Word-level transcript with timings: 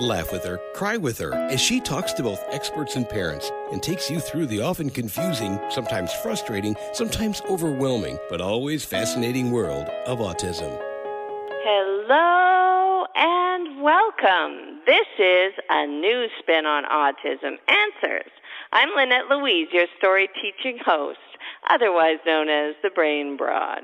Laugh 0.00 0.32
with 0.32 0.42
her, 0.44 0.58
cry 0.74 0.96
with 0.96 1.18
her, 1.18 1.34
as 1.34 1.60
she 1.60 1.78
talks 1.78 2.14
to 2.14 2.22
both 2.22 2.42
experts 2.48 2.96
and 2.96 3.06
parents 3.06 3.52
and 3.72 3.82
takes 3.82 4.10
you 4.10 4.20
through 4.20 4.46
the 4.46 4.62
often 4.62 4.88
confusing, 4.88 5.60
sometimes 5.68 6.10
frustrating, 6.14 6.74
sometimes 6.94 7.42
overwhelming, 7.42 8.18
but 8.30 8.40
always 8.40 8.86
fascinating 8.86 9.50
world 9.50 9.86
of 10.06 10.18
autism. 10.18 10.80
Hello 11.62 13.04
and 13.14 13.82
welcome. 13.82 14.80
This 14.86 15.06
is 15.18 15.52
a 15.68 15.86
new 15.86 16.26
spin 16.38 16.64
on 16.64 16.84
autism 16.84 17.58
answers. 17.68 18.30
I'm 18.72 18.88
Lynette 18.96 19.28
Louise, 19.28 19.68
your 19.72 19.88
story 19.98 20.30
teaching 20.40 20.78
host, 20.82 21.18
otherwise 21.68 22.16
known 22.24 22.48
as 22.48 22.74
the 22.82 22.88
Brain 22.88 23.36
Broad. 23.36 23.82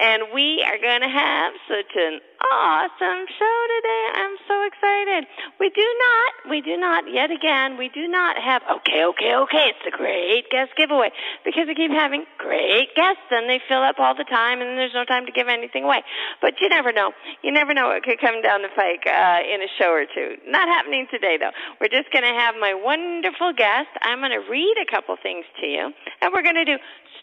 And 0.00 0.34
we 0.34 0.64
are 0.66 0.78
going 0.78 1.00
to 1.00 1.08
have 1.08 1.52
such 1.68 1.92
an 1.96 2.20
awesome 2.40 3.24
show 3.26 3.58
today. 3.80 4.04
I'm 4.14 4.36
so 4.46 4.56
excited. 4.68 5.26
We 5.58 5.70
do 5.70 5.86
not, 5.86 6.30
we 6.50 6.60
do 6.60 6.76
not, 6.76 7.04
yet 7.10 7.30
again, 7.30 7.76
we 7.78 7.88
do 7.88 8.06
not 8.06 8.36
have, 8.36 8.62
okay, 8.80 9.04
okay, 9.04 9.32
okay, 9.34 9.72
it's 9.72 9.86
a 9.86 9.96
great 9.96 10.50
guest 10.50 10.76
giveaway 10.76 11.10
because 11.44 11.66
we 11.66 11.74
keep 11.74 11.90
having 11.90 12.24
great 12.38 12.94
guests 12.94 13.26
and 13.30 13.48
they 13.48 13.60
fill 13.68 13.82
up 13.82 13.96
all 13.98 14.14
the 14.14 14.28
time 14.28 14.60
and 14.60 14.78
there's 14.78 14.94
no 14.94 15.04
time 15.04 15.26
to 15.26 15.32
give 15.32 15.48
anything 15.48 15.84
away. 15.84 16.02
But 16.40 16.60
you 16.60 16.68
never 16.68 16.92
know. 16.92 17.12
You 17.42 17.52
never 17.52 17.74
know 17.74 17.88
what 17.88 18.02
could 18.02 18.20
come 18.20 18.42
down 18.42 18.62
the 18.62 18.72
pike 18.74 19.06
uh, 19.06 19.40
in 19.42 19.62
a 19.62 19.70
show 19.78 19.90
or 19.90 20.04
two. 20.04 20.36
Not 20.46 20.68
happening 20.68 21.06
today 21.10 21.38
though. 21.38 21.54
We're 21.80 21.92
just 21.92 22.12
going 22.12 22.24
to 22.24 22.36
have 22.36 22.54
my 22.60 22.74
wonderful 22.74 23.52
guest. 23.56 23.88
I'm 24.02 24.20
going 24.20 24.32
to 24.32 24.44
read 24.50 24.76
a 24.76 24.90
couple 24.90 25.16
things 25.22 25.44
to 25.60 25.66
you 25.66 25.92
and 26.20 26.32
we're 26.32 26.42
going 26.42 26.60
to 26.60 26.64
do 26.64 26.76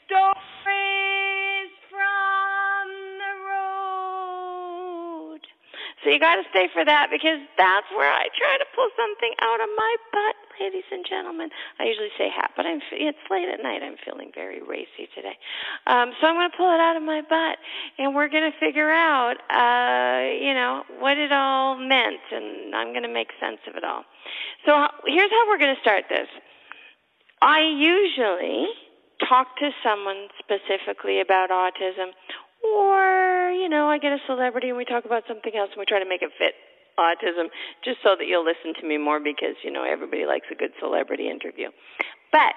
stories 0.05 1.02
from 2.03 2.87
the 3.23 3.33
road. 3.47 5.39
So 6.03 6.09
you 6.11 6.19
got 6.19 6.35
to 6.35 6.43
stay 6.51 6.67
for 6.73 6.83
that 6.83 7.07
because 7.11 7.39
that's 7.57 7.87
where 7.95 8.11
I 8.11 8.27
try 8.35 8.57
to 8.59 8.65
pull 8.75 8.89
something 8.99 9.33
out 9.39 9.61
of 9.63 9.69
my 9.77 9.95
butt, 10.11 10.35
ladies 10.59 10.83
and 10.91 11.05
gentlemen. 11.07 11.49
I 11.79 11.85
usually 11.85 12.11
say 12.17 12.27
hat, 12.27 12.51
but 12.57 12.65
I'm 12.65 12.81
it's 12.91 13.23
late 13.31 13.47
at 13.47 13.63
night. 13.63 13.81
I'm 13.83 13.95
feeling 14.03 14.31
very 14.35 14.61
racy 14.61 15.07
today, 15.15 15.37
um, 15.87 16.11
so 16.19 16.27
I'm 16.27 16.35
going 16.35 16.51
to 16.51 16.57
pull 16.57 16.73
it 16.73 16.81
out 16.81 16.97
of 16.97 17.03
my 17.03 17.21
butt, 17.21 17.57
and 17.97 18.13
we're 18.13 18.27
going 18.27 18.51
to 18.51 18.57
figure 18.59 18.91
out, 18.91 19.39
uh, 19.47 20.27
you 20.35 20.53
know, 20.53 20.83
what 20.99 21.17
it 21.17 21.31
all 21.31 21.77
meant, 21.77 22.19
and 22.31 22.75
I'm 22.75 22.91
going 22.91 23.07
to 23.07 23.13
make 23.13 23.31
sense 23.39 23.59
of 23.67 23.75
it 23.75 23.83
all. 23.83 24.03
So 24.65 24.75
here's 25.07 25.31
how 25.31 25.47
we're 25.47 25.57
going 25.57 25.75
to 25.75 25.81
start 25.81 26.05
this. 26.09 26.27
I 27.41 27.61
usually 27.61 28.67
talk 29.27 29.57
to 29.57 29.71
someone 29.83 30.27
specifically 30.39 31.21
about 31.21 31.49
autism 31.49 32.11
or, 32.63 33.51
you 33.51 33.67
know, 33.67 33.87
I 33.89 33.97
get 33.97 34.13
a 34.13 34.19
celebrity 34.25 34.69
and 34.69 34.77
we 34.77 34.85
talk 34.85 35.05
about 35.05 35.23
something 35.27 35.51
else 35.55 35.69
and 35.73 35.79
we 35.79 35.85
try 35.85 35.99
to 35.99 36.07
make 36.07 36.21
it 36.21 36.31
fit 36.37 36.55
autism 36.97 37.49
just 37.83 37.99
so 38.03 38.15
that 38.17 38.27
you'll 38.27 38.45
listen 38.45 38.73
to 38.79 38.87
me 38.87 38.97
more 38.97 39.19
because, 39.19 39.55
you 39.63 39.71
know, 39.71 39.83
everybody 39.83 40.25
likes 40.25 40.47
a 40.51 40.55
good 40.55 40.71
celebrity 40.79 41.29
interview. 41.29 41.69
But 42.31 42.53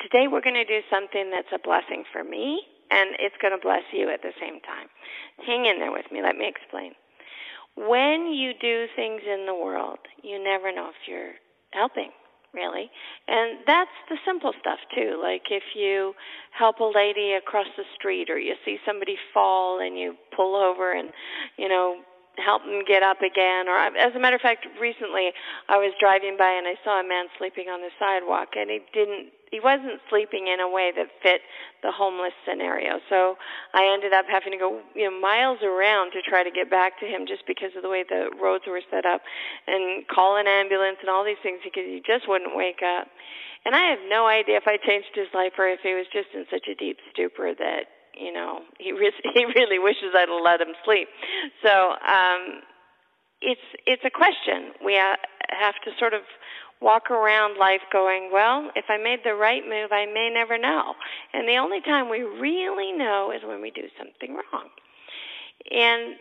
today 0.00 0.28
we're 0.28 0.40
going 0.40 0.58
to 0.58 0.64
do 0.64 0.80
something 0.90 1.30
that's 1.30 1.52
a 1.52 1.58
blessing 1.58 2.04
for 2.12 2.24
me 2.24 2.62
and 2.90 3.10
it's 3.18 3.36
going 3.42 3.52
to 3.52 3.60
bless 3.60 3.84
you 3.92 4.08
at 4.08 4.22
the 4.22 4.32
same 4.40 4.60
time. 4.60 4.88
Hang 5.44 5.66
in 5.66 5.78
there 5.78 5.92
with 5.92 6.06
me. 6.10 6.22
Let 6.22 6.36
me 6.36 6.48
explain. 6.48 6.92
When 7.76 8.32
you 8.32 8.52
do 8.58 8.86
things 8.96 9.22
in 9.22 9.46
the 9.46 9.54
world, 9.54 9.98
you 10.22 10.42
never 10.42 10.72
know 10.74 10.88
if 10.88 11.06
you're 11.06 11.36
helping 11.72 12.10
really. 12.54 12.90
And 13.26 13.58
that's 13.66 13.90
the 14.08 14.16
simple 14.26 14.52
stuff 14.60 14.78
too. 14.94 15.18
Like 15.20 15.50
if 15.50 15.62
you 15.74 16.14
help 16.56 16.80
a 16.80 16.90
lady 16.92 17.32
across 17.32 17.68
the 17.76 17.84
street 17.94 18.30
or 18.30 18.38
you 18.38 18.54
see 18.64 18.78
somebody 18.86 19.16
fall 19.32 19.80
and 19.80 19.98
you 19.98 20.16
pull 20.34 20.56
over 20.56 20.92
and, 20.92 21.10
you 21.56 21.68
know, 21.68 22.00
help 22.38 22.62
them 22.62 22.82
get 22.86 23.02
up 23.02 23.18
again 23.18 23.66
or 23.66 23.74
as 23.76 24.14
a 24.14 24.18
matter 24.18 24.36
of 24.36 24.42
fact 24.42 24.64
recently 24.80 25.34
I 25.68 25.76
was 25.76 25.92
driving 25.98 26.36
by 26.38 26.54
and 26.54 26.68
I 26.68 26.78
saw 26.84 27.00
a 27.00 27.02
man 27.02 27.26
sleeping 27.36 27.66
on 27.66 27.80
the 27.80 27.90
sidewalk 27.98 28.54
and 28.54 28.70
he 28.70 28.78
didn't 28.94 29.34
he 29.50 29.60
wasn't 29.60 30.00
sleeping 30.10 30.48
in 30.48 30.60
a 30.60 30.68
way 30.68 30.92
that 30.94 31.08
fit 31.22 31.40
the 31.82 31.92
homeless 31.92 32.34
scenario. 32.46 33.00
So 33.08 33.36
I 33.74 33.88
ended 33.92 34.12
up 34.12 34.26
having 34.28 34.52
to 34.52 34.58
go, 34.58 34.80
you 34.94 35.08
know, 35.08 35.14
miles 35.20 35.58
around 35.62 36.12
to 36.12 36.22
try 36.22 36.42
to 36.42 36.50
get 36.50 36.70
back 36.70 37.00
to 37.00 37.06
him 37.06 37.26
just 37.26 37.46
because 37.46 37.72
of 37.76 37.82
the 37.82 37.88
way 37.88 38.04
the 38.08 38.30
roads 38.40 38.64
were 38.66 38.82
set 38.90 39.06
up 39.06 39.22
and 39.66 40.06
call 40.08 40.36
an 40.36 40.46
ambulance 40.46 40.98
and 41.00 41.08
all 41.08 41.24
these 41.24 41.40
things 41.42 41.60
because 41.64 41.86
he 41.86 42.02
just 42.04 42.28
wouldn't 42.28 42.56
wake 42.56 42.82
up. 42.84 43.08
And 43.64 43.74
I 43.74 43.90
have 43.90 44.00
no 44.08 44.26
idea 44.26 44.56
if 44.56 44.66
I 44.66 44.76
changed 44.76 45.12
his 45.14 45.28
life 45.34 45.52
or 45.58 45.68
if 45.68 45.80
he 45.82 45.94
was 45.94 46.06
just 46.12 46.28
in 46.34 46.46
such 46.50 46.68
a 46.68 46.74
deep 46.74 46.98
stupor 47.12 47.52
that, 47.58 47.90
you 48.14 48.32
know, 48.32 48.60
he 48.78 48.92
re- 48.96 49.24
he 49.34 49.44
really 49.44 49.78
wishes 49.78 50.14
I'd 50.14 50.28
let 50.28 50.60
him 50.60 50.74
sleep. 50.84 51.08
So, 51.62 51.96
um 52.00 52.62
it's 53.40 53.62
it's 53.86 54.02
a 54.04 54.10
question. 54.10 54.74
We 54.84 54.94
have 54.94 55.74
to 55.84 55.90
sort 55.98 56.14
of 56.14 56.22
walk 56.80 57.10
around 57.10 57.58
life 57.58 57.82
going, 57.92 58.30
well, 58.32 58.70
if 58.76 58.84
I 58.88 58.96
made 58.96 59.20
the 59.24 59.34
right 59.34 59.62
move, 59.62 59.90
I 59.92 60.06
may 60.06 60.30
never 60.32 60.58
know. 60.58 60.94
And 61.32 61.48
the 61.48 61.56
only 61.56 61.80
time 61.80 62.08
we 62.08 62.22
really 62.22 62.92
know 62.92 63.32
is 63.34 63.42
when 63.44 63.60
we 63.60 63.70
do 63.70 63.88
something 63.98 64.34
wrong. 64.34 64.68
And 65.70 66.16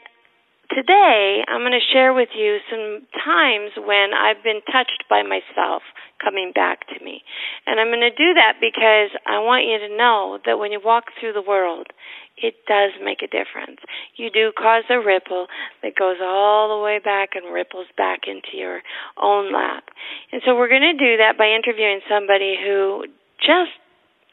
today, 0.73 1.44
I'm 1.47 1.62
going 1.62 1.78
to 1.78 1.94
share 1.94 2.13
with 2.13 2.29
you 2.35 2.57
some 2.69 3.06
times 3.23 3.72
when 3.78 4.13
I've 4.13 4.44
been 4.44 4.62
touched 4.72 5.06
by 5.09 5.23
myself 5.23 5.84
coming 6.23 6.51
back 6.53 6.88
to 6.89 7.03
me. 7.03 7.22
And 7.66 7.79
I'm 7.79 7.88
going 7.88 8.01
to 8.01 8.09
do 8.09 8.34
that 8.34 8.57
because 8.59 9.13
I 9.25 9.39
want 9.39 9.66
you 9.66 9.78
to 9.88 9.95
know 9.95 10.39
that 10.45 10.57
when 10.57 10.72
you 10.72 10.81
walk 10.84 11.06
through 11.19 11.34
the 11.34 11.45
world, 11.45 11.88
it 12.37 12.55
does 12.67 12.91
make 13.03 13.21
a 13.21 13.27
difference. 13.27 13.81
You 14.15 14.29
do 14.29 14.51
cause 14.53 14.83
a 14.89 14.99
ripple 14.99 15.47
that 15.81 15.95
goes 15.97 16.17
all 16.21 16.69
the 16.69 16.83
way 16.83 16.99
back 17.03 17.33
and 17.35 17.53
ripples 17.53 17.87
back 17.97 18.21
into 18.27 18.57
your 18.57 18.81
own 19.21 19.53
lap. 19.53 19.89
And 20.31 20.41
so 20.45 20.55
we're 20.55 20.69
going 20.69 20.85
to 20.85 20.97
do 20.97 21.17
that 21.17 21.37
by 21.37 21.49
interviewing 21.49 22.01
somebody 22.09 22.55
who 22.61 23.05
just, 23.41 23.73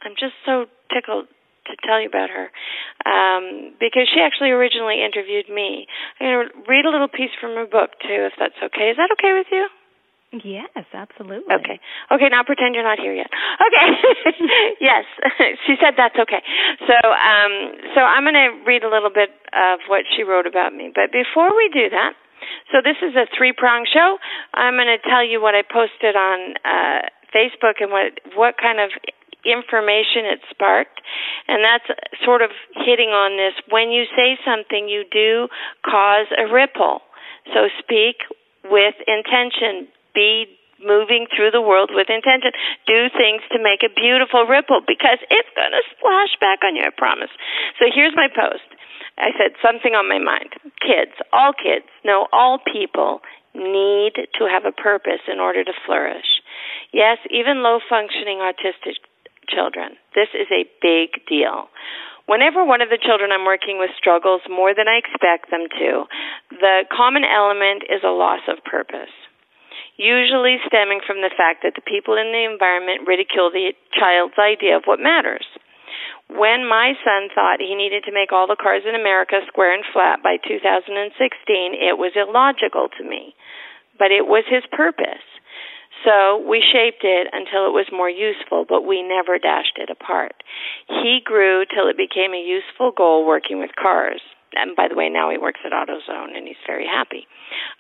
I'm 0.05 0.13
just 0.19 0.37
so 0.45 0.67
tickled 0.93 1.27
to 1.67 1.73
tell 1.81 2.01
you 2.01 2.09
about 2.09 2.29
her 2.29 2.53
um, 3.09 3.73
because 3.81 4.05
she 4.13 4.21
actually 4.21 4.51
originally 4.51 5.01
interviewed 5.01 5.49
me. 5.49 5.87
I'm 6.21 6.27
going 6.27 6.49
to 6.49 6.53
read 6.69 6.85
a 6.85 6.93
little 6.93 7.09
piece 7.09 7.33
from 7.41 7.57
her 7.57 7.65
book 7.65 7.97
too, 8.05 8.29
if 8.29 8.37
that's 8.39 8.61
okay. 8.61 8.93
Is 8.93 8.97
that 9.01 9.09
okay 9.17 9.33
with 9.33 9.49
you? 9.51 9.69
Yes, 10.33 10.71
absolutely. 10.93 11.55
Okay. 11.55 11.79
Okay, 12.11 12.29
now 12.31 12.43
pretend 12.43 12.75
you're 12.75 12.83
not 12.83 12.99
here 12.99 13.15
yet. 13.15 13.31
Okay. 13.61 13.87
yes. 14.81 15.05
she 15.67 15.77
said 15.79 15.95
that's 15.97 16.17
okay. 16.19 16.43
So, 16.87 16.97
um 16.99 17.53
so 17.95 18.01
I'm 18.03 18.25
going 18.25 18.35
to 18.35 18.51
read 18.67 18.83
a 18.83 18.91
little 18.91 19.15
bit 19.15 19.31
of 19.55 19.79
what 19.87 20.03
she 20.17 20.23
wrote 20.25 20.47
about 20.47 20.75
me. 20.75 20.91
But 20.93 21.13
before 21.13 21.55
we 21.55 21.71
do 21.73 21.89
that, 21.91 22.15
so 22.73 22.83
this 22.83 22.99
is 23.01 23.15
a 23.15 23.31
three-prong 23.37 23.87
show. 23.93 24.19
I'm 24.53 24.75
going 24.75 24.91
to 24.91 24.99
tell 25.09 25.23
you 25.25 25.41
what 25.41 25.55
I 25.55 25.63
posted 25.63 26.17
on 26.17 26.59
uh 26.65 27.07
Facebook 27.31 27.79
and 27.79 27.91
what 27.91 28.19
what 28.35 28.55
kind 28.59 28.81
of 28.81 28.91
information 29.45 30.27
it 30.27 30.41
sparked. 30.51 30.99
And 31.47 31.63
that's 31.63 31.87
sort 32.25 32.43
of 32.43 32.51
hitting 32.75 33.11
on 33.15 33.37
this 33.37 33.55
when 33.71 33.91
you 33.91 34.05
say 34.17 34.35
something 34.43 34.89
you 34.89 35.05
do 35.13 35.47
cause 35.85 36.27
a 36.35 36.51
ripple. 36.51 37.01
So 37.53 37.69
speak 37.79 38.25
with 38.65 38.95
intention 39.07 39.89
be 40.15 40.47
moving 40.85 41.27
through 41.33 41.51
the 41.51 41.65
world 41.65 41.91
with 41.93 42.13
intention. 42.13 42.53
Do 42.87 43.09
things 43.17 43.43
to 43.51 43.59
make 43.59 43.81
a 43.83 43.93
beautiful 43.93 44.45
ripple 44.45 44.85
because 44.85 45.19
it's 45.33 45.53
going 45.57 45.73
to 45.73 45.85
splash 45.97 46.37
back 46.39 46.61
on 46.63 46.77
you, 46.77 46.85
I 46.85 46.93
promise. 46.93 47.33
So 47.81 47.89
here's 47.89 48.15
my 48.15 48.29
post. 48.29 48.69
I 49.17 49.31
said 49.39 49.57
something 49.63 49.95
on 49.95 50.09
my 50.09 50.19
mind. 50.19 50.53
Kids, 50.83 51.17
all 51.33 51.57
kids, 51.57 51.87
no, 52.05 52.27
all 52.33 52.59
people 52.61 53.23
need 53.55 54.19
to 54.35 54.43
have 54.51 54.67
a 54.67 54.75
purpose 54.75 55.23
in 55.31 55.39
order 55.39 55.63
to 55.63 55.73
flourish. 55.87 56.43
Yes, 56.93 57.19
even 57.31 57.63
low 57.63 57.79
functioning 57.89 58.43
autistic 58.43 58.99
children. 59.47 59.95
This 60.15 60.29
is 60.35 60.51
a 60.51 60.67
big 60.83 61.23
deal. 61.31 61.71
Whenever 62.27 62.65
one 62.65 62.81
of 62.81 62.89
the 62.89 62.99
children 62.99 63.31
I'm 63.31 63.45
working 63.45 63.79
with 63.79 63.91
struggles 63.97 64.41
more 64.51 64.75
than 64.75 64.89
I 64.89 64.99
expect 64.99 65.51
them 65.53 65.69
to, 65.79 66.05
the 66.51 66.89
common 66.91 67.23
element 67.23 67.85
is 67.87 68.03
a 68.03 68.11
loss 68.11 68.41
of 68.49 68.65
purpose 68.65 69.13
usually 69.97 70.59
stemming 70.67 71.01
from 71.07 71.23
the 71.23 71.31
fact 71.35 71.63
that 71.63 71.75
the 71.75 71.87
people 71.87 72.15
in 72.19 72.33
the 72.35 72.45
environment 72.45 73.07
ridicule 73.07 73.51
the 73.51 73.75
child's 73.95 74.39
idea 74.39 74.77
of 74.77 74.85
what 74.85 74.99
matters. 74.99 75.47
When 76.29 76.67
my 76.67 76.95
son 77.05 77.29
thought 77.35 77.61
he 77.61 77.75
needed 77.77 78.03
to 78.05 78.13
make 78.13 78.33
all 78.33 78.47
the 78.47 78.59
cars 78.59 78.83
in 78.89 78.95
America 78.95 79.41
square 79.47 79.75
and 79.75 79.85
flat 79.93 80.23
by 80.23 80.37
2016, 80.41 81.13
it 81.77 82.01
was 82.01 82.17
illogical 82.17 82.89
to 82.99 83.05
me, 83.05 83.35
but 83.99 84.11
it 84.11 84.27
was 84.27 84.45
his 84.49 84.65
purpose. 84.73 85.23
So 86.03 86.43
we 86.43 86.61
shaped 86.61 87.05
it 87.05 87.29
until 87.33 87.67
it 87.67 87.73
was 87.73 87.87
more 87.93 88.11
useful, 88.11 88.67
but 88.69 88.83
we 88.83 89.01
never 89.01 89.39
dashed 89.39 89.79
it 89.79 89.89
apart. 89.89 90.43
He 90.89 91.21
grew 91.25 91.65
till 91.65 91.89
it 91.89 91.97
became 91.97 92.35
a 92.35 92.41
useful 92.41 92.91
goal 92.91 93.25
working 93.25 93.61
with 93.61 93.71
cars. 93.81 94.21
And 94.55 94.77
by 94.77 94.89
the 94.89 94.97
way, 94.97 95.09
now 95.09 95.31
he 95.31 95.39
works 95.39 95.61
at 95.65 95.73
AutoZone 95.73 96.37
and 96.37 96.47
he's 96.47 96.61
very 96.67 96.87
happy. 96.87 97.27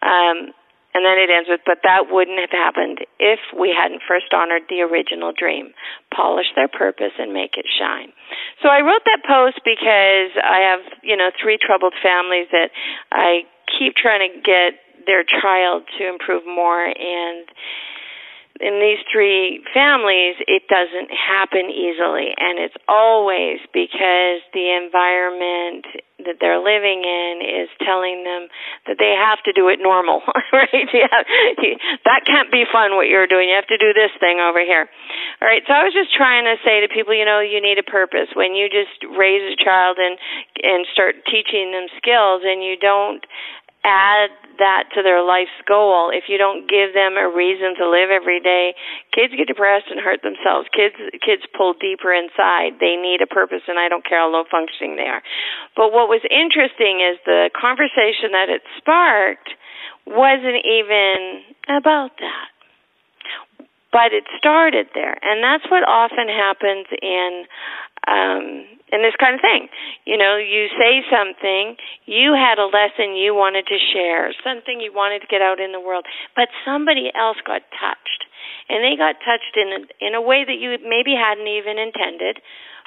Um, 0.02 0.52
and 0.94 1.02
then 1.02 1.19
it 1.19 1.29
ends 1.29 1.50
with, 1.50 1.61
but 1.67 1.82
that 1.82 2.06
wouldn't 2.08 2.38
have 2.38 2.55
happened 2.55 3.02
if 3.19 3.43
we 3.50 3.75
hadn't 3.75 4.00
first 4.06 4.31
honored 4.31 4.62
the 4.70 4.81
original 4.87 5.35
dream, 5.35 5.75
polish 6.14 6.46
their 6.55 6.70
purpose 6.70 7.12
and 7.19 7.35
make 7.35 7.58
it 7.58 7.67
shine. 7.67 8.14
So 8.62 8.70
I 8.70 8.81
wrote 8.87 9.02
that 9.05 9.26
post 9.26 9.58
because 9.67 10.31
I 10.38 10.62
have, 10.70 10.87
you 11.02 11.19
know, 11.19 11.35
three 11.35 11.58
troubled 11.58 11.94
families 11.99 12.46
that 12.55 12.70
I 13.11 13.43
keep 13.67 13.99
trying 13.99 14.23
to 14.23 14.32
get 14.38 14.79
their 15.06 15.26
child 15.26 15.82
to 15.99 16.08
improve 16.08 16.46
more 16.46 16.87
and 16.87 17.44
in 18.60 18.78
these 18.78 19.02
three 19.10 19.58
families, 19.74 20.38
it 20.46 20.70
doesn't 20.70 21.10
happen 21.10 21.74
easily, 21.74 22.30
and 22.38 22.62
it's 22.62 22.78
always 22.86 23.58
because 23.74 24.46
the 24.54 24.70
environment 24.70 25.86
that 26.22 26.38
they're 26.38 26.62
living 26.62 27.02
in 27.02 27.42
is 27.42 27.66
telling 27.82 28.22
them 28.22 28.46
that 28.86 29.02
they 29.02 29.10
have 29.18 29.42
to 29.42 29.52
do 29.52 29.66
it 29.66 29.82
normal, 29.82 30.22
right? 30.54 30.86
Yeah, 30.94 31.26
that 32.06 32.22
can't 32.22 32.54
be 32.54 32.62
fun 32.70 32.94
what 32.94 33.10
you're 33.10 33.26
doing. 33.26 33.50
You 33.50 33.58
have 33.58 33.70
to 33.74 33.78
do 33.78 33.90
this 33.90 34.14
thing 34.22 34.38
over 34.38 34.62
here. 34.62 34.86
All 35.42 35.48
right. 35.50 35.66
So 35.66 35.74
I 35.74 35.82
was 35.82 35.92
just 35.92 36.14
trying 36.14 36.46
to 36.46 36.54
say 36.62 36.78
to 36.80 36.88
people, 36.88 37.12
you 37.12 37.26
know, 37.26 37.42
you 37.42 37.58
need 37.58 37.82
a 37.82 37.86
purpose. 37.86 38.30
When 38.38 38.54
you 38.54 38.70
just 38.70 39.02
raise 39.18 39.42
a 39.42 39.58
child 39.58 39.98
and 39.98 40.14
and 40.62 40.86
start 40.94 41.26
teaching 41.26 41.74
them 41.74 41.90
skills, 41.98 42.46
and 42.46 42.62
you 42.62 42.78
don't 42.78 43.26
add 43.84 44.31
that 44.58 44.88
to 44.94 45.02
their 45.02 45.22
life's 45.22 45.54
goal, 45.69 46.10
if 46.10 46.25
you 46.28 46.38
don't 46.38 46.69
give 46.69 46.94
them 46.94 47.16
a 47.20 47.28
reason 47.28 47.75
to 47.76 47.84
live 47.88 48.10
every 48.10 48.40
day, 48.40 48.75
kids 49.12 49.34
get 49.36 49.46
depressed 49.46 49.86
and 49.90 50.00
hurt 50.00 50.22
themselves. 50.22 50.69
Kids 50.72 50.96
kids 51.20 51.42
pull 51.52 51.75
deeper 51.75 52.12
inside. 52.12 52.81
They 52.81 52.96
need 52.96 53.20
a 53.20 53.28
purpose 53.28 53.66
and 53.69 53.78
I 53.78 53.88
don't 53.88 54.04
care 54.06 54.19
how 54.19 54.31
low 54.31 54.44
functioning 54.48 54.96
they 54.96 55.06
are. 55.06 55.22
But 55.76 55.92
what 55.92 56.08
was 56.08 56.22
interesting 56.31 57.04
is 57.04 57.20
the 57.26 57.50
conversation 57.52 58.32
that 58.32 58.48
it 58.48 58.62
sparked 58.78 59.52
wasn't 60.06 60.64
even 60.64 61.44
about 61.69 62.16
that. 62.20 62.48
But 63.92 64.10
it 64.10 64.25
started 64.38 64.90
there. 64.94 65.14
And 65.22 65.42
that's 65.42 65.70
what 65.70 65.87
often 65.87 66.26
happens 66.26 66.87
in 67.00 67.46
um 68.06 68.74
and 68.94 69.02
this 69.02 69.18
kind 69.18 69.34
of 69.34 69.42
thing. 69.42 69.66
You 70.06 70.14
know, 70.14 70.38
you 70.38 70.70
say 70.78 71.02
something, 71.10 71.74
you 72.06 72.30
had 72.30 72.62
a 72.62 72.70
lesson 72.70 73.18
you 73.18 73.34
wanted 73.34 73.66
to 73.66 73.78
share, 73.90 74.30
something 74.46 74.78
you 74.78 74.94
wanted 74.94 75.26
to 75.26 75.28
get 75.28 75.42
out 75.42 75.58
in 75.58 75.74
the 75.74 75.82
world, 75.82 76.06
but 76.38 76.46
somebody 76.62 77.10
else 77.10 77.42
got 77.42 77.66
touched. 77.74 78.22
And 78.70 78.86
they 78.86 78.94
got 78.94 79.18
touched 79.26 79.58
in 79.58 79.68
a, 79.74 79.80
in 79.98 80.12
a 80.14 80.22
way 80.22 80.46
that 80.46 80.62
you 80.62 80.78
maybe 80.86 81.18
hadn't 81.18 81.50
even 81.50 81.74
intended, 81.74 82.38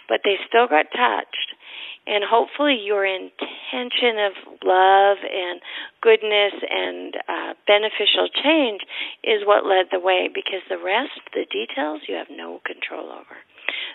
but 0.07 0.23
they 0.23 0.39
still 0.47 0.71
got 0.71 0.87
touched. 0.95 1.59
And 2.07 2.23
hopefully, 2.23 2.79
your 2.79 3.03
intention 3.03 4.15
of 4.15 4.33
love 4.63 5.17
and 5.27 5.59
goodness 5.99 6.55
and 6.55 7.19
uh, 7.27 7.51
beneficial 7.67 8.31
change 8.31 8.79
is 9.27 9.43
what 9.43 9.67
led 9.67 9.91
the 9.91 9.99
way 9.99 10.31
because 10.31 10.63
the 10.71 10.79
rest, 10.79 11.19
the 11.35 11.43
details, 11.51 12.07
you 12.07 12.15
have 12.15 12.31
no 12.31 12.63
control 12.63 13.11
over. 13.11 13.35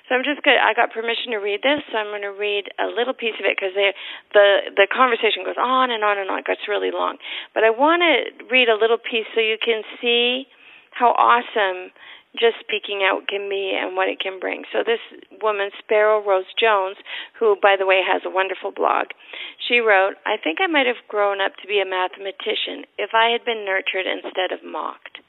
So 0.09 0.15
I'm 0.15 0.25
just 0.25 0.43
good. 0.43 0.57
I 0.57 0.75
got 0.75 0.93
permission 0.93 1.33
to 1.33 1.41
read 1.41 1.63
this. 1.63 1.81
So 1.91 1.99
I'm 1.99 2.11
going 2.11 2.27
to 2.27 2.35
read 2.35 2.69
a 2.79 2.87
little 2.87 3.15
piece 3.15 3.37
of 3.39 3.47
it 3.47 3.57
because 3.57 3.75
the 3.75 4.75
the 4.77 4.87
conversation 4.91 5.45
goes 5.45 5.59
on 5.59 5.91
and 5.91 6.05
on 6.05 6.19
and 6.19 6.31
on. 6.31 6.41
It 6.41 6.47
gets 6.47 6.69
really 6.69 6.91
long, 6.91 7.19
but 7.55 7.65
I 7.65 7.71
want 7.71 8.03
to 8.03 8.45
read 8.51 8.69
a 8.69 8.77
little 8.79 8.99
piece 8.99 9.27
so 9.35 9.41
you 9.41 9.59
can 9.59 9.83
see 10.01 10.47
how 10.93 11.17
awesome 11.17 11.91
just 12.39 12.57
speaking 12.65 13.05
out 13.05 13.29
can 13.29 13.49
be 13.49 13.77
and 13.77 13.95
what 13.95 14.09
it 14.09 14.19
can 14.19 14.41
bring. 14.41 14.65
So 14.73 14.81
this 14.81 15.01
woman, 15.43 15.69
Sparrow 15.79 16.25
Rose 16.25 16.49
Jones, 16.57 16.97
who 17.39 17.57
by 17.61 17.77
the 17.77 17.85
way 17.85 18.01
has 18.01 18.23
a 18.25 18.33
wonderful 18.33 18.73
blog, 18.73 19.13
she 19.61 19.81
wrote, 19.81 20.17
"I 20.25 20.37
think 20.39 20.61
I 20.61 20.67
might 20.67 20.87
have 20.87 21.07
grown 21.09 21.41
up 21.41 21.57
to 21.57 21.67
be 21.67 21.81
a 21.81 21.85
mathematician 21.85 22.87
if 22.97 23.13
I 23.15 23.31
had 23.31 23.45
been 23.45 23.65
nurtured 23.65 24.07
instead 24.07 24.53
of 24.53 24.65
mocked." 24.65 25.21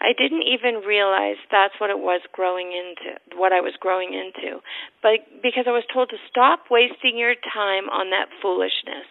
I 0.00 0.12
didn't 0.16 0.44
even 0.48 0.82
realize 0.86 1.36
that's 1.50 1.76
what 1.78 1.90
it 1.90 1.98
was 1.98 2.20
growing 2.32 2.72
into, 2.72 3.20
what 3.36 3.52
I 3.52 3.60
was 3.60 3.74
growing 3.80 4.14
into. 4.14 4.60
But 5.02 5.24
because 5.42 5.64
I 5.66 5.76
was 5.76 5.84
told 5.92 6.10
to 6.10 6.20
stop 6.28 6.70
wasting 6.70 7.16
your 7.16 7.34
time 7.36 7.88
on 7.92 8.10
that 8.10 8.32
foolishness. 8.40 9.08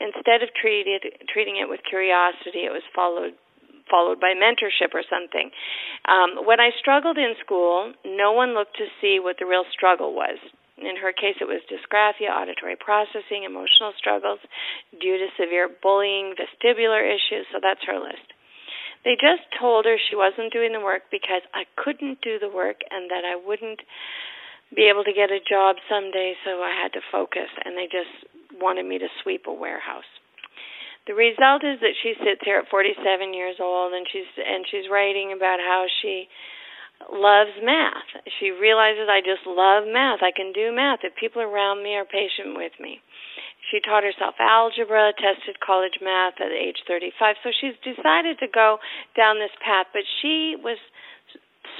Instead 0.00 0.42
of 0.42 0.54
treated, 0.54 1.02
treating 1.32 1.58
it 1.58 1.68
with 1.68 1.80
curiosity, 1.88 2.64
it 2.64 2.74
was 2.74 2.86
followed 2.94 3.34
followed 3.90 4.20
by 4.20 4.36
mentorship 4.36 4.92
or 4.92 5.00
something. 5.08 5.50
Um, 6.04 6.44
when 6.44 6.60
I 6.60 6.76
struggled 6.78 7.16
in 7.16 7.32
school, 7.40 7.92
no 8.04 8.32
one 8.32 8.52
looked 8.52 8.76
to 8.76 8.86
see 9.00 9.16
what 9.16 9.36
the 9.40 9.48
real 9.48 9.64
struggle 9.72 10.12
was. 10.12 10.36
In 10.78 10.94
her 11.02 11.10
case, 11.10 11.34
it 11.40 11.50
was 11.50 11.64
dysgraphia, 11.66 12.30
auditory 12.30 12.76
processing, 12.76 13.42
emotional 13.42 13.90
struggles 13.98 14.38
due 15.00 15.18
to 15.18 15.26
severe 15.34 15.68
bullying, 15.68 16.36
vestibular 16.38 17.02
issues. 17.02 17.50
So 17.50 17.58
that's 17.60 17.82
her 17.86 17.98
list. 17.98 18.22
They 19.04 19.14
just 19.14 19.46
told 19.58 19.84
her 19.84 19.96
she 19.96 20.16
wasn't 20.16 20.52
doing 20.52 20.72
the 20.72 20.80
work 20.80 21.02
because 21.10 21.42
I 21.54 21.64
couldn't 21.76 22.20
do 22.20 22.38
the 22.38 22.50
work 22.50 22.80
and 22.90 23.10
that 23.10 23.24
I 23.24 23.36
wouldn't 23.36 23.80
be 24.74 24.90
able 24.90 25.04
to 25.04 25.12
get 25.12 25.30
a 25.30 25.40
job 25.40 25.76
someday, 25.88 26.34
so 26.44 26.60
I 26.60 26.74
had 26.74 26.92
to 26.92 27.00
focus. 27.10 27.48
And 27.64 27.76
they 27.76 27.86
just 27.86 28.12
wanted 28.60 28.84
me 28.84 28.98
to 28.98 29.08
sweep 29.22 29.46
a 29.46 29.52
warehouse. 29.52 30.08
The 31.06 31.14
result 31.14 31.64
is 31.64 31.80
that 31.80 31.96
she 32.02 32.12
sits 32.20 32.44
here 32.44 32.60
at 32.60 32.68
47 32.68 33.32
years 33.32 33.56
old 33.60 33.94
and 33.94 34.04
she's 34.12 34.28
and 34.36 34.66
she's 34.68 34.92
writing 34.92 35.32
about 35.32 35.56
how 35.58 35.86
she 36.02 36.28
loves 37.08 37.56
math. 37.64 38.04
She 38.38 38.50
realizes 38.50 39.08
I 39.08 39.24
just 39.24 39.46
love 39.46 39.88
math. 39.88 40.20
I 40.20 40.36
can 40.36 40.52
do 40.52 40.68
math 40.68 41.00
if 41.04 41.16
people 41.16 41.40
around 41.40 41.82
me 41.82 41.96
are 41.96 42.04
patient 42.04 42.56
with 42.56 42.72
me. 42.78 43.00
She 43.70 43.80
taught 43.80 44.04
herself 44.04 44.34
algebra, 44.40 45.12
tested 45.12 45.60
college 45.60 46.00
math 46.00 46.40
at 46.40 46.52
age 46.52 46.84
35. 46.86 47.36
So 47.44 47.50
she's 47.52 47.76
decided 47.84 48.38
to 48.40 48.48
go 48.48 48.78
down 49.16 49.38
this 49.38 49.54
path, 49.60 49.86
but 49.92 50.04
she 50.20 50.56
was 50.56 50.78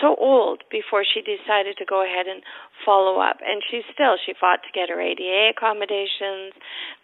so 0.01 0.15
old 0.21 0.63
before 0.71 1.03
she 1.03 1.21
decided 1.25 1.77
to 1.79 1.85
go 1.89 2.05
ahead 2.05 2.27
and 2.29 2.43
follow 2.85 3.19
up. 3.19 3.39
And 3.43 3.63
she 3.67 3.83
still, 3.93 4.15
she 4.21 4.35
fought 4.39 4.63
to 4.63 4.77
get 4.77 4.91
her 4.91 5.01
ADA 5.01 5.57
accommodations, 5.57 6.55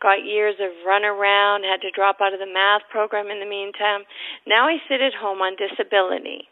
got 0.00 0.22
years 0.22 0.54
of 0.60 0.70
run 0.86 1.04
around, 1.04 1.64
had 1.64 1.82
to 1.82 1.90
drop 1.90 2.20
out 2.20 2.34
of 2.34 2.40
the 2.40 2.50
math 2.50 2.86
program 2.90 3.32
in 3.32 3.40
the 3.40 3.48
meantime. 3.48 4.06
Now 4.46 4.68
I 4.68 4.78
sit 4.86 5.00
at 5.00 5.14
home 5.14 5.42
on 5.42 5.56
disability 5.56 6.46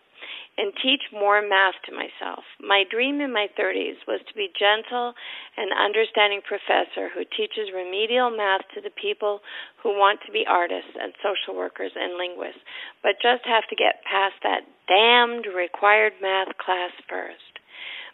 and 0.58 0.72
teach 0.82 1.00
more 1.12 1.40
math 1.40 1.76
to 1.88 1.96
myself. 1.96 2.44
My 2.60 2.84
dream 2.84 3.20
in 3.20 3.32
my 3.32 3.48
30s 3.56 4.04
was 4.06 4.20
to 4.28 4.34
be 4.34 4.52
gentle 4.52 5.14
and 5.56 5.72
understanding 5.72 6.44
professor 6.44 7.08
who 7.08 7.24
teaches 7.24 7.72
remedial 7.72 8.28
math 8.28 8.68
to 8.74 8.80
the 8.80 8.92
people 8.92 9.40
who 9.82 9.96
want 9.96 10.20
to 10.26 10.32
be 10.32 10.44
artists 10.46 10.92
and 10.94 11.16
social 11.24 11.56
workers 11.56 11.92
and 11.96 12.20
linguists, 12.20 12.60
but 13.02 13.22
just 13.22 13.44
have 13.48 13.64
to 13.72 13.76
get 13.76 14.04
past 14.04 14.36
that 14.44 14.68
damned 14.88 15.48
required 15.48 16.12
math 16.20 16.52
class 16.60 16.92
first. 17.08 17.52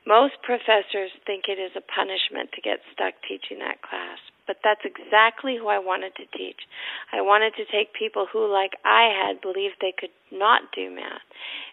Most 0.07 0.39
professors 0.43 1.11
think 1.27 1.51
it 1.51 1.59
is 1.59 1.75
a 1.77 1.85
punishment 1.85 2.55
to 2.55 2.63
get 2.63 2.81
stuck 2.95 3.13
teaching 3.27 3.59
that 3.61 3.83
class, 3.83 4.17
but 4.49 4.65
that's 4.65 4.83
exactly 4.83 5.61
who 5.61 5.69
I 5.69 5.79
wanted 5.79 6.17
to 6.17 6.25
teach. 6.33 6.65
I 7.13 7.21
wanted 7.21 7.53
to 7.61 7.69
take 7.69 7.93
people 7.93 8.27
who, 8.27 8.51
like 8.51 8.73
I 8.83 9.13
had, 9.13 9.45
believed 9.45 9.77
they 9.85 9.93
could 9.93 10.11
not 10.33 10.73
do 10.75 10.89
math 10.89 11.23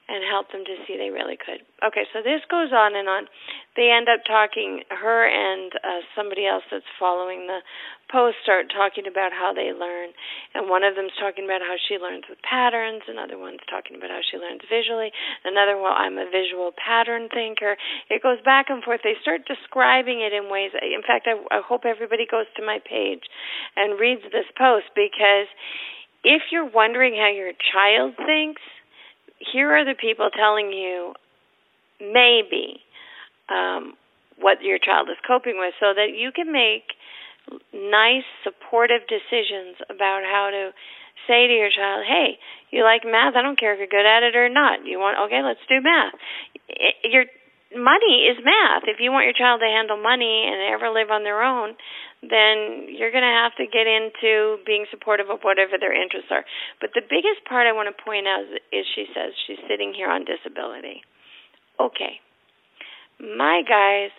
and 0.05 0.21
help 0.21 0.51
them 0.53 0.61
to 0.61 0.75
see 0.85 0.99
they 1.01 1.09
really 1.09 1.39
could. 1.39 1.65
Okay, 1.81 2.05
so 2.13 2.21
this 2.21 2.45
goes 2.45 2.69
on 2.69 2.93
and 2.93 3.09
on. 3.09 3.25
They 3.73 3.89
end 3.89 4.05
up 4.05 4.21
talking, 4.21 4.85
her 4.93 5.25
and 5.25 5.73
uh, 5.81 6.05
somebody 6.13 6.45
else 6.45 6.63
that's 6.69 6.87
following 6.99 7.49
the 7.49 7.65
post 8.13 8.37
start 8.45 8.69
talking 8.69 9.09
about 9.09 9.33
how 9.33 9.49
they 9.51 9.73
learn. 9.73 10.13
And 10.53 10.69
one 10.69 10.85
of 10.85 10.93
them's 10.93 11.15
talking 11.17 11.43
about 11.43 11.65
how 11.65 11.75
she 11.75 11.97
learns 11.97 12.29
with 12.29 12.37
patterns, 12.45 13.01
another 13.09 13.37
one's 13.41 13.65
talking 13.65 13.97
about 13.97 14.13
how 14.13 14.21
she 14.21 14.37
learns 14.37 14.61
visually, 14.69 15.09
another, 15.43 15.75
well, 15.75 15.97
I'm 15.97 16.21
a 16.21 16.29
visual 16.29 16.71
pattern 16.77 17.27
thinker. 17.33 17.75
It 18.13 18.21
goes 18.21 18.39
back 18.45 18.69
and 18.69 18.85
forth. 18.85 19.01
They 19.03 19.17
start 19.25 19.49
describing 19.49 20.21
it 20.21 20.37
in 20.37 20.53
ways. 20.53 20.71
In 20.77 21.01
fact, 21.01 21.25
I, 21.25 21.41
I 21.49 21.65
hope 21.65 21.83
everybody 21.83 22.29
goes 22.29 22.45
to 22.55 22.64
my 22.65 22.79
page 22.83 23.23
and 23.75 23.99
reads 23.99 24.23
this 24.23 24.49
post 24.57 24.85
because 24.95 25.47
if 26.23 26.41
you're 26.51 26.69
wondering 26.69 27.15
how 27.15 27.29
your 27.29 27.51
child 27.53 28.15
thinks, 28.17 28.61
here 29.39 29.71
are 29.71 29.85
the 29.85 29.95
people 29.99 30.29
telling 30.33 30.71
you 30.71 31.13
maybe 31.99 32.81
um, 33.49 33.93
what 34.39 34.61
your 34.61 34.79
child 34.79 35.07
is 35.09 35.17
coping 35.25 35.57
with 35.57 35.73
so 35.79 35.93
that 35.95 36.17
you 36.17 36.31
can 36.31 36.51
make 36.51 36.97
nice 37.71 38.25
supportive 38.43 39.05
decisions 39.07 39.77
about 39.89 40.25
how 40.25 40.49
to 40.49 40.71
say 41.27 41.45
to 41.47 41.53
your 41.53 41.69
child 41.69 42.03
hey 42.09 42.37
you 42.75 42.83
like 42.83 43.03
math? 43.05 43.35
I 43.35 43.41
don't 43.41 43.57
care 43.57 43.71
if 43.73 43.79
you're 43.79 43.87
good 43.87 44.05
at 44.05 44.23
it 44.23 44.35
or 44.35 44.49
not. 44.49 44.85
You 44.85 44.99
want 44.99 45.15
okay 45.27 45.41
let's 45.41 45.63
do 45.69 45.79
math. 45.79 46.13
Your 47.03 47.23
money 47.75 48.25
is 48.31 48.39
math 48.43 48.87
if 48.87 48.97
you 48.99 49.11
want 49.11 49.27
your 49.27 49.37
child 49.37 49.61
to 49.61 49.69
handle 49.69 49.99
money 50.01 50.47
and 50.47 50.57
ever 50.73 50.89
live 50.89 51.11
on 51.11 51.23
their 51.23 51.43
own 51.43 51.75
then 52.29 52.89
you're 52.89 53.11
going 53.11 53.25
to 53.25 53.37
have 53.43 53.53
to 53.57 53.65
get 53.69 53.85
into 53.85 54.57
being 54.65 54.85
supportive 54.89 55.29
of 55.29 55.41
whatever 55.41 55.77
their 55.79 55.93
interests 55.93 56.29
are. 56.31 56.45
But 56.81 56.91
the 56.93 57.01
biggest 57.01 57.45
part 57.47 57.67
I 57.67 57.73
want 57.73 57.89
to 57.91 58.03
point 58.03 58.27
out 58.27 58.41
is, 58.41 58.61
is 58.71 58.85
she 58.95 59.05
says 59.13 59.33
she's 59.45 59.61
sitting 59.69 59.93
here 59.93 60.09
on 60.09 60.25
disability. 60.25 61.01
Okay. 61.79 62.21
My 63.19 63.61
guys 63.67 64.11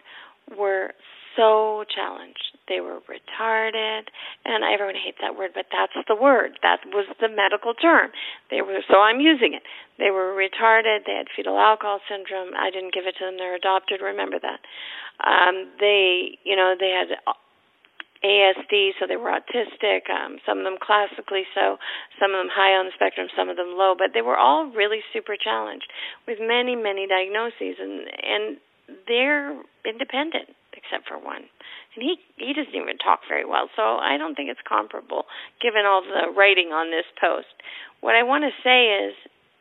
were 0.57 0.93
so 1.37 1.85
challenged. 1.95 2.56
They 2.69 2.81
were 2.81 2.99
retarded, 3.07 4.11
and 4.45 4.65
everyone 4.65 4.97
hates 4.99 5.19
that 5.23 5.39
word, 5.39 5.53
but 5.55 5.67
that's 5.71 5.95
the 6.09 6.17
word. 6.17 6.59
That 6.63 6.81
was 6.91 7.07
the 7.21 7.29
medical 7.29 7.75
term. 7.75 8.11
They 8.51 8.63
were 8.63 8.83
so 8.91 9.01
I'm 9.01 9.21
using 9.21 9.55
it. 9.55 9.63
They 9.99 10.11
were 10.11 10.35
retarded. 10.35 11.07
They 11.07 11.15
had 11.15 11.31
fetal 11.35 11.59
alcohol 11.59 12.01
syndrome. 12.11 12.55
I 12.59 12.71
didn't 12.71 12.93
give 12.93 13.07
it 13.07 13.15
to 13.19 13.25
them. 13.25 13.39
They're 13.39 13.55
adopted. 13.55 14.01
Remember 14.03 14.39
that. 14.43 14.61
Um, 15.23 15.71
they, 15.79 16.39
you 16.45 16.57
know, 16.57 16.75
they 16.79 16.91
had 16.91 17.15
ASD, 18.25 18.99
so 18.99 19.07
they 19.07 19.17
were 19.17 19.31
autistic. 19.31 20.11
Um, 20.11 20.39
some 20.45 20.59
of 20.59 20.65
them 20.65 20.77
classically 20.81 21.45
so, 21.55 21.79
some 22.19 22.35
of 22.35 22.43
them 22.43 22.51
high 22.53 22.75
on 22.75 22.87
the 22.87 22.95
spectrum, 22.95 23.29
some 23.37 23.49
of 23.49 23.57
them 23.57 23.77
low. 23.77 23.95
But 23.97 24.11
they 24.15 24.23
were 24.23 24.37
all 24.37 24.67
really 24.67 25.01
super 25.13 25.37
challenged 25.37 25.87
with 26.27 26.39
many, 26.41 26.75
many 26.75 27.07
diagnoses, 27.07 27.79
and 27.79 28.09
and 28.23 28.57
they're 29.07 29.55
independent 29.85 30.55
except 30.77 31.09
for 31.09 31.19
one. 31.19 31.49
And 31.97 32.01
he 32.05 32.17
he 32.37 32.53
doesn't 32.53 32.75
even 32.75 32.99
talk 32.99 33.21
very 33.29 33.45
well, 33.45 33.69
so 33.75 33.83
I 33.83 34.17
don't 34.19 34.35
think 34.35 34.51
it's 34.51 34.61
comparable 34.69 35.25
given 35.63 35.87
all 35.87 36.03
the 36.03 36.31
writing 36.37 36.71
on 36.71 36.91
this 36.91 37.09
post. 37.21 37.51
What 38.01 38.15
I 38.15 38.23
want 38.23 38.45
to 38.45 38.53
say 38.63 39.09
is 39.09 39.15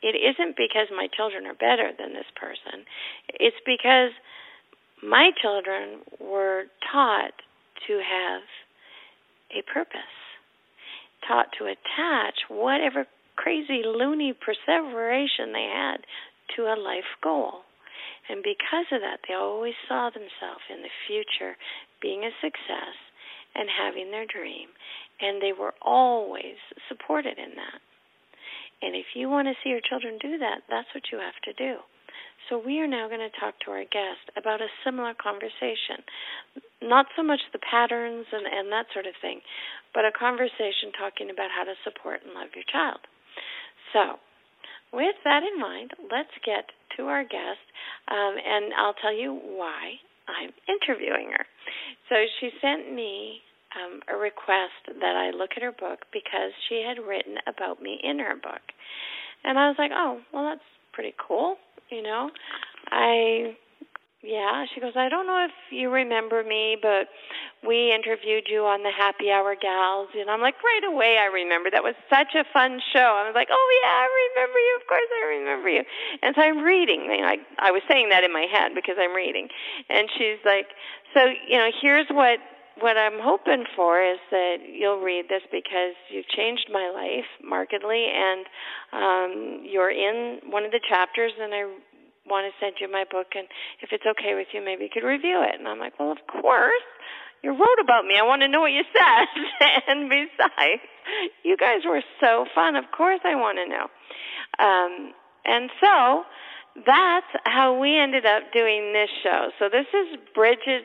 it 0.04 0.14
isn't 0.14 0.56
because 0.58 0.92
my 0.92 1.08
children 1.16 1.48
are 1.48 1.58
better 1.58 1.92
than 1.98 2.14
this 2.14 2.30
person. 2.36 2.86
It's 3.34 3.58
because 3.66 4.12
my 5.02 5.32
children 5.42 6.06
were 6.20 6.66
taught 6.92 7.34
to 7.88 7.94
have 8.04 8.44
a 9.56 9.62
purpose, 9.72 10.16
taught 11.28 11.48
to 11.58 11.66
attach 11.66 12.36
whatever 12.50 13.08
crazy 13.36 13.82
loony 13.84 14.34
perseveration 14.34 15.54
they 15.54 15.70
had 15.74 15.98
to 16.56 16.64
a 16.64 16.76
life 16.80 17.10
goal. 17.24 17.65
And 18.30 18.42
because 18.42 18.90
of 18.92 19.02
that, 19.02 19.22
they 19.28 19.36
always 19.36 19.78
saw 19.88 20.10
themselves 20.10 20.66
in 20.70 20.82
the 20.82 20.94
future 21.08 21.58
being 22.02 22.24
a 22.24 22.34
success 22.42 22.98
and 23.54 23.70
having 23.70 24.12
their 24.12 24.26
dream. 24.26 24.70
And 25.22 25.42
they 25.42 25.54
were 25.54 25.74
always 25.82 26.60
supported 26.90 27.38
in 27.38 27.56
that. 27.56 27.80
And 28.82 28.96
if 28.96 29.16
you 29.16 29.30
want 29.30 29.48
to 29.48 29.56
see 29.64 29.70
your 29.70 29.86
children 29.86 30.20
do 30.20 30.38
that, 30.40 30.68
that's 30.70 30.92
what 30.94 31.10
you 31.12 31.20
have 31.20 31.40
to 31.46 31.54
do. 31.54 31.80
So 32.50 32.62
we 32.62 32.78
are 32.80 32.88
now 32.88 33.08
going 33.08 33.24
to 33.24 33.40
talk 33.40 33.58
to 33.66 33.72
our 33.72 33.88
guest 33.90 34.30
about 34.38 34.62
a 34.62 34.70
similar 34.84 35.16
conversation. 35.18 36.06
Not 36.84 37.08
so 37.16 37.24
much 37.24 37.42
the 37.54 37.64
patterns 37.64 38.28
and, 38.30 38.46
and 38.46 38.70
that 38.70 38.86
sort 38.94 39.08
of 39.08 39.18
thing, 39.22 39.42
but 39.94 40.06
a 40.06 40.14
conversation 40.14 40.94
talking 40.94 41.32
about 41.32 41.50
how 41.50 41.64
to 41.66 41.74
support 41.82 42.22
and 42.22 42.36
love 42.38 42.54
your 42.54 42.68
child. 42.70 43.02
So, 43.94 44.22
with 44.96 45.16
that 45.24 45.44
in 45.44 45.60
mind, 45.60 45.92
let's 46.12 46.34
get 46.46 46.72
to 46.98 47.04
our 47.04 47.24
guest, 47.24 47.62
um, 48.08 48.36
and 48.40 48.74
I'll 48.80 48.96
tell 49.02 49.14
you 49.14 49.34
why 49.36 50.00
I'm 50.28 50.52
interviewing 50.68 51.32
her. 51.32 51.46
So 52.10 52.16
she 52.40 52.50
sent 52.62 52.94
me 52.94 53.42
um, 53.76 54.00
a 54.08 54.18
request 54.18 54.88
that 54.88 55.16
I 55.16 55.36
look 55.36 55.52
at 55.58 55.64
her 55.64 55.72
book 55.72 56.06
because 56.14 56.52
she 56.70 56.84
had 56.88 57.04
written 57.04 57.36
about 57.48 57.82
me 57.82 58.00
in 58.02 58.20
her 58.20 58.36
book. 58.36 58.64
And 59.44 59.60
I 59.60 59.68
was 59.68 59.76
like, 59.78 59.92
oh, 59.94 60.22
well, 60.34 60.46
that's 60.46 60.66
pretty 60.94 61.14
cool, 61.20 61.58
you 61.90 62.02
know. 62.02 62.30
I 62.90 63.58
yeah, 64.26 64.66
she 64.74 64.82
goes, 64.82 64.94
I 64.96 65.08
don't 65.08 65.28
know 65.28 65.46
if 65.46 65.54
you 65.70 65.90
remember 65.90 66.44
me, 66.44 66.78
but 66.82 67.08
we 67.66 67.94
interviewed 67.94 68.46
you 68.50 68.66
on 68.66 68.82
the 68.82 68.92
Happy 68.92 69.30
Hour 69.30 69.56
Gals. 69.56 70.10
And 70.18 70.30
I'm 70.30 70.42
like, 70.42 70.56
right 70.64 70.84
away, 70.84 71.18
I 71.22 71.26
remember. 71.26 71.70
That 71.70 71.84
was 71.84 71.94
such 72.10 72.34
a 72.34 72.44
fun 72.52 72.82
show. 72.92 73.22
I 73.22 73.30
was 73.30 73.36
like, 73.36 73.50
oh, 73.52 73.68
yeah, 73.84 73.94
I 73.94 74.08
remember 74.34 74.60
you. 74.60 74.78
Of 74.82 74.88
course, 74.88 75.10
I 75.14 75.28
remember 75.38 75.70
you. 75.70 75.84
And 76.22 76.36
so 76.36 76.42
I'm 76.42 76.60
reading. 76.66 77.08
And 77.12 77.26
I, 77.26 77.38
I 77.60 77.72
was 77.72 77.82
saying 77.88 78.10
that 78.10 78.24
in 78.24 78.34
my 78.34 78.48
head 78.52 78.74
because 78.74 78.96
I'm 79.00 79.14
reading. 79.14 79.48
And 79.90 80.10
she's 80.18 80.42
like, 80.44 80.68
so, 81.14 81.30
you 81.48 81.58
know, 81.58 81.70
here's 81.82 82.08
what 82.10 82.40
what 82.82 82.98
I'm 82.98 83.20
hoping 83.22 83.64
for 83.74 84.04
is 84.04 84.20
that 84.32 84.58
you'll 84.68 85.00
read 85.00 85.26
this 85.30 85.44
because 85.50 85.96
you've 86.10 86.28
changed 86.28 86.68
my 86.72 86.92
life 86.94 87.24
markedly, 87.42 88.08
and 88.14 88.46
um, 88.92 89.64
you're 89.64 89.92
in 89.92 90.42
one 90.50 90.66
of 90.66 90.72
the 90.72 90.82
chapters, 90.90 91.32
and 91.40 91.54
I 91.54 91.72
want 92.28 92.52
to 92.52 92.54
send 92.64 92.76
you 92.80 92.92
my 92.92 93.06
book, 93.10 93.28
and 93.36 93.48
if 93.82 93.90
it's 93.92 94.06
okay 94.06 94.36
with 94.36 94.48
you, 94.54 94.64
maybe 94.64 94.84
you 94.84 94.90
could 94.92 95.06
review 95.06 95.42
it. 95.42 95.60
And 95.60 95.68
I'm 95.68 95.80
like, 95.80 96.00
well, 96.00 96.12
of 96.12 96.20
course. 96.28 96.84
You 97.44 97.52
wrote 97.52 97.80
about 97.80 98.06
me. 98.06 98.18
I 98.18 98.24
want 98.26 98.42
to 98.42 98.48
know 98.48 98.62
what 98.62 98.72
you 98.72 98.82
said. 98.92 99.28
and 99.88 100.10
besides, 100.10 100.82
you 101.44 101.56
guys 101.58 101.82
were 101.86 102.02
so 102.20 102.46
fun. 102.56 102.76
Of 102.76 102.86
course, 102.96 103.20
I 103.24 103.36
want 103.36 103.60
to 103.62 103.70
know. 103.70 103.86
Um, 104.58 105.14
and 105.46 105.70
so 105.80 106.24
that's 106.86 107.28
how 107.46 107.80
we 107.80 107.98
ended 107.98 108.26
up 108.26 108.52
doing 108.52 108.94
this 108.94 109.10
show. 109.24 109.50
So 109.60 109.70
this 109.70 109.86
is 109.94 110.18
Bridget. 110.34 110.84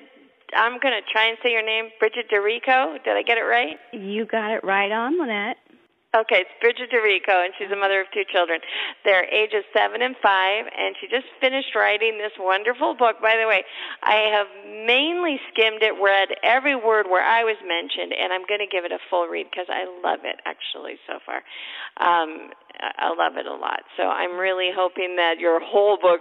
I'm 0.55 0.79
going 0.81 0.95
to 0.95 1.03
try 1.11 1.29
and 1.29 1.39
say 1.43 1.51
your 1.51 1.65
name, 1.65 1.91
Bridget 1.99 2.27
Dorico. 2.31 3.03
Did 3.03 3.17
I 3.17 3.23
get 3.23 3.39
it 3.39 3.43
right? 3.49 3.79
You 3.93 4.27
got 4.27 4.51
it 4.51 4.63
right 4.63 4.93
on, 4.93 5.19
Lynette. 5.19 5.57
Okay, 6.11 6.43
it's 6.43 6.51
Bridget 6.61 6.91
DeRico, 6.91 7.45
and 7.45 7.55
she's 7.55 7.71
a 7.71 7.79
mother 7.79 8.01
of 8.01 8.11
two 8.11 8.27
children. 8.35 8.59
They're 9.05 9.31
ages 9.31 9.63
seven 9.71 10.03
and 10.03 10.17
five, 10.19 10.67
and 10.67 10.97
she 10.99 11.07
just 11.07 11.31
finished 11.41 11.71
writing 11.77 12.19
this 12.19 12.35
wonderful 12.35 12.99
book. 12.99 13.23
By 13.23 13.39
the 13.39 13.47
way, 13.47 13.63
I 14.03 14.27
have 14.35 14.51
mainly 14.67 15.39
skimmed 15.55 15.87
it, 15.87 15.95
read 16.03 16.35
every 16.43 16.75
word 16.75 17.07
where 17.07 17.23
I 17.23 17.45
was 17.47 17.55
mentioned, 17.63 18.11
and 18.11 18.33
I'm 18.33 18.43
going 18.51 18.59
to 18.59 18.67
give 18.67 18.83
it 18.85 18.91
a 18.91 18.99
full 19.09 19.31
read 19.31 19.47
because 19.55 19.71
I 19.71 19.87
love 20.03 20.27
it 20.27 20.43
actually 20.51 20.99
so 21.07 21.23
far. 21.23 21.47
Um, 22.03 22.51
I 22.81 23.13
love 23.17 23.37
it 23.37 23.47
a 23.47 23.55
lot. 23.55 23.83
So 23.97 24.05
I'm 24.05 24.39
really 24.39 24.71
hoping 24.75 25.17
that 25.17 25.39
your 25.39 25.61
whole 25.61 25.97
book 25.97 26.21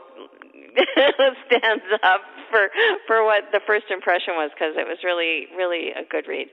stands 1.47 1.85
up 2.03 2.21
for 2.51 2.69
for 3.07 3.23
what 3.23 3.49
the 3.51 3.61
first 3.65 3.85
impression 3.89 4.33
was 4.35 4.51
because 4.53 4.73
it 4.77 4.87
was 4.87 4.97
really 5.03 5.47
really 5.55 5.91
a 5.93 6.03
good 6.03 6.27
read. 6.27 6.47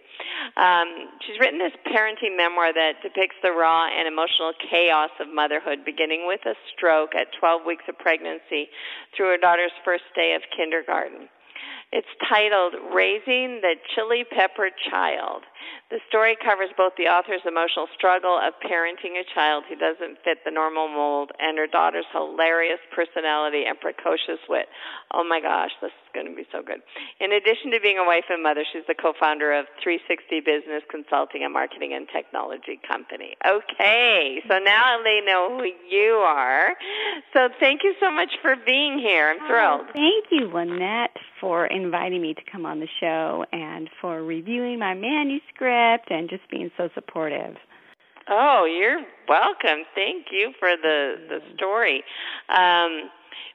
Um, 0.57 1.13
she's 1.25 1.39
written 1.41 1.59
this 1.59 1.75
parenting 1.89 2.37
memoir 2.37 2.73
that 2.73 3.03
depicts 3.03 3.37
the 3.43 3.53
raw 3.53 3.89
and 3.89 4.09
emotional 4.09 4.53
chaos 4.71 5.11
of 5.21 5.29
motherhood, 5.33 5.85
beginning 5.85 6.27
with 6.27 6.41
a 6.47 6.55
stroke 6.75 7.15
at 7.15 7.29
12 7.39 7.63
weeks 7.67 7.85
of 7.89 7.99
pregnancy 7.99 8.69
through 9.17 9.33
her 9.33 9.39
daughter's 9.39 9.75
first 9.85 10.05
day 10.15 10.35
of 10.35 10.43
kindergarten. 10.57 11.29
It's 11.93 12.09
titled 12.29 12.75
Raising 12.93 13.61
the 13.63 13.77
Chili 13.95 14.25
Pepper 14.29 14.71
Child. 14.91 15.43
The 15.91 16.01
story 16.09 16.37
covers 16.43 16.71
both 16.77 16.99
the 16.99 17.07
author's 17.07 17.47
emotional 17.47 17.87
struggle 17.95 18.35
of 18.35 18.59
parenting 18.59 19.15
a 19.15 19.25
child 19.35 19.63
who 19.69 19.77
doesn't 19.77 20.19
fit 20.27 20.43
the 20.45 20.51
normal 20.51 20.89
mold 20.89 21.31
and 21.39 21.57
her 21.59 21.69
daughter's 21.69 22.07
hilarious 22.11 22.83
personality 22.91 23.63
and 23.71 23.79
precocious 23.79 24.43
wit. 24.49 24.67
Oh 25.15 25.23
my 25.23 25.41
gosh, 25.41 25.71
this 25.81 25.95
is 25.95 26.11
going 26.13 26.27
to 26.27 26.35
be 26.35 26.43
so 26.51 26.59
good. 26.59 26.83
In 27.21 27.31
addition 27.31 27.71
to 27.71 27.79
being 27.79 27.99
a 27.99 28.05
wife 28.05 28.27
and 28.31 28.43
mother, 28.43 28.67
she's 28.67 28.83
the 28.89 28.99
co-founder 28.99 29.55
of 29.55 29.67
360 29.79 30.43
Business 30.43 30.83
Consulting, 30.91 31.47
a 31.47 31.49
marketing 31.49 31.95
and 31.95 32.11
technology 32.11 32.83
company. 32.83 33.39
Okay, 33.47 34.43
so 34.51 34.59
now 34.59 34.99
they 35.07 35.23
know 35.23 35.55
who 35.55 35.71
you 35.87 36.19
are. 36.27 36.75
So 37.33 37.47
thank 37.61 37.85
you 37.85 37.95
so 38.03 38.11
much 38.11 38.35
for 38.43 38.57
being 38.67 38.99
here. 38.99 39.31
I'm 39.31 39.43
oh, 39.43 39.47
thrilled. 39.47 39.87
Oh, 39.87 39.95
thank 39.95 40.27
you, 40.35 40.51
Lynette, 40.51 41.15
for 41.41 41.71
inviting 41.77 42.23
me 42.23 42.35
to 42.35 42.43
come 42.51 42.67
on 42.67 42.81
the 42.81 42.89
show 43.01 43.45
and 43.53 43.89
for 44.01 44.23
reviewing 44.23 44.79
my 44.79 44.95
manuscript 44.95 46.11
and 46.11 46.29
just 46.29 46.49
being 46.51 46.71
so 46.77 46.89
supportive. 46.95 47.57
Oh, 48.29 48.65
you're 48.65 49.03
welcome. 49.29 49.85
Thank 49.95 50.27
you 50.33 50.53
for 50.59 50.71
the 50.71 51.15
the 51.29 51.39
story. 51.55 52.03
Um, 52.49 53.11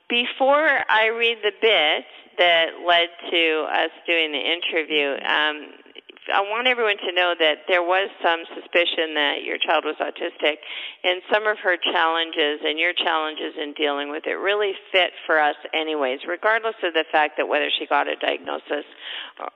before 0.09 0.79
I 0.89 1.07
read 1.07 1.37
the 1.43 1.51
bit 1.61 2.05
that 2.37 2.67
led 2.87 3.09
to 3.31 3.67
us 3.71 3.91
doing 4.07 4.31
the 4.31 4.39
interview, 4.39 5.15
um, 5.27 5.80
I 6.29 6.41
want 6.41 6.67
everyone 6.67 6.97
to 6.97 7.11
know 7.11 7.33
that 7.39 7.65
there 7.67 7.81
was 7.81 8.09
some 8.21 8.45
suspicion 8.53 9.15
that 9.15 9.41
your 9.43 9.57
child 9.57 9.85
was 9.85 9.95
autistic, 9.97 10.57
and 11.03 11.21
some 11.33 11.47
of 11.47 11.57
her 11.59 11.77
challenges 11.77 12.61
and 12.63 12.77
your 12.77 12.93
challenges 12.93 13.57
in 13.57 13.73
dealing 13.73 14.11
with 14.11 14.27
it 14.27 14.37
really 14.37 14.73
fit 14.91 15.11
for 15.25 15.39
us, 15.39 15.55
anyways, 15.73 16.19
regardless 16.27 16.75
of 16.83 16.93
the 16.93 17.05
fact 17.11 17.37
that 17.37 17.47
whether 17.47 17.69
she 17.79 17.87
got 17.87 18.07
a 18.07 18.15
diagnosis 18.15 18.85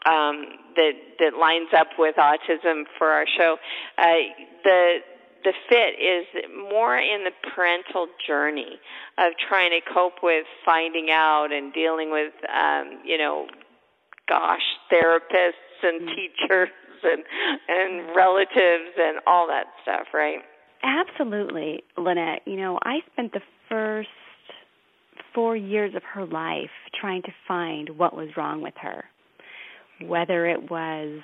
um, 0.05 0.57
that 0.75 0.93
that 1.19 1.37
lines 1.37 1.69
up 1.77 1.89
with 1.99 2.15
autism 2.15 2.83
for 2.97 3.11
our 3.11 3.25
show. 3.37 3.57
Uh, 3.97 4.33
the 4.63 4.97
the 5.43 5.53
fit 5.69 5.93
is 6.01 6.25
more 6.71 6.97
in 6.97 7.23
the 7.23 7.31
parental 7.53 8.07
journey 8.25 8.79
of 9.19 9.33
trying 9.47 9.69
to 9.69 9.93
cope 9.93 10.23
with 10.23 10.45
finding 10.65 11.11
out 11.11 11.51
and 11.51 11.71
dealing 11.71 12.09
with, 12.09 12.33
um, 12.51 12.99
you 13.05 13.15
know, 13.17 13.45
gosh, 14.27 14.63
therapists 14.91 15.53
and 15.83 16.01
mm-hmm. 16.01 16.15
teachers 16.15 16.69
and 17.03 17.23
and 17.67 18.15
relatives 18.15 18.95
and 18.97 19.19
all 19.27 19.47
that 19.47 19.65
stuff, 19.83 20.07
right? 20.13 20.39
Absolutely, 20.83 21.83
Lynette. 21.97 22.41
You 22.45 22.57
know, 22.57 22.79
I 22.83 22.99
spent 23.13 23.33
the 23.33 23.41
first 23.69 24.09
four 25.33 25.55
years 25.55 25.95
of 25.95 26.03
her 26.13 26.25
life 26.25 26.69
trying 26.99 27.21
to 27.23 27.31
find 27.47 27.97
what 27.97 28.15
was 28.15 28.29
wrong 28.37 28.61
with 28.61 28.75
her. 28.81 29.05
Whether 30.01 30.45
it 30.47 30.69
was 30.69 31.21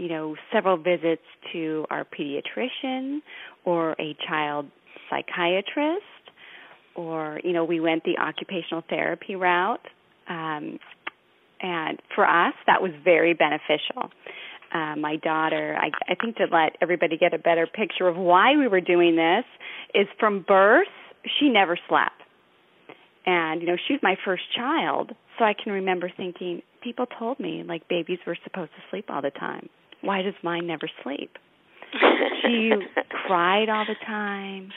you 0.00 0.08
know, 0.08 0.34
several 0.50 0.78
visits 0.78 1.22
to 1.52 1.84
our 1.90 2.06
pediatrician 2.06 3.18
or 3.66 3.92
a 4.00 4.16
child 4.26 4.66
psychiatrist, 5.10 6.04
or 6.94 7.38
you 7.44 7.52
know, 7.52 7.64
we 7.64 7.80
went 7.80 8.04
the 8.04 8.16
occupational 8.18 8.82
therapy 8.88 9.36
route. 9.36 9.86
Um, 10.28 10.78
and 11.62 12.00
for 12.14 12.26
us, 12.26 12.54
that 12.66 12.82
was 12.82 12.92
very 13.04 13.34
beneficial. 13.34 14.10
Uh, 14.72 14.94
my 14.96 15.16
daughter, 15.16 15.76
I, 15.76 15.90
I 16.10 16.14
think 16.14 16.36
to 16.36 16.46
let 16.50 16.76
everybody 16.80 17.16
get 17.18 17.34
a 17.34 17.38
better 17.38 17.66
picture 17.66 18.06
of 18.06 18.16
why 18.16 18.56
we 18.56 18.68
were 18.68 18.80
doing 18.80 19.16
this, 19.16 19.44
is 19.94 20.06
from 20.18 20.44
birth, 20.46 20.86
she 21.38 21.48
never 21.48 21.78
slept. 21.88 22.14
And, 23.26 23.60
you 23.60 23.66
know, 23.66 23.76
she 23.86 23.94
was 23.94 24.00
my 24.02 24.16
first 24.24 24.44
child, 24.56 25.12
so 25.38 25.44
I 25.44 25.52
can 25.52 25.72
remember 25.72 26.10
thinking, 26.16 26.62
people 26.82 27.06
told 27.18 27.38
me, 27.38 27.62
like, 27.66 27.88
babies 27.88 28.18
were 28.26 28.36
supposed 28.44 28.70
to 28.72 28.82
sleep 28.90 29.06
all 29.10 29.20
the 29.20 29.30
time. 29.30 29.68
Why 30.00 30.22
does 30.22 30.34
mine 30.42 30.66
never 30.66 30.88
sleep? 31.02 31.36
she 32.42 32.70
cried 33.26 33.68
all 33.68 33.84
the 33.84 33.96
time. 34.06 34.70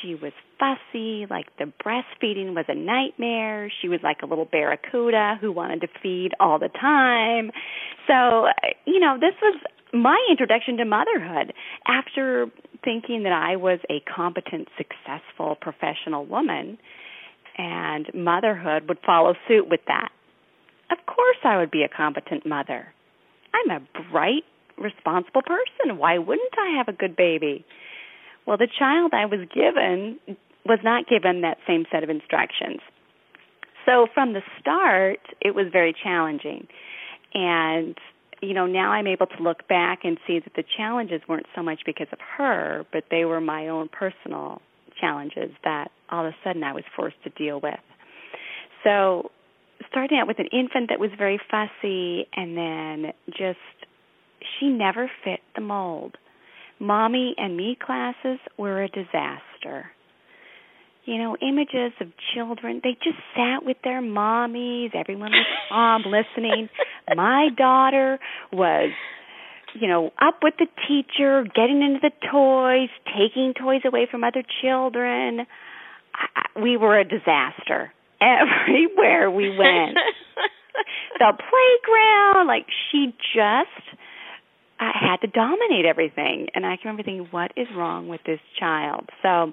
She 0.00 0.14
was 0.14 0.32
fussy, 0.58 1.26
like 1.28 1.46
the 1.58 1.72
breastfeeding 1.84 2.54
was 2.54 2.66
a 2.68 2.74
nightmare. 2.74 3.70
She 3.80 3.88
was 3.88 4.00
like 4.02 4.22
a 4.22 4.26
little 4.26 4.44
barracuda 4.44 5.38
who 5.40 5.52
wanted 5.52 5.80
to 5.82 5.88
feed 6.02 6.30
all 6.38 6.58
the 6.58 6.68
time. 6.68 7.50
So, 8.06 8.46
you 8.86 9.00
know, 9.00 9.16
this 9.20 9.34
was 9.42 9.60
my 9.92 10.18
introduction 10.30 10.76
to 10.78 10.84
motherhood 10.84 11.52
after 11.86 12.46
thinking 12.84 13.24
that 13.24 13.32
I 13.32 13.56
was 13.56 13.80
a 13.90 14.00
competent, 14.00 14.68
successful 14.76 15.56
professional 15.60 16.24
woman 16.24 16.78
and 17.58 18.06
motherhood 18.14 18.88
would 18.88 18.98
follow 19.04 19.34
suit 19.48 19.68
with 19.68 19.80
that. 19.86 20.10
Of 20.90 20.98
course, 21.06 21.36
I 21.44 21.58
would 21.58 21.70
be 21.70 21.82
a 21.82 21.88
competent 21.88 22.46
mother. 22.46 22.92
I'm 23.52 23.70
a 23.70 24.10
bright, 24.10 24.44
responsible 24.78 25.42
person. 25.42 25.98
Why 25.98 26.18
wouldn't 26.18 26.54
I 26.58 26.76
have 26.78 26.88
a 26.88 26.96
good 26.96 27.16
baby? 27.16 27.64
Well, 28.50 28.58
the 28.58 28.66
child 28.66 29.12
I 29.14 29.26
was 29.26 29.46
given 29.54 30.18
was 30.66 30.80
not 30.82 31.06
given 31.06 31.42
that 31.42 31.58
same 31.68 31.84
set 31.92 32.02
of 32.02 32.10
instructions. 32.10 32.80
So 33.86 34.08
from 34.12 34.32
the 34.32 34.42
start, 34.58 35.20
it 35.40 35.54
was 35.54 35.66
very 35.70 35.94
challenging. 35.94 36.66
And, 37.32 37.96
you 38.42 38.52
know, 38.52 38.66
now 38.66 38.90
I'm 38.90 39.06
able 39.06 39.26
to 39.26 39.40
look 39.40 39.68
back 39.68 40.00
and 40.02 40.18
see 40.26 40.40
that 40.40 40.54
the 40.56 40.64
challenges 40.76 41.22
weren't 41.28 41.46
so 41.54 41.62
much 41.62 41.82
because 41.86 42.08
of 42.10 42.18
her, 42.38 42.84
but 42.92 43.04
they 43.08 43.24
were 43.24 43.40
my 43.40 43.68
own 43.68 43.88
personal 43.88 44.60
challenges 45.00 45.52
that 45.62 45.92
all 46.10 46.26
of 46.26 46.32
a 46.32 46.36
sudden 46.42 46.64
I 46.64 46.72
was 46.72 46.82
forced 46.96 47.22
to 47.22 47.30
deal 47.30 47.60
with. 47.60 47.78
So, 48.82 49.30
starting 49.88 50.18
out 50.18 50.26
with 50.26 50.40
an 50.40 50.48
infant 50.52 50.88
that 50.88 50.98
was 50.98 51.10
very 51.16 51.38
fussy 51.48 52.26
and 52.34 52.56
then 52.56 53.12
just 53.28 53.60
she 54.58 54.66
never 54.70 55.08
fit 55.22 55.38
the 55.54 55.60
mold. 55.60 56.16
Mommy 56.80 57.34
and 57.36 57.56
me 57.56 57.76
classes 57.80 58.38
were 58.56 58.82
a 58.82 58.88
disaster. 58.88 59.90
You 61.04 61.18
know, 61.18 61.36
images 61.40 61.92
of 62.00 62.08
children, 62.34 62.80
they 62.82 62.96
just 63.02 63.18
sat 63.36 63.64
with 63.64 63.76
their 63.84 64.02
mommies, 64.02 64.94
everyone 64.94 65.30
was 65.30 65.46
calm 65.68 66.02
listening. 66.06 66.68
My 67.14 67.48
daughter 67.56 68.18
was 68.52 68.90
you 69.74 69.88
know, 69.88 70.10
up 70.20 70.38
with 70.42 70.54
the 70.58 70.66
teacher, 70.88 71.44
getting 71.54 71.82
into 71.82 72.00
the 72.02 72.10
toys, 72.30 72.88
taking 73.06 73.54
toys 73.54 73.82
away 73.84 74.08
from 74.10 74.24
other 74.24 74.42
children. 74.62 75.46
I, 76.14 76.60
we 76.60 76.76
were 76.76 76.98
a 76.98 77.04
disaster 77.04 77.92
everywhere 78.20 79.30
we 79.30 79.50
went. 79.50 79.96
the 81.18 81.32
playground, 81.32 82.46
like 82.46 82.66
she 82.90 83.14
just 83.34 83.79
I 84.80 84.92
had 84.98 85.20
to 85.20 85.26
dominate 85.26 85.84
everything. 85.84 86.48
And 86.54 86.64
I 86.64 86.76
can 86.76 86.86
remember 86.86 87.02
thinking, 87.02 87.28
what 87.30 87.52
is 87.54 87.68
wrong 87.76 88.08
with 88.08 88.22
this 88.24 88.40
child? 88.58 89.10
So, 89.22 89.52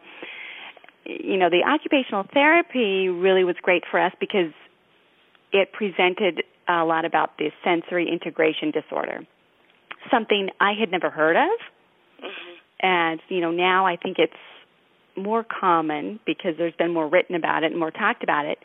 you 1.06 1.38
know, 1.38 1.50
the 1.50 1.64
occupational 1.68 2.26
therapy 2.34 3.10
really 3.10 3.44
was 3.44 3.56
great 3.62 3.84
for 3.92 4.00
us 4.00 4.14
because 4.20 4.54
it 5.52 5.74
presented 5.74 6.44
a 6.68 6.86
lot 6.86 7.06
about 7.06 7.38
the 7.38 7.52
sensory 7.64 8.10
integration 8.10 8.72
disorder, 8.72 9.20
something 10.10 10.50
I 10.62 10.74
had 10.80 10.92
never 10.92 11.10
heard 11.10 11.36
of. 11.36 11.60
Mm-hmm. 12.24 12.54
And, 12.80 13.22
you 13.28 13.42
know, 13.42 13.52
now 13.52 13.86
I 13.86 13.98
think 13.98 14.18
it's 14.20 14.34
more 15.18 15.44
common 15.44 16.20
because 16.26 16.54
there's 16.58 16.76
been 16.76 16.94
more 16.94 17.08
written 17.10 17.36
about 17.36 17.64
it 17.64 17.72
and 17.72 17.80
more 17.80 17.92
talked 17.92 18.24
about 18.24 18.46
it. 18.46 18.60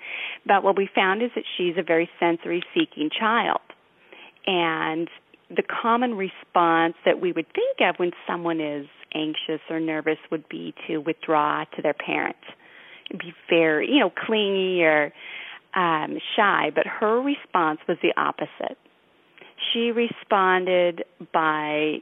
But 0.47 0.63
what 0.63 0.77
we 0.77 0.89
found 0.95 1.23
is 1.23 1.31
that 1.35 1.45
she's 1.57 1.75
a 1.79 1.83
very 1.83 2.09
sensory 2.21 2.63
seeking 2.75 3.11
child. 3.11 3.61
And 4.47 5.09
the 5.55 5.63
common 5.63 6.15
response 6.15 6.95
that 7.05 7.21
we 7.21 7.33
would 7.33 7.47
think 7.55 7.79
of 7.81 7.97
when 7.99 8.13
someone 8.27 8.61
is 8.61 8.87
anxious 9.15 9.61
or 9.69 9.81
nervous 9.81 10.19
would 10.31 10.49
be 10.49 10.75
to 10.87 10.99
withdraw 10.99 11.65
to 11.77 11.83
their 11.83 11.95
parent, 11.95 12.37
be 13.11 13.35
very, 13.51 13.91
you 13.91 14.01
know, 14.01 14.11
clingy 14.11 14.83
or 14.83 15.13
um, 15.75 16.19
shy. 16.37 16.71
But 16.75 16.87
her 16.87 17.21
response 17.21 17.81
was 17.87 17.99
the 18.03 18.13
opposite. 18.17 18.79
She 19.73 19.93
responded 19.93 21.05
by 21.33 21.99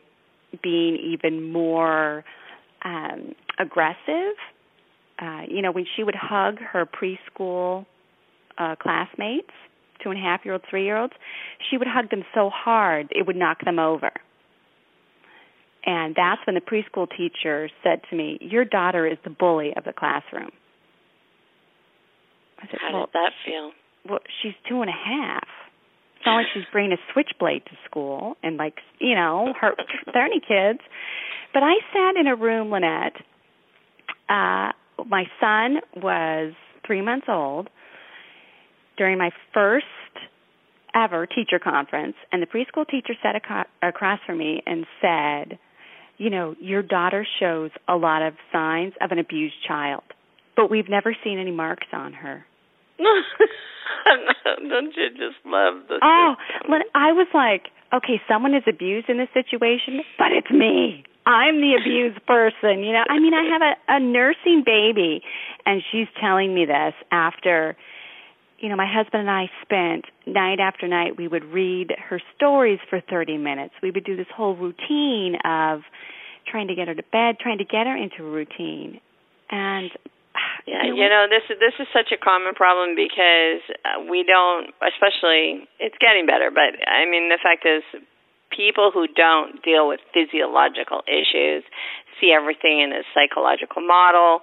being 0.62 0.96
even 0.96 1.52
more 1.52 2.24
um, 2.84 3.34
aggressive. 3.58 4.34
Uh, 5.20 5.42
you 5.48 5.60
know, 5.60 5.72
when 5.72 5.86
she 5.96 6.02
would 6.02 6.14
hug 6.14 6.58
her 6.58 6.86
preschool 6.86 7.84
uh, 8.56 8.76
classmates, 8.76 9.50
two 10.02 10.10
and 10.10 10.18
a 10.18 10.22
half 10.22 10.44
year 10.44 10.54
olds, 10.54 10.64
three 10.68 10.84
year 10.84 10.96
olds, 10.96 11.14
she 11.70 11.76
would 11.76 11.88
hug 11.88 12.10
them 12.10 12.24
so 12.34 12.50
hard 12.52 13.08
it 13.10 13.26
would 13.26 13.36
knock 13.36 13.64
them 13.64 13.78
over. 13.78 14.10
And 15.84 16.14
that's 16.14 16.40
when 16.46 16.54
the 16.54 16.60
preschool 16.60 17.08
teacher 17.08 17.70
said 17.82 18.02
to 18.10 18.16
me, 18.16 18.38
Your 18.40 18.64
daughter 18.64 19.06
is 19.06 19.18
the 19.24 19.30
bully 19.30 19.72
of 19.76 19.84
the 19.84 19.92
classroom. 19.92 20.50
I 22.58 22.66
said, 22.66 22.78
How 22.80 22.92
well, 22.92 23.06
did 23.06 23.14
that 23.14 23.32
feel? 23.44 23.70
Well, 24.08 24.20
she's 24.42 24.52
two 24.68 24.82
and 24.82 24.90
a 24.90 24.92
half. 24.92 25.48
It's 26.16 26.26
not 26.26 26.36
like 26.36 26.46
she's 26.52 26.64
bringing 26.70 26.92
a 26.92 27.12
switchblade 27.14 27.64
to 27.64 27.72
school 27.88 28.36
and 28.42 28.58
like 28.58 28.74
you 28.98 29.14
know 29.14 29.54
hurt 29.58 29.80
thirty 30.12 30.40
kids. 30.40 30.80
But 31.54 31.62
I 31.62 31.76
sat 31.94 32.20
in 32.20 32.26
a 32.26 32.36
room, 32.36 32.70
Lynette. 32.70 33.16
Uh, 34.28 34.72
my 35.06 35.24
son 35.40 35.78
was 35.96 36.52
three 36.86 37.00
months 37.00 37.26
old, 37.28 37.70
during 39.00 39.16
my 39.16 39.30
first 39.54 39.86
ever 40.94 41.24
teacher 41.24 41.58
conference, 41.58 42.16
and 42.30 42.42
the 42.42 42.46
preschool 42.46 42.86
teacher 42.86 43.14
sat 43.22 43.34
ac- 43.34 43.70
across 43.82 44.20
from 44.26 44.36
me 44.36 44.62
and 44.66 44.84
said, 45.00 45.58
You 46.18 46.28
know, 46.28 46.54
your 46.60 46.82
daughter 46.82 47.26
shows 47.40 47.70
a 47.88 47.96
lot 47.96 48.20
of 48.20 48.34
signs 48.52 48.92
of 49.00 49.10
an 49.10 49.18
abused 49.18 49.54
child, 49.66 50.02
but 50.54 50.70
we've 50.70 50.90
never 50.90 51.16
seen 51.24 51.38
any 51.38 51.50
marks 51.50 51.86
on 51.94 52.12
her. 52.12 52.44
Don't 54.68 54.94
you 54.94 55.08
just 55.12 55.40
love 55.46 55.88
the? 55.88 55.98
Oh, 56.02 56.34
I 56.94 57.12
was 57.12 57.28
like, 57.32 57.68
okay, 57.94 58.20
someone 58.28 58.54
is 58.54 58.64
abused 58.68 59.08
in 59.08 59.16
this 59.16 59.30
situation, 59.32 60.00
but 60.18 60.28
it's 60.30 60.50
me. 60.50 61.04
I'm 61.24 61.62
the 61.62 61.78
abused 61.80 62.20
person. 62.26 62.84
You 62.84 62.92
know, 62.92 63.04
I 63.08 63.18
mean, 63.18 63.32
I 63.32 63.44
have 63.50 63.62
a, 63.62 63.96
a 63.96 64.00
nursing 64.00 64.62
baby, 64.66 65.22
and 65.64 65.80
she's 65.90 66.08
telling 66.20 66.54
me 66.54 66.66
this 66.66 66.92
after 67.10 67.78
you 68.60 68.68
know, 68.68 68.76
my 68.76 68.86
husband 68.86 69.22
and 69.22 69.30
I 69.30 69.50
spent 69.62 70.04
night 70.26 70.60
after 70.60 70.86
night, 70.86 71.16
we 71.16 71.26
would 71.26 71.44
read 71.44 71.92
her 72.08 72.20
stories 72.36 72.78
for 72.88 73.00
30 73.00 73.38
minutes. 73.38 73.74
We 73.82 73.90
would 73.90 74.04
do 74.04 74.16
this 74.16 74.28
whole 74.34 74.54
routine 74.54 75.36
of 75.44 75.80
trying 76.46 76.68
to 76.68 76.74
get 76.74 76.88
her 76.88 76.94
to 76.94 77.02
bed, 77.10 77.40
trying 77.40 77.58
to 77.58 77.64
get 77.64 77.86
her 77.86 77.96
into 77.96 78.26
a 78.26 78.30
routine. 78.30 79.00
And 79.50 79.90
yeah, 80.66 80.84
you 80.84 81.08
know, 81.08 81.26
this 81.28 81.42
is 81.48 81.56
this 81.58 81.72
is 81.80 81.88
such 81.92 82.12
a 82.12 82.20
common 82.20 82.54
problem 82.54 82.94
because 82.94 83.64
uh, 83.84 84.04
we 84.04 84.24
don't, 84.28 84.76
especially 84.84 85.66
it's 85.80 85.96
getting 85.98 86.26
better, 86.26 86.50
but 86.52 86.76
I 86.84 87.08
mean 87.08 87.32
the 87.32 87.40
fact 87.42 87.64
is 87.64 87.82
people 88.54 88.90
who 88.92 89.06
don't 89.08 89.62
deal 89.62 89.88
with 89.88 90.00
physiological 90.12 91.00
issues 91.08 91.64
see 92.20 92.32
everything 92.36 92.80
in 92.80 92.92
a 92.92 93.02
psychological 93.14 93.80
model 93.80 94.40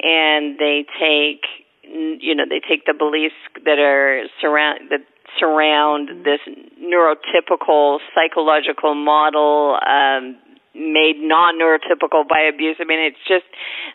and 0.00 0.58
they 0.58 0.86
take 0.98 1.44
you 1.90 2.34
know 2.34 2.44
they 2.48 2.60
take 2.60 2.84
the 2.86 2.94
beliefs 2.94 3.38
that 3.64 3.78
are 3.78 4.24
surround 4.40 4.90
that 4.90 5.00
surround 5.38 6.24
this 6.24 6.40
neurotypical 6.80 7.98
psychological 8.14 8.94
model 8.94 9.78
um 9.86 10.36
made 10.78 11.18
non-neurotypical 11.18 12.28
by 12.28 12.46
abuse. 12.46 12.76
I 12.78 12.84
mean, 12.84 13.00
it's 13.00 13.20
just 13.26 13.44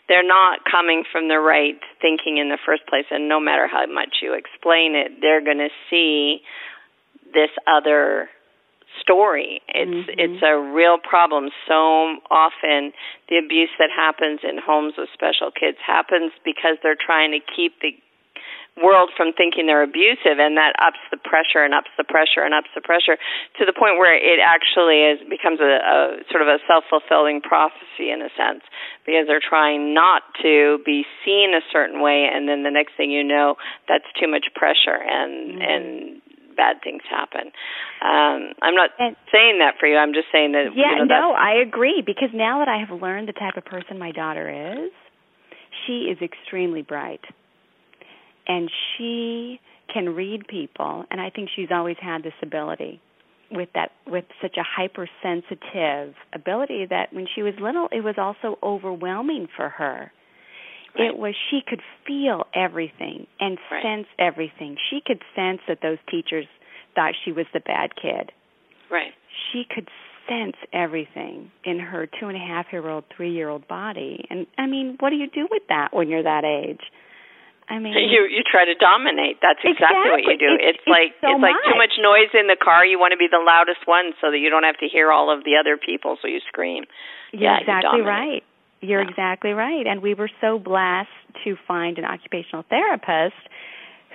they're 0.06 0.26
not 0.26 0.60
coming 0.70 1.04
from 1.10 1.28
the 1.28 1.38
right 1.38 1.80
thinking 2.00 2.36
in 2.36 2.50
the 2.50 2.58
first 2.64 2.86
place, 2.86 3.06
and 3.10 3.28
no 3.28 3.40
matter 3.40 3.66
how 3.66 3.86
much 3.86 4.20
you 4.20 4.34
explain 4.34 4.94
it, 4.94 5.20
they're 5.20 5.42
going 5.42 5.64
to 5.64 5.72
see 5.88 6.42
this 7.32 7.50
other 7.66 8.28
story. 9.00 9.60
It's 9.68 9.90
mm-hmm. 9.90 10.18
it's 10.18 10.42
a 10.42 10.58
real 10.58 10.98
problem. 10.98 11.50
So 11.66 12.20
often 12.30 12.92
the 13.28 13.38
abuse 13.38 13.70
that 13.78 13.90
happens 13.90 14.40
in 14.42 14.58
homes 14.58 14.94
with 14.98 15.08
special 15.12 15.50
kids 15.50 15.78
happens 15.84 16.32
because 16.44 16.76
they're 16.82 16.98
trying 16.98 17.32
to 17.32 17.40
keep 17.40 17.80
the 17.80 17.96
world 18.82 19.10
from 19.16 19.30
thinking 19.32 19.66
they're 19.66 19.86
abusive 19.86 20.42
and 20.42 20.58
that 20.58 20.74
ups 20.82 20.98
the 21.10 21.16
pressure 21.16 21.62
and 21.62 21.70
ups 21.70 21.90
the 21.96 22.02
pressure 22.02 22.42
and 22.42 22.50
ups 22.50 22.70
the 22.74 22.82
pressure 22.82 23.14
to 23.54 23.62
the 23.62 23.72
point 23.72 24.02
where 24.02 24.10
it 24.10 24.42
actually 24.42 25.06
is 25.06 25.22
becomes 25.30 25.62
a, 25.62 25.78
a 25.78 25.98
sort 26.26 26.42
of 26.42 26.48
a 26.50 26.58
self-fulfilling 26.66 27.40
prophecy 27.40 28.10
in 28.10 28.18
a 28.18 28.30
sense 28.34 28.66
because 29.06 29.30
they're 29.30 29.42
trying 29.42 29.94
not 29.94 30.26
to 30.42 30.82
be 30.82 31.06
seen 31.22 31.54
a 31.54 31.62
certain 31.70 32.02
way 32.02 32.26
and 32.26 32.48
then 32.48 32.66
the 32.66 32.70
next 32.70 32.98
thing 32.98 33.14
you 33.14 33.22
know 33.22 33.54
that's 33.86 34.10
too 34.18 34.26
much 34.26 34.50
pressure 34.58 34.98
and 34.98 35.54
mm-hmm. 35.54 35.62
and 35.62 36.22
bad 36.56 36.76
things 36.82 37.02
happen. 37.08 37.52
Um, 38.02 38.54
I'm 38.62 38.74
not 38.74 38.90
and, 38.98 39.16
saying 39.32 39.58
that 39.58 39.74
for 39.78 39.86
you. 39.86 39.96
I'm 39.96 40.14
just 40.14 40.28
saying 40.32 40.52
that. 40.52 40.74
Yeah, 40.74 41.02
you 41.02 41.04
know, 41.04 41.04
no, 41.04 41.32
I 41.32 41.60
agree 41.60 42.02
because 42.04 42.30
now 42.32 42.58
that 42.60 42.68
I 42.68 42.78
have 42.78 43.00
learned 43.00 43.28
the 43.28 43.32
type 43.32 43.56
of 43.56 43.64
person 43.64 43.98
my 43.98 44.12
daughter 44.12 44.48
is, 44.48 44.90
she 45.86 46.10
is 46.10 46.18
extremely 46.22 46.82
bright 46.82 47.20
and 48.46 48.70
she 48.96 49.60
can 49.92 50.14
read 50.14 50.46
people 50.48 51.04
and 51.10 51.20
i 51.20 51.30
think 51.30 51.48
she's 51.54 51.68
always 51.70 51.96
had 52.00 52.22
this 52.22 52.34
ability 52.42 53.00
with 53.50 53.68
that 53.74 53.90
with 54.06 54.24
such 54.40 54.56
a 54.56 54.62
hypersensitive 54.62 56.14
ability 56.32 56.86
that 56.88 57.12
when 57.12 57.26
she 57.34 57.42
was 57.42 57.54
little 57.60 57.88
it 57.92 58.02
was 58.02 58.14
also 58.18 58.58
overwhelming 58.62 59.46
for 59.56 59.68
her 59.68 60.10
right. 60.98 61.08
it 61.08 61.16
was 61.16 61.34
she 61.50 61.60
could 61.66 61.80
feel 62.06 62.44
everything 62.54 63.26
and 63.40 63.58
right. 63.70 63.82
sense 63.82 64.06
everything 64.18 64.76
she 64.90 65.00
could 65.04 65.22
sense 65.34 65.60
that 65.68 65.78
those 65.82 65.98
teachers 66.10 66.46
thought 66.94 67.12
she 67.24 67.32
was 67.32 67.46
the 67.52 67.60
bad 67.60 67.90
kid 68.00 68.32
right 68.90 69.12
she 69.52 69.64
could 69.68 69.88
sense 70.28 70.56
everything 70.72 71.50
in 71.64 71.78
her 71.78 72.06
two 72.06 72.28
and 72.28 72.36
a 72.36 72.40
half 72.40 72.66
year 72.72 72.88
old 72.88 73.04
three 73.14 73.32
year 73.32 73.48
old 73.48 73.66
body 73.68 74.24
and 74.30 74.46
i 74.58 74.66
mean 74.66 74.96
what 75.00 75.10
do 75.10 75.16
you 75.16 75.28
do 75.28 75.46
with 75.50 75.62
that 75.68 75.88
when 75.92 76.08
you're 76.08 76.22
that 76.22 76.44
age 76.44 76.80
I 77.68 77.78
mean, 77.80 77.96
you 77.96 78.28
you 78.28 78.44
try 78.44 78.68
to 78.68 78.76
dominate. 78.76 79.40
That's 79.40 79.60
exactly, 79.64 79.96
exactly. 79.96 80.12
what 80.12 80.24
you 80.28 80.36
do. 80.36 80.52
It's, 80.60 80.76
it's, 80.76 80.84
it's 80.84 80.88
like 80.88 81.16
so 81.24 81.32
it's 81.32 81.40
like 81.40 81.56
too 81.64 81.78
much 81.80 81.96
noise 81.96 82.28
in 82.36 82.44
the 82.44 82.60
car. 82.60 82.84
You 82.84 83.00
want 83.00 83.16
to 83.16 83.20
be 83.20 83.28
the 83.30 83.40
loudest 83.40 83.88
one 83.88 84.12
so 84.20 84.28
that 84.28 84.36
you 84.36 84.52
don't 84.52 84.68
have 84.68 84.76
to 84.84 84.88
hear 84.88 85.08
all 85.08 85.32
of 85.32 85.44
the 85.48 85.56
other 85.56 85.80
people, 85.80 86.20
so 86.20 86.28
you 86.28 86.44
scream. 86.44 86.84
You're 87.32 87.56
yeah, 87.56 87.64
exactly 87.64 88.00
you 88.00 88.04
right. 88.04 88.44
You're 88.84 89.02
yeah. 89.02 89.10
exactly 89.10 89.50
right. 89.52 89.86
And 89.86 90.02
we 90.02 90.14
were 90.14 90.30
so 90.40 90.58
blessed 90.58 91.08
to 91.44 91.56
find 91.66 91.98
an 91.98 92.04
occupational 92.04 92.64
therapist 92.68 93.34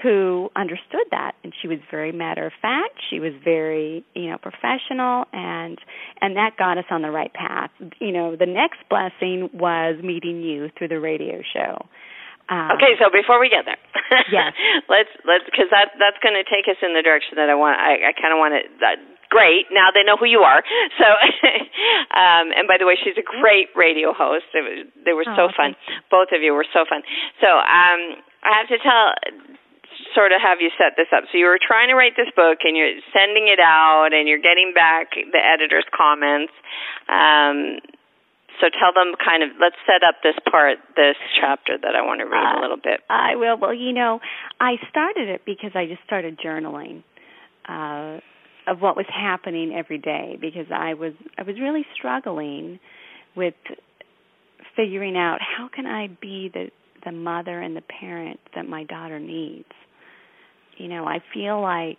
who 0.01 0.49
understood 0.55 1.03
that 1.12 1.34
and 1.43 1.53
she 1.62 1.67
was 1.67 1.77
very 1.91 2.13
matter 2.13 2.45
of 2.45 2.53
fact 2.62 2.95
she 3.10 3.19
was 3.19 3.34
very 3.43 4.05
you 4.15 4.29
know 4.29 4.38
professional 4.38 5.25
and 5.34 5.77
and 6.21 6.38
that 6.38 6.55
got 6.58 6.77
us 6.77 6.86
on 6.89 7.01
the 7.01 7.12
right 7.12 7.34
path 7.34 7.69
you 7.99 8.12
know 8.12 8.36
the 8.36 8.45
next 8.45 8.79
blessing 8.89 9.49
was 9.53 10.01
meeting 10.01 10.41
you 10.41 10.69
through 10.77 10.88
the 10.88 10.99
radio 10.99 11.41
show 11.53 11.86
um, 12.49 12.82
okay, 12.82 12.97
so 12.97 13.13
before 13.13 13.38
we 13.38 13.45
get 13.45 13.69
there, 13.69 13.77
yes, 14.34 14.58
let's 14.89 15.13
let's 15.21 15.45
because 15.45 15.69
that 15.69 15.93
that's 16.01 16.17
going 16.17 16.34
to 16.34 16.41
take 16.41 16.65
us 16.65 16.82
in 16.82 16.97
the 16.97 17.05
direction 17.05 17.38
that 17.38 17.45
I 17.45 17.53
want. 17.53 17.77
I, 17.77 18.10
I 18.10 18.12
kind 18.17 18.34
of 18.34 18.41
want 18.41 18.58
it. 18.58 18.73
Great. 19.29 19.69
Now 19.69 19.93
they 19.93 20.01
know 20.01 20.17
who 20.17 20.25
you 20.25 20.41
are. 20.41 20.63
So, 20.97 21.05
um, 22.17 22.49
and 22.49 22.65
by 22.67 22.81
the 22.81 22.85
way, 22.85 22.97
she's 22.97 23.17
a 23.17 23.25
great 23.25 23.69
radio 23.77 24.13
host. 24.13 24.49
It 24.53 24.65
was, 24.65 24.89
they 25.05 25.13
were 25.13 25.25
oh, 25.29 25.37
so 25.37 25.45
fun. 25.53 25.77
Both 26.09 26.33
of 26.33 26.41
you 26.41 26.53
were 26.53 26.65
so 26.73 26.85
fun. 26.89 27.05
So, 27.37 27.47
um, 27.47 28.17
I 28.41 28.57
have 28.57 28.67
to 28.73 28.79
tell, 28.81 29.13
sort 30.15 30.31
of 30.31 30.41
have 30.41 30.61
you 30.61 30.73
set 30.77 30.97
this 30.97 31.11
up. 31.13 31.29
So 31.31 31.37
you 31.37 31.45
were 31.45 31.59
trying 31.61 31.89
to 31.89 31.95
write 31.95 32.17
this 32.17 32.31
book, 32.35 32.65
and 32.65 32.75
you're 32.75 32.97
sending 33.13 33.47
it 33.47 33.59
out, 33.61 34.09
and 34.13 34.27
you're 34.27 34.41
getting 34.41 34.73
back 34.73 35.13
the 35.13 35.41
editor's 35.41 35.85
comments. 35.93 36.53
Um, 37.05 37.79
so 38.59 38.67
tell 38.67 38.91
them 38.91 39.15
kind 39.15 39.43
of 39.43 39.55
let's 39.59 39.79
set 39.87 40.03
up 40.03 40.19
this 40.21 40.35
part, 40.49 40.79
this 40.95 41.15
chapter 41.39 41.77
that 41.77 41.95
I 41.95 42.01
want 42.01 42.19
to 42.19 42.27
read 42.27 42.43
uh, 42.43 42.59
a 42.59 42.61
little 42.61 42.81
bit. 42.81 42.99
I 43.09 43.35
will. 43.35 43.57
Well, 43.57 43.73
you 43.73 43.93
know, 43.93 44.19
I 44.59 44.75
started 44.89 45.29
it 45.29 45.41
because 45.45 45.71
I 45.75 45.85
just 45.85 46.03
started 46.03 46.39
journaling 46.39 47.03
uh, 47.67 48.19
of 48.69 48.82
what 48.82 48.95
was 48.95 49.05
happening 49.10 49.73
every 49.75 49.97
day 49.97 50.38
because 50.39 50.67
I 50.73 50.93
was 50.93 51.13
I 51.38 51.43
was 51.43 51.55
really 51.60 51.86
struggling 51.95 52.79
with 53.36 53.55
figuring 54.75 55.17
out 55.17 55.39
how 55.41 55.69
can 55.73 55.86
I 55.86 56.08
be 56.08 56.49
the 56.53 56.69
the 57.03 57.12
mother 57.12 57.62
and 57.62 57.75
the 57.75 57.82
parent 57.82 58.39
that 58.55 58.67
my 58.67 58.84
daughter 58.84 59.19
needs. 59.19 59.69
You 60.77 60.88
know, 60.88 61.05
I 61.05 61.19
feel 61.34 61.62
like 61.62 61.97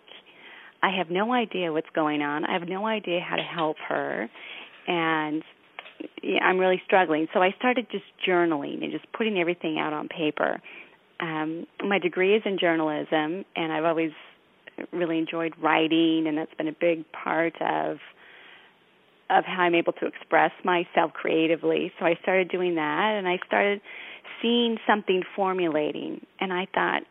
I 0.83 0.95
have 0.97 1.09
no 1.09 1.33
idea 1.33 1.71
what's 1.71 1.89
going 1.93 2.21
on. 2.21 2.45
I 2.45 2.53
have 2.53 2.67
no 2.67 2.85
idea 2.85 3.19
how 3.19 3.35
to 3.35 3.43
help 3.43 3.77
her 3.87 4.29
and 4.87 5.43
I'm 6.41 6.57
really 6.57 6.81
struggling. 6.85 7.27
So 7.33 7.41
I 7.41 7.53
started 7.57 7.87
just 7.91 8.05
journaling 8.27 8.83
and 8.83 8.91
just 8.91 9.05
putting 9.13 9.37
everything 9.37 9.77
out 9.79 9.93
on 9.93 10.07
paper. 10.07 10.61
Um, 11.19 11.67
my 11.87 11.99
degree 11.99 12.35
is 12.35 12.41
in 12.45 12.57
journalism, 12.59 13.45
and 13.55 13.71
I've 13.71 13.85
always 13.85 14.11
really 14.91 15.17
enjoyed 15.17 15.53
writing, 15.61 16.25
and 16.27 16.37
that's 16.37 16.53
been 16.55 16.67
a 16.67 16.75
big 16.79 17.05
part 17.11 17.53
of 17.61 17.97
of 19.29 19.45
how 19.45 19.61
I'm 19.61 19.75
able 19.75 19.93
to 19.93 20.07
express 20.07 20.51
myself 20.65 21.13
creatively. 21.13 21.93
So 21.97 22.05
I 22.05 22.15
started 22.21 22.49
doing 22.49 22.75
that, 22.75 23.15
and 23.17 23.27
I 23.27 23.39
started 23.47 23.79
seeing 24.41 24.77
something 24.85 25.23
formulating, 25.35 26.25
and 26.41 26.51
I 26.51 26.67
thought, 26.73 27.03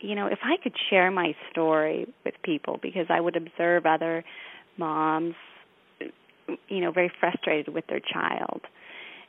you 0.00 0.16
know, 0.16 0.26
if 0.26 0.40
I 0.42 0.56
could 0.60 0.74
share 0.90 1.12
my 1.12 1.36
story 1.52 2.12
with 2.24 2.34
people, 2.42 2.80
because 2.82 3.06
I 3.08 3.20
would 3.20 3.36
observe 3.36 3.86
other 3.86 4.24
moms 4.76 5.34
you 6.68 6.80
know 6.80 6.92
very 6.92 7.10
frustrated 7.20 7.72
with 7.72 7.86
their 7.86 8.00
child 8.00 8.62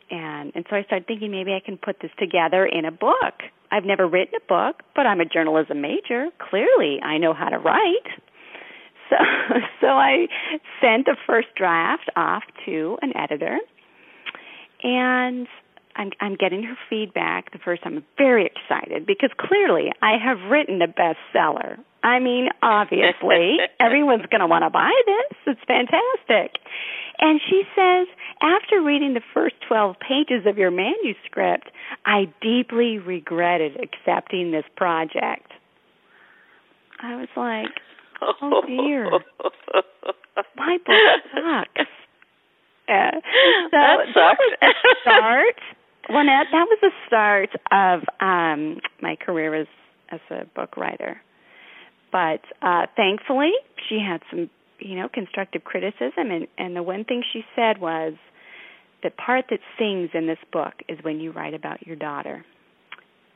and 0.10 0.52
and 0.56 0.66
so 0.70 0.76
I 0.76 0.84
started 0.84 1.08
thinking 1.08 1.32
maybe 1.32 1.54
I 1.54 1.60
can 1.64 1.78
put 1.78 1.98
this 2.02 2.12
together 2.20 2.66
in 2.66 2.86
a 2.86 2.92
book. 2.92 3.44
I've 3.72 3.86
never 3.86 4.08
written 4.08 4.36
a 4.36 4.48
book, 4.48 4.84
but 4.96 5.06
I'm 5.06 5.20
a 5.20 5.26
journalism 5.26 5.82
major. 5.82 6.28
Clearly, 6.50 7.02
I 7.02 7.18
know 7.18 7.34
how 7.34 7.50
to 7.50 7.58
write. 7.58 8.08
So 9.08 9.18
so 9.82 9.88
I 9.88 10.26
sent 10.82 11.06
the 11.06 11.16
first 11.28 11.50
draft 11.56 12.10
off 12.16 12.42
to 12.66 12.98
an 13.04 13.16
editor 13.16 13.60
and 14.82 15.48
I'm 15.96 16.12
I'm 16.20 16.36
getting 16.36 16.64
her 16.64 16.76
feedback 16.90 17.52
the 17.52 17.60
first 17.60 17.84
time. 17.84 17.98
I'm 17.98 18.06
very 18.18 18.46
excited 18.46 19.06
because 19.06 19.32
clearly 19.38 19.92
I 20.02 20.18
have 20.24 20.50
written 20.50 20.82
a 20.82 20.88
bestseller. 20.88 21.78
I 22.04 22.20
mean, 22.20 22.50
obviously, 22.62 23.58
everyone's 23.80 24.26
going 24.30 24.42
to 24.42 24.48
want 24.48 24.64
to 24.64 24.70
buy 24.70 24.92
this. 25.06 25.56
It's 25.56 25.62
fantastic. 25.68 26.62
And 27.20 27.40
she 27.50 27.64
says, 27.76 28.08
after 28.42 28.82
reading 28.82 29.14
the 29.14 29.22
first 29.34 29.56
12 29.68 29.96
pages 30.00 30.46
of 30.46 30.58
your 30.58 30.72
manuscript, 30.72 31.70
I 32.06 32.34
deeply 32.42 32.98
regretted 33.00 33.78
accepting 33.82 34.52
this 34.52 34.66
project. 34.76 35.52
I 37.02 37.16
was 37.16 37.30
like, 37.36 37.68
oh 38.42 38.62
dear, 38.66 39.10
my 40.56 40.78
book 40.86 41.22
sucks. 41.34 41.90
Uh, 42.88 43.12
so 43.12 43.70
that, 43.72 43.98
that 44.14 44.38
was 44.40 44.58
the 44.62 44.96
start. 45.02 45.56
Lynette, 46.10 46.48
that 46.52 46.68
was 46.70 46.80
the 46.82 46.92
start 47.08 47.50
of 47.72 48.02
um 48.20 48.80
my 49.02 49.16
career 49.16 49.56
as 49.56 49.68
as 50.10 50.20
a 50.30 50.46
book 50.56 50.78
writer. 50.78 51.22
But 52.12 52.42
uh 52.62 52.86
thankfully, 52.96 53.52
she 53.90 54.00
had 54.00 54.22
some 54.30 54.50
you 54.86 54.96
know, 54.96 55.10
constructive 55.12 55.64
criticism 55.64 56.30
and, 56.30 56.48
and 56.60 56.76
the 56.76 56.84
one 56.84 57.06
thing 57.06 57.24
she 57.34 57.44
said 57.56 57.82
was 57.82 58.14
the 59.02 59.10
part 59.10 59.46
that 59.50 59.60
sings 59.80 60.12
in 60.14 60.28
this 60.28 60.38
book 60.54 60.74
is 60.88 61.00
when 61.02 61.20
you 61.20 61.32
write 61.32 61.56
about 61.56 61.86
your 61.88 61.96
daughter. 61.96 62.46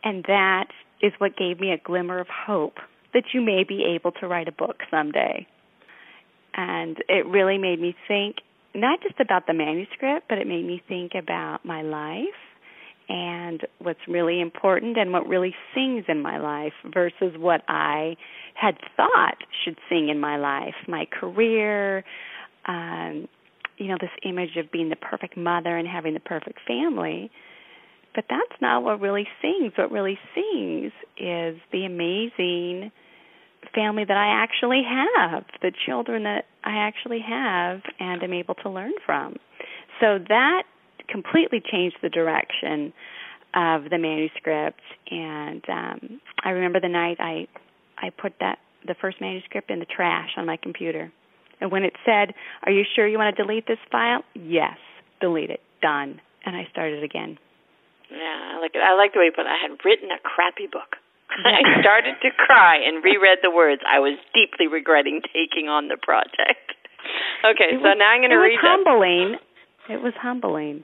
And 0.04 0.24
that 0.28 0.68
is 1.02 1.12
what 1.18 1.36
gave 1.36 1.60
me 1.60 1.72
a 1.72 1.78
glimmer 1.84 2.20
of 2.20 2.28
hope 2.28 2.76
that 3.16 3.24
you 3.34 3.42
may 3.42 3.64
be 3.68 3.96
able 3.96 4.12
to 4.20 4.28
write 4.28 4.48
a 4.48 4.52
book 4.52 4.78
someday. 4.92 5.48
And 6.54 6.98
it 7.08 7.26
really 7.26 7.58
made 7.58 7.80
me 7.80 7.96
think 8.08 8.38
not 8.76 9.02
just 9.02 9.20
about 9.20 9.48
the 9.48 9.54
manuscript, 9.54 10.28
but 10.30 10.38
it 10.38 10.46
made 10.46 10.66
me 10.66 10.84
think 10.88 11.14
about 11.16 11.66
my 11.66 11.82
life 11.82 12.28
and 13.10 13.66
what's 13.80 14.00
really 14.08 14.40
important 14.40 14.98
and 14.98 15.12
what 15.12 15.28
really 15.28 15.56
sings 15.74 16.06
in 16.08 16.22
my 16.22 16.38
life 16.38 16.74
versus 16.86 17.34
what 17.38 17.64
I 17.68 18.16
had 18.54 18.78
thought 18.96 19.38
should 19.66 19.78
sing 19.90 20.10
in 20.10 20.20
my 20.20 20.38
life, 20.38 20.76
my 20.88 21.06
career, 21.06 22.04
um, 22.68 23.28
you 23.78 23.88
know, 23.88 23.98
this 24.00 24.12
image 24.24 24.58
of 24.58 24.72
being 24.72 24.90
the 24.90 24.96
perfect 24.96 25.36
mother 25.36 25.76
and 25.76 25.88
having 25.88 26.14
the 26.14 26.20
perfect 26.20 26.60
family. 26.68 27.32
But 28.14 28.26
that's 28.30 28.62
not 28.62 28.84
what 28.84 29.02
really 29.02 29.28
sings. 29.42 29.74
What 29.76 29.92
really 29.92 30.20
sings 30.36 30.92
is 31.18 31.60
the 31.72 31.86
amazing 31.86 32.92
family 33.74 34.06
that 34.06 34.18
I 34.18 34.44
actually 34.44 34.84
have, 34.84 35.46
the 35.62 35.72
children 35.86 36.24
that 36.24 36.46
I 36.64 36.78
actually 36.78 37.22
have 37.28 37.82
and 38.00 38.22
am 38.22 38.34
able 38.34 38.56
to 38.56 38.70
learn 38.70 38.94
from. 39.06 39.36
So 40.00 40.20
that 40.28 40.64
completely 41.12 41.62
changed 41.62 41.98
the 42.02 42.10
direction 42.10 42.94
of 43.56 43.90
the 43.90 43.98
manuscript 43.98 44.82
and 45.10 45.64
um 45.70 46.22
I 46.44 46.50
remember 46.52 46.80
the 46.80 46.88
night 46.90 47.18
I 47.20 47.48
I 47.98 48.12
put 48.12 48.34
that 48.40 48.60
the 48.88 48.96
first 49.02 49.20
manuscript 49.20 49.70
in 49.72 49.80
the 49.80 49.86
trash 49.90 50.30
on 50.38 50.46
my 50.46 50.56
computer. 50.58 51.12
And 51.60 51.70
when 51.72 51.84
it 51.84 51.94
said, 52.06 52.34
"Are 52.64 52.72
you 52.72 52.86
sure 52.96 53.06
you 53.08 53.18
want 53.18 53.36
to 53.36 53.44
delete 53.44 53.68
this 53.68 53.80
file?" 53.92 54.24
Yes, 54.34 54.78
delete 55.20 55.50
it. 55.50 55.60
Done. 55.82 56.22
And 56.46 56.56
I 56.56 56.66
started 56.72 57.04
again. 57.04 57.38
Yeah, 58.10 58.56
I 58.56 58.60
like 58.62 58.72
it. 58.74 58.80
I 58.80 58.96
like 58.96 59.12
the 59.14 59.20
way 59.20 59.26
you 59.26 59.32
put 59.36 59.46
it. 59.46 59.52
I 59.52 59.60
had 59.62 59.76
written 59.84 60.10
a 60.10 60.20
crappy 60.24 60.68
book. 60.72 60.96
I 61.46 61.82
started 61.82 62.16
to 62.24 62.30
cry 62.32 62.78
and 62.78 63.04
reread 63.04 63.40
the 63.44 63.52
words. 63.52 63.82
I 63.86 64.00
was 64.00 64.18
deeply 64.34 64.68
regretting 64.68 65.22
taking 65.36 65.68
on 65.68 65.88
the 65.90 65.98
project. 65.98 66.74
Okay, 67.46 67.76
It 67.76 67.80
so 67.82 67.94
now 67.94 68.12
I'm 68.12 68.20
going 68.20 68.30
to 68.32 68.36
read. 68.38 68.60
it 68.60 68.60
was 68.60 68.84
humbling. 68.86 69.36
It 69.90 70.02
was 70.04 70.14
humbling. 70.20 70.84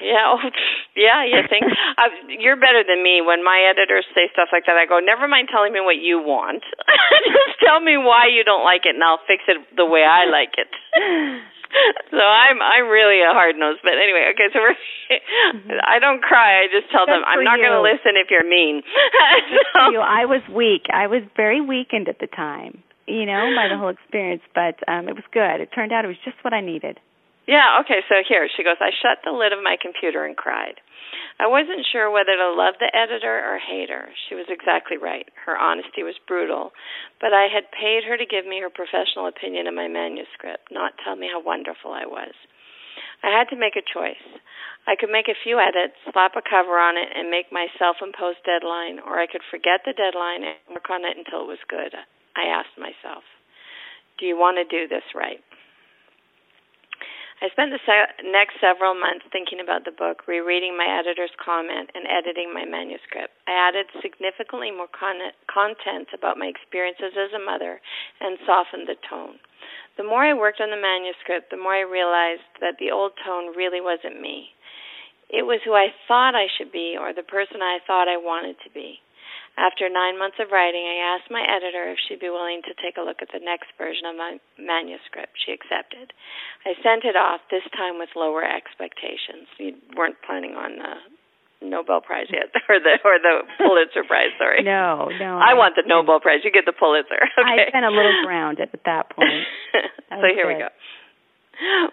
Yeah, 0.00 0.34
oh, 0.34 0.40
yeah, 0.96 1.22
you 1.22 1.42
think 1.46 1.64
uh, 1.98 2.10
you're 2.28 2.58
better 2.58 2.82
than 2.82 3.02
me. 3.02 3.22
When 3.22 3.44
my 3.44 3.70
editors 3.70 4.06
say 4.14 4.30
stuff 4.32 4.50
like 4.50 4.66
that, 4.66 4.76
I 4.76 4.86
go, 4.86 4.98
"Never 4.98 5.28
mind 5.28 5.48
telling 5.50 5.72
me 5.72 5.80
what 5.80 5.98
you 5.98 6.18
want. 6.18 6.62
Just 7.26 7.58
tell 7.62 7.78
me 7.78 7.96
why 7.96 8.26
you 8.30 8.42
don't 8.42 8.64
like 8.64 8.86
it, 8.86 8.94
and 8.94 9.04
I'll 9.04 9.22
fix 9.26 9.44
it 9.46 9.58
the 9.76 9.86
way 9.86 10.02
I 10.02 10.26
like 10.26 10.58
it." 10.58 10.70
so 12.10 12.22
I'm 12.22 12.62
I'm 12.62 12.86
really 12.86 13.22
a 13.22 13.34
hard 13.34 13.56
nose, 13.56 13.78
but 13.82 13.94
anyway, 13.98 14.30
okay. 14.34 14.50
So 14.52 14.62
we're, 14.62 14.78
I 15.82 15.98
don't 15.98 16.22
cry. 16.22 16.62
I 16.62 16.66
just 16.70 16.90
tell 16.90 17.06
them 17.06 17.22
I'm 17.26 17.42
not 17.42 17.58
going 17.58 17.74
to 17.74 17.82
listen 17.82 18.14
if 18.14 18.30
you're 18.30 18.46
mean. 18.46 18.82
you, 19.90 19.98
I 20.00 20.24
was 20.26 20.42
weak. 20.50 20.86
I 20.92 21.06
was 21.06 21.22
very 21.36 21.60
weakened 21.60 22.08
at 22.08 22.18
the 22.20 22.28
time, 22.28 22.82
you 23.06 23.26
know, 23.26 23.50
by 23.56 23.68
the 23.68 23.78
whole 23.78 23.90
experience. 23.90 24.42
But 24.54 24.78
um, 24.86 25.08
it 25.08 25.14
was 25.14 25.26
good. 25.32 25.60
It 25.60 25.70
turned 25.74 25.92
out 25.92 26.04
it 26.04 26.08
was 26.08 26.22
just 26.24 26.38
what 26.42 26.54
I 26.54 26.60
needed. 26.60 27.00
Yeah, 27.46 27.84
okay, 27.84 28.00
so 28.08 28.24
here 28.24 28.48
she 28.48 28.64
goes. 28.64 28.80
I 28.80 28.88
shut 28.90 29.20
the 29.24 29.32
lid 29.32 29.52
of 29.52 29.62
my 29.62 29.76
computer 29.76 30.24
and 30.24 30.36
cried. 30.36 30.80
I 31.38 31.46
wasn't 31.46 31.84
sure 31.90 32.10
whether 32.10 32.36
to 32.36 32.54
love 32.56 32.78
the 32.80 32.88
editor 32.94 33.36
or 33.36 33.58
hate 33.58 33.90
her. 33.90 34.08
She 34.28 34.34
was 34.34 34.46
exactly 34.48 34.96
right. 34.96 35.28
Her 35.44 35.58
honesty 35.58 36.02
was 36.02 36.14
brutal, 36.26 36.72
but 37.20 37.34
I 37.34 37.52
had 37.52 37.74
paid 37.74 38.04
her 38.08 38.16
to 38.16 38.24
give 38.24 38.46
me 38.46 38.62
her 38.62 38.70
professional 38.70 39.26
opinion 39.26 39.66
of 39.66 39.74
my 39.74 39.88
manuscript, 39.88 40.70
not 40.70 40.96
tell 41.02 41.16
me 41.16 41.28
how 41.28 41.42
wonderful 41.42 41.92
I 41.92 42.06
was. 42.06 42.32
I 43.22 43.32
had 43.34 43.48
to 43.50 43.60
make 43.60 43.76
a 43.76 43.84
choice. 43.84 44.20
I 44.86 44.96
could 44.96 45.10
make 45.10 45.28
a 45.28 45.42
few 45.42 45.58
edits, 45.58 45.96
slap 46.12 46.36
a 46.36 46.44
cover 46.44 46.78
on 46.78 46.96
it, 46.96 47.08
and 47.12 47.32
make 47.32 47.50
my 47.50 47.66
self 47.78 47.96
imposed 48.04 48.44
deadline, 48.44 49.00
or 49.00 49.18
I 49.18 49.26
could 49.26 49.44
forget 49.50 49.80
the 49.84 49.96
deadline 49.96 50.44
and 50.44 50.56
work 50.70 50.88
on 50.92 51.04
it 51.04 51.16
until 51.16 51.48
it 51.48 51.52
was 51.52 51.70
good. 51.72 51.96
I 52.36 52.52
asked 52.52 52.76
myself, 52.76 53.24
Do 54.20 54.26
you 54.26 54.36
want 54.36 54.60
to 54.60 54.68
do 54.68 54.86
this 54.86 55.04
right? 55.16 55.40
I 57.44 57.52
spent 57.52 57.76
the 57.76 57.84
se- 57.84 58.24
next 58.32 58.56
several 58.56 58.96
months 58.96 59.28
thinking 59.28 59.60
about 59.60 59.84
the 59.84 59.92
book, 59.92 60.24
rereading 60.24 60.80
my 60.80 60.88
editor's 60.88 61.36
comment, 61.36 61.92
and 61.92 62.08
editing 62.08 62.48
my 62.48 62.64
manuscript. 62.64 63.36
I 63.44 63.52
added 63.52 63.84
significantly 64.00 64.72
more 64.72 64.88
con- 64.88 65.36
content 65.44 66.08
about 66.16 66.40
my 66.40 66.48
experiences 66.48 67.12
as 67.12 67.36
a 67.36 67.44
mother 67.44 67.84
and 68.24 68.40
softened 68.48 68.88
the 68.88 68.96
tone. 69.04 69.36
The 70.00 70.08
more 70.08 70.24
I 70.24 70.32
worked 70.32 70.64
on 70.64 70.72
the 70.72 70.80
manuscript, 70.80 71.52
the 71.52 71.60
more 71.60 71.76
I 71.76 71.84
realized 71.84 72.48
that 72.64 72.80
the 72.80 72.88
old 72.88 73.12
tone 73.20 73.52
really 73.52 73.84
wasn't 73.84 74.24
me. 74.24 74.56
It 75.28 75.44
was 75.44 75.60
who 75.68 75.76
I 75.76 75.92
thought 76.08 76.32
I 76.32 76.48
should 76.48 76.72
be 76.72 76.96
or 76.96 77.12
the 77.12 77.28
person 77.28 77.60
I 77.60 77.84
thought 77.84 78.08
I 78.08 78.16
wanted 78.16 78.56
to 78.64 78.72
be. 78.72 79.04
After 79.54 79.86
nine 79.86 80.18
months 80.18 80.42
of 80.42 80.50
writing, 80.50 80.82
I 80.82 81.14
asked 81.14 81.30
my 81.30 81.46
editor 81.46 81.86
if 81.94 81.98
she'd 82.02 82.18
be 82.18 82.30
willing 82.30 82.62
to 82.66 82.74
take 82.82 82.98
a 82.98 83.06
look 83.06 83.22
at 83.22 83.30
the 83.30 83.38
next 83.38 83.70
version 83.78 84.02
of 84.10 84.18
my 84.18 84.42
manuscript. 84.58 85.38
She 85.38 85.54
accepted. 85.54 86.10
I 86.66 86.74
sent 86.82 87.06
it 87.06 87.14
off, 87.14 87.38
this 87.54 87.62
time 87.70 88.02
with 88.02 88.10
lower 88.18 88.42
expectations. 88.42 89.46
We 89.58 89.78
weren't 89.94 90.18
planning 90.26 90.58
on 90.58 90.82
the 90.82 90.94
Nobel 91.62 92.02
Prize 92.02 92.26
yet, 92.34 92.50
or 92.68 92.82
the 92.82 92.98
or 93.06 93.22
the 93.22 93.46
Pulitzer 93.62 94.02
Prize. 94.02 94.34
Sorry. 94.38 94.62
No, 94.66 95.08
no. 95.22 95.38
I 95.38 95.54
want 95.54 95.78
the 95.78 95.86
Nobel 95.86 96.18
Prize. 96.18 96.42
You 96.42 96.50
get 96.50 96.66
the 96.66 96.76
Pulitzer. 96.76 97.22
Okay. 97.38 97.66
I 97.66 97.70
spent 97.70 97.86
a 97.86 97.94
little 97.94 98.26
grounded 98.26 98.68
at 98.72 98.84
that 98.84 99.10
point. 99.10 99.46
That 100.10 100.20
so 100.20 100.28
here 100.30 100.46
we 100.46 100.60
go. 100.60 100.68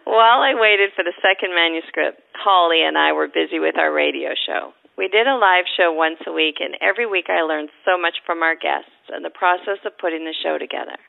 While 0.04 0.43
I 0.43 0.54
waited 0.54 0.91
for 0.93 1.02
the 1.02 1.13
second 1.24 1.56
manuscript, 1.56 2.21
Holly 2.36 2.84
and 2.84 2.97
I 2.97 3.13
were 3.13 3.28
busy 3.28 3.58
with 3.58 3.78
our 3.78 3.91
radio 3.91 4.36
show. 4.45 4.74
We 4.97 5.08
did 5.08 5.27
a 5.27 5.39
live 5.39 5.65
show 5.77 5.93
once 5.93 6.19
a 6.27 6.32
week, 6.32 6.56
and 6.60 6.75
every 6.82 7.06
week 7.06 7.25
I 7.30 7.41
learned 7.41 7.69
so 7.86 7.99
much 7.99 8.19
from 8.25 8.43
our 8.43 8.56
guests 8.56 8.91
and 9.10 9.23
the 9.23 9.34
process 9.34 9.80
of 9.86 9.97
putting 9.97 10.25
the 10.25 10.36
show 10.43 10.58
together. 10.58 10.99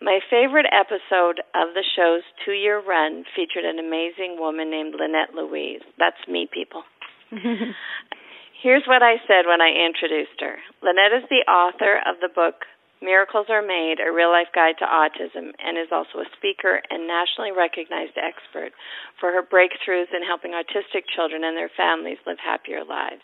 My 0.00 0.20
favorite 0.30 0.66
episode 0.70 1.42
of 1.58 1.74
the 1.74 1.82
show's 1.96 2.22
two 2.46 2.54
year 2.54 2.78
run 2.78 3.24
featured 3.34 3.64
an 3.64 3.82
amazing 3.82 4.38
woman 4.38 4.70
named 4.70 4.94
Lynette 4.94 5.34
Louise. 5.34 5.82
That's 5.98 6.22
me, 6.28 6.46
people. 6.46 6.84
Here's 8.62 8.86
what 8.86 9.02
I 9.02 9.18
said 9.26 9.46
when 9.46 9.60
I 9.60 9.70
introduced 9.74 10.38
her 10.40 10.58
Lynette 10.82 11.22
is 11.22 11.28
the 11.28 11.46
author 11.50 11.98
of 12.06 12.22
the 12.22 12.30
book 12.32 12.62
Miracles 13.00 13.46
Are 13.48 13.62
Made, 13.62 14.00
a 14.00 14.10
real 14.10 14.30
life 14.30 14.50
guide 14.54 14.74
to 14.78 14.84
autism, 14.84 15.54
and 15.62 15.78
is 15.78 15.92
also 15.92 16.18
a 16.18 16.30
speaker 16.36 16.82
and 16.90 17.06
nationally 17.06 17.52
recognized 17.52 18.18
expert 18.18 18.72
for 19.20 19.30
her 19.30 19.42
breakthroughs 19.42 20.10
in 20.14 20.26
helping 20.26 20.52
autistic 20.52 21.06
children 21.14 21.44
and 21.44 21.56
their 21.56 21.70
families 21.76 22.18
live 22.26 22.38
happier 22.42 22.82
lives. 22.84 23.22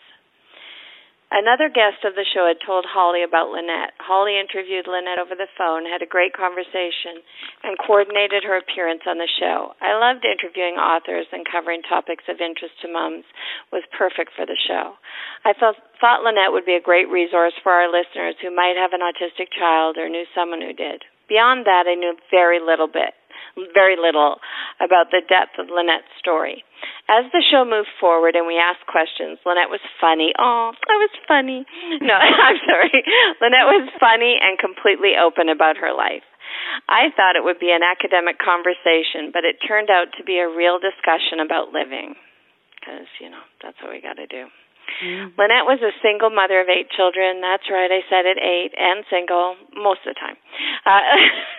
Another 1.33 1.67
guest 1.73 2.05
of 2.05 2.13
the 2.13 2.23
show 2.23 2.45
had 2.45 2.61
told 2.61 2.85
Holly 2.85 3.23
about 3.25 3.49
Lynette. 3.49 3.97
Holly 3.97 4.37
interviewed 4.37 4.85
Lynette 4.85 5.17
over 5.17 5.33
the 5.33 5.49
phone, 5.57 5.83
had 5.83 6.05
a 6.05 6.07
great 6.07 6.37
conversation, 6.37 7.25
and 7.65 7.81
coordinated 7.81 8.45
her 8.45 8.55
appearance 8.55 9.01
on 9.09 9.17
the 9.17 9.27
show. 9.27 9.73
I 9.81 9.97
loved 9.97 10.23
interviewing 10.23 10.77
authors 10.77 11.25
and 11.33 11.41
covering 11.43 11.81
topics 11.81 12.29
of 12.29 12.39
interest 12.39 12.77
to 12.81 12.93
moms 12.93 13.25
was 13.73 13.81
perfect 13.89 14.37
for 14.37 14.45
the 14.45 14.57
show. 14.69 14.93
I 15.43 15.53
thought, 15.57 15.75
thought 15.99 16.21
Lynette 16.21 16.53
would 16.53 16.65
be 16.65 16.77
a 16.77 16.81
great 16.81 17.09
resource 17.09 17.57
for 17.65 17.73
our 17.73 17.89
listeners 17.89 18.37
who 18.39 18.53
might 18.53 18.77
have 18.77 18.93
an 18.93 19.01
autistic 19.01 19.49
child 19.49 19.97
or 19.97 20.07
knew 20.07 20.29
someone 20.37 20.61
who 20.61 20.73
did. 20.73 21.03
Beyond 21.27 21.65
that, 21.65 21.89
I 21.89 21.97
knew 21.97 22.13
very 22.29 22.61
little 22.61 22.87
bit, 22.87 23.17
very 23.73 23.95
little 23.95 24.37
about 24.79 25.11
the 25.11 25.21
depth 25.25 25.57
of 25.59 25.71
Lynette's 25.71 26.11
story. 26.19 26.63
As 27.07 27.25
the 27.31 27.41
show 27.41 27.63
moved 27.63 27.93
forward 27.99 28.35
and 28.35 28.45
we 28.45 28.57
asked 28.57 28.85
questions, 28.89 29.39
Lynette 29.45 29.69
was 29.69 29.83
funny. 30.01 30.33
Oh, 30.37 30.73
I 30.73 30.95
was 30.97 31.13
funny. 31.27 31.65
No, 32.01 32.17
I'm 32.47 32.59
sorry. 32.65 32.99
Lynette 33.41 33.69
was 33.69 33.89
funny 33.99 34.37
and 34.41 34.57
completely 34.57 35.13
open 35.15 35.49
about 35.49 35.77
her 35.77 35.93
life. 35.93 36.25
I 36.89 37.09
thought 37.15 37.35
it 37.35 37.43
would 37.43 37.59
be 37.59 37.71
an 37.71 37.81
academic 37.81 38.37
conversation, 38.37 39.31
but 39.33 39.45
it 39.45 39.61
turned 39.65 39.89
out 39.89 40.13
to 40.17 40.23
be 40.23 40.37
a 40.37 40.49
real 40.49 40.77
discussion 40.77 41.39
about 41.41 41.73
living. 41.73 42.15
Because, 42.77 43.09
you 43.19 43.29
know, 43.29 43.41
that's 43.61 43.77
what 43.81 43.91
we 43.91 44.01
got 44.01 44.21
to 44.21 44.27
do. 44.27 44.45
Lynette 45.35 45.67
was 45.67 45.83
a 45.83 45.91
single 45.99 46.29
mother 46.29 46.61
of 46.61 46.71
eight 46.71 46.87
children. 46.89 47.41
That's 47.43 47.67
right, 47.67 47.91
I 47.91 48.01
said 48.07 48.25
eight, 48.25 48.71
and 48.77 49.03
single 49.11 49.59
most 49.75 50.07
of 50.07 50.15
the 50.15 50.19
time. 50.19 50.37
Uh, 50.87 51.03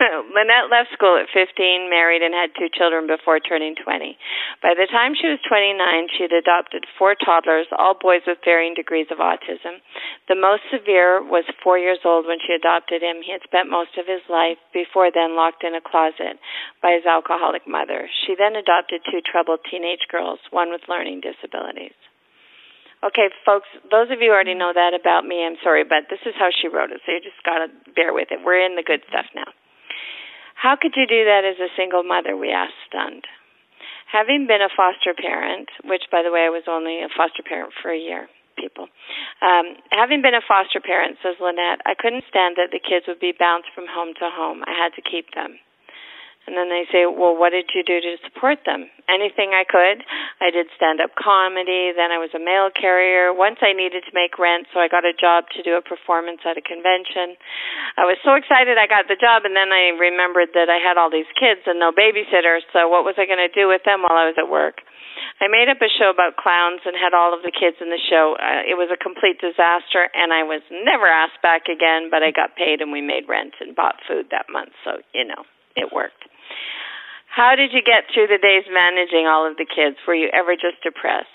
Lynette 0.37 0.73
left 0.73 0.95
school 0.97 1.21
at 1.21 1.29
15, 1.35 1.91
married, 1.91 2.23
and 2.23 2.33
had 2.33 2.57
two 2.57 2.73
children 2.73 3.07
before 3.07 3.39
turning 3.41 3.77
20. 3.77 4.17
By 4.63 4.73
the 4.73 4.89
time 4.89 5.13
she 5.13 5.29
was 5.29 5.43
29, 5.45 5.77
she 6.17 6.25
had 6.25 6.33
adopted 6.33 6.89
four 6.97 7.15
toddlers, 7.15 7.69
all 7.77 7.99
boys 7.99 8.25
with 8.27 8.41
varying 8.45 8.75
degrees 8.75 9.11
of 9.13 9.19
autism. 9.19 9.85
The 10.29 10.39
most 10.39 10.65
severe 10.73 11.21
was 11.21 11.45
four 11.63 11.77
years 11.77 12.01
old 12.05 12.27
when 12.27 12.39
she 12.41 12.57
adopted 12.57 13.03
him. 13.03 13.21
He 13.21 13.33
had 13.33 13.45
spent 13.45 13.69
most 13.69 13.99
of 13.99 14.07
his 14.07 14.25
life 14.31 14.59
before 14.73 15.11
then 15.13 15.37
locked 15.37 15.65
in 15.65 15.75
a 15.75 15.85
closet 15.85 16.41
by 16.81 16.97
his 16.97 17.05
alcoholic 17.05 17.67
mother. 17.67 18.09
She 18.25 18.35
then 18.39 18.57
adopted 18.57 19.03
two 19.05 19.21
troubled 19.21 19.61
teenage 19.69 20.09
girls, 20.11 20.41
one 20.51 20.71
with 20.71 20.89
learning 20.89 21.21
disabilities. 21.21 21.97
Okay, 23.05 23.29
folks, 23.45 23.69
those 23.91 24.09
of 24.11 24.25
you 24.25 24.33
already 24.33 24.55
know 24.55 24.73
that 24.73 24.97
about 24.97 25.29
me, 25.29 25.45
I'm 25.45 25.61
sorry, 25.63 25.85
but 25.85 26.09
this 26.09 26.25
is 26.25 26.33
how 26.39 26.49
she 26.49 26.69
wrote 26.69 26.91
it, 26.91 27.05
so 27.05 27.13
you 27.13 27.21
just 27.21 27.39
got 27.45 27.61
to 27.61 27.69
bear 27.93 28.15
with 28.17 28.33
it. 28.33 28.41
We're 28.41 28.65
in 28.65 28.75
the 28.75 28.83
good 28.83 29.05
stuff 29.09 29.27
now. 29.35 29.53
How 30.57 30.75
could 30.81 30.97
you 30.97 31.07
do 31.07 31.29
that 31.29 31.45
as 31.45 31.61
a 31.61 31.69
single 31.77 32.03
mother? 32.03 32.37
We 32.37 32.51
asked, 32.51 32.81
stunned. 32.89 33.29
Having 34.11 34.49
been 34.49 34.65
a 34.65 34.73
foster 34.73 35.13
parent, 35.13 35.69
which, 35.85 36.09
by 36.11 36.23
the 36.25 36.33
way, 36.33 36.49
I 36.49 36.55
was 36.55 36.65
only 36.65 37.05
a 37.05 37.13
foster 37.13 37.45
parent 37.45 37.77
for 37.83 37.93
a 37.93 37.99
year, 37.99 38.33
people. 38.57 38.89
Um, 39.45 39.77
having 39.93 40.23
been 40.23 40.35
a 40.35 40.41
foster 40.41 40.81
parent, 40.81 41.21
says 41.21 41.37
Lynette, 41.37 41.85
I 41.85 41.93
couldn't 41.93 42.25
stand 42.33 42.57
that 42.57 42.73
the 42.73 42.81
kids 42.81 43.05
would 43.07 43.21
be 43.21 43.37
bounced 43.37 43.69
from 43.75 43.85
home 43.85 44.17
to 44.17 44.33
home. 44.33 44.65
I 44.65 44.73
had 44.73 44.97
to 44.97 45.05
keep 45.05 45.37
them. 45.37 45.61
And 46.47 46.55
then 46.55 46.71
they 46.71 46.87
say, 46.95 47.11
Well, 47.11 47.35
what 47.35 47.51
did 47.51 47.75
you 47.75 47.83
do 47.83 47.99
to 47.99 48.23
support 48.23 48.63
them? 48.63 48.87
Anything 49.11 49.51
I 49.51 49.67
could. 49.67 50.07
I 50.39 50.55
did 50.55 50.71
stand 50.79 51.03
up 51.03 51.15
comedy, 51.19 51.91
then 51.91 52.15
I 52.15 52.23
was 52.23 52.31
a 52.35 52.43
mail 52.43 52.71
carrier. 52.71 53.35
Once 53.35 53.59
I 53.63 53.75
needed 53.75 54.07
to 54.07 54.15
make 54.15 54.39
rent, 54.39 54.71
so 54.71 54.79
I 54.79 54.87
got 54.87 55.03
a 55.03 55.15
job 55.15 55.51
to 55.59 55.63
do 55.67 55.75
a 55.75 55.83
performance 55.83 56.47
at 56.47 56.59
a 56.59 56.63
convention. 56.63 57.35
I 57.99 58.07
was 58.07 58.19
so 58.23 58.39
excited 58.39 58.79
I 58.79 58.87
got 58.87 59.11
the 59.11 59.19
job, 59.19 59.43
and 59.43 59.59
then 59.59 59.75
I 59.75 59.95
remembered 59.99 60.55
that 60.55 60.71
I 60.71 60.79
had 60.79 60.95
all 60.95 61.11
these 61.11 61.31
kids 61.35 61.67
and 61.67 61.83
no 61.83 61.91
babysitter, 61.91 62.63
so 62.71 62.87
what 62.87 63.03
was 63.03 63.19
I 63.19 63.27
going 63.27 63.43
to 63.43 63.51
do 63.51 63.67
with 63.67 63.83
them 63.83 64.07
while 64.07 64.19
I 64.19 64.31
was 64.31 64.39
at 64.39 64.47
work? 64.47 64.87
I 65.41 65.49
made 65.49 65.69
up 65.69 65.81
a 65.83 65.91
show 65.91 66.09
about 66.09 66.37
clowns 66.37 66.81
and 66.85 66.97
had 66.97 67.13
all 67.13 67.35
of 67.35 67.43
the 67.43 67.53
kids 67.53 67.77
in 67.81 67.91
the 67.91 68.01
show. 68.01 68.37
Uh, 68.41 68.65
it 68.65 68.77
was 68.77 68.89
a 68.89 68.97
complete 68.97 69.41
disaster, 69.41 70.09
and 70.15 70.33
I 70.33 70.45
was 70.45 70.63
never 70.71 71.07
asked 71.07 71.41
back 71.43 71.69
again, 71.69 72.09
but 72.09 72.23
I 72.23 72.31
got 72.31 72.57
paid 72.57 72.81
and 72.81 72.93
we 72.93 73.01
made 73.01 73.29
rent 73.29 73.55
and 73.61 73.77
bought 73.77 74.01
food 74.09 74.29
that 74.31 74.47
month, 74.49 74.73
so, 74.85 75.03
you 75.13 75.25
know, 75.25 75.45
it 75.77 75.93
worked. 75.93 76.25
How 77.29 77.55
did 77.55 77.73
you 77.77 77.85
get 77.85 78.09
through 78.09 78.33
the 78.33 78.41
days 78.41 78.65
managing 78.73 79.29
all 79.29 79.45
of 79.45 79.61
the 79.61 79.69
kids? 79.69 80.01
Were 80.09 80.17
you 80.17 80.33
ever 80.33 80.57
just 80.57 80.81
depressed? 80.81 81.29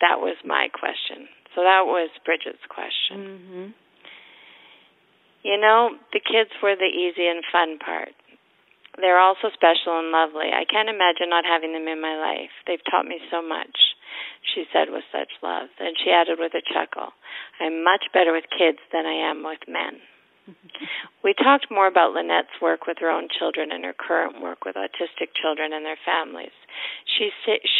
That 0.00 0.22
was 0.22 0.38
my 0.46 0.68
question. 0.70 1.26
So 1.54 1.62
that 1.62 1.86
was 1.86 2.10
Bridget's 2.26 2.62
question. 2.70 3.18
Mm-hmm. 3.18 3.66
You 5.42 5.58
know, 5.60 5.94
the 6.14 6.22
kids 6.22 6.50
were 6.62 6.74
the 6.74 6.88
easy 6.88 7.26
and 7.26 7.44
fun 7.50 7.78
part. 7.78 8.14
They're 8.96 9.18
also 9.18 9.50
special 9.50 9.98
and 9.98 10.14
lovely. 10.14 10.54
I 10.54 10.64
can't 10.70 10.88
imagine 10.88 11.28
not 11.28 11.44
having 11.44 11.74
them 11.74 11.90
in 11.90 12.00
my 12.00 12.14
life. 12.14 12.54
They've 12.66 12.82
taught 12.86 13.06
me 13.06 13.18
so 13.30 13.42
much. 13.42 13.74
she 14.54 14.64
said 14.72 14.90
with 14.90 15.04
such 15.10 15.34
love. 15.42 15.68
And 15.82 15.98
she 15.98 16.14
added 16.14 16.38
with 16.38 16.54
a 16.54 16.62
chuckle, 16.62 17.10
I'm 17.58 17.82
much 17.82 18.06
better 18.14 18.32
with 18.32 18.46
kids 18.54 18.78
than 18.92 19.06
I 19.06 19.30
am 19.30 19.42
with 19.42 19.66
men. 19.66 19.98
We 21.24 21.32
talked 21.32 21.70
more 21.70 21.86
about 21.86 22.12
Lynette's 22.12 22.60
work 22.60 22.86
with 22.86 22.98
her 23.00 23.08
own 23.08 23.28
children 23.32 23.72
and 23.72 23.84
her 23.84 23.96
current 23.96 24.42
work 24.42 24.64
with 24.64 24.76
autistic 24.76 25.32
children 25.40 25.72
and 25.72 25.84
their 25.84 25.98
families. 26.04 26.52
She 27.16 27.30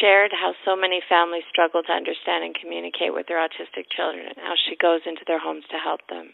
shared 0.01 0.33
how 0.33 0.55
so 0.65 0.75
many 0.75 1.03
families 1.05 1.45
struggle 1.51 1.83
to 1.83 1.93
understand 1.93 2.45
and 2.45 2.55
communicate 2.55 3.13
with 3.13 3.27
their 3.29 3.37
autistic 3.37 3.93
children 3.93 4.27
and 4.33 4.41
how 4.41 4.55
she 4.57 4.77
goes 4.81 5.05
into 5.05 5.25
their 5.27 5.39
homes 5.39 5.65
to 5.71 5.77
help 5.77 6.01
them. 6.09 6.33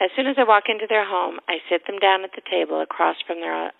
As 0.00 0.10
soon 0.14 0.26
as 0.26 0.36
I 0.38 0.44
walk 0.44 0.64
into 0.68 0.86
their 0.88 1.06
home, 1.06 1.40
I 1.48 1.58
sit 1.68 1.86
them 1.86 1.98
down 1.98 2.22
at 2.22 2.30
the 2.34 2.46
table 2.48 2.80
across 2.80 3.16
from 3.26 3.40
their 3.40 3.72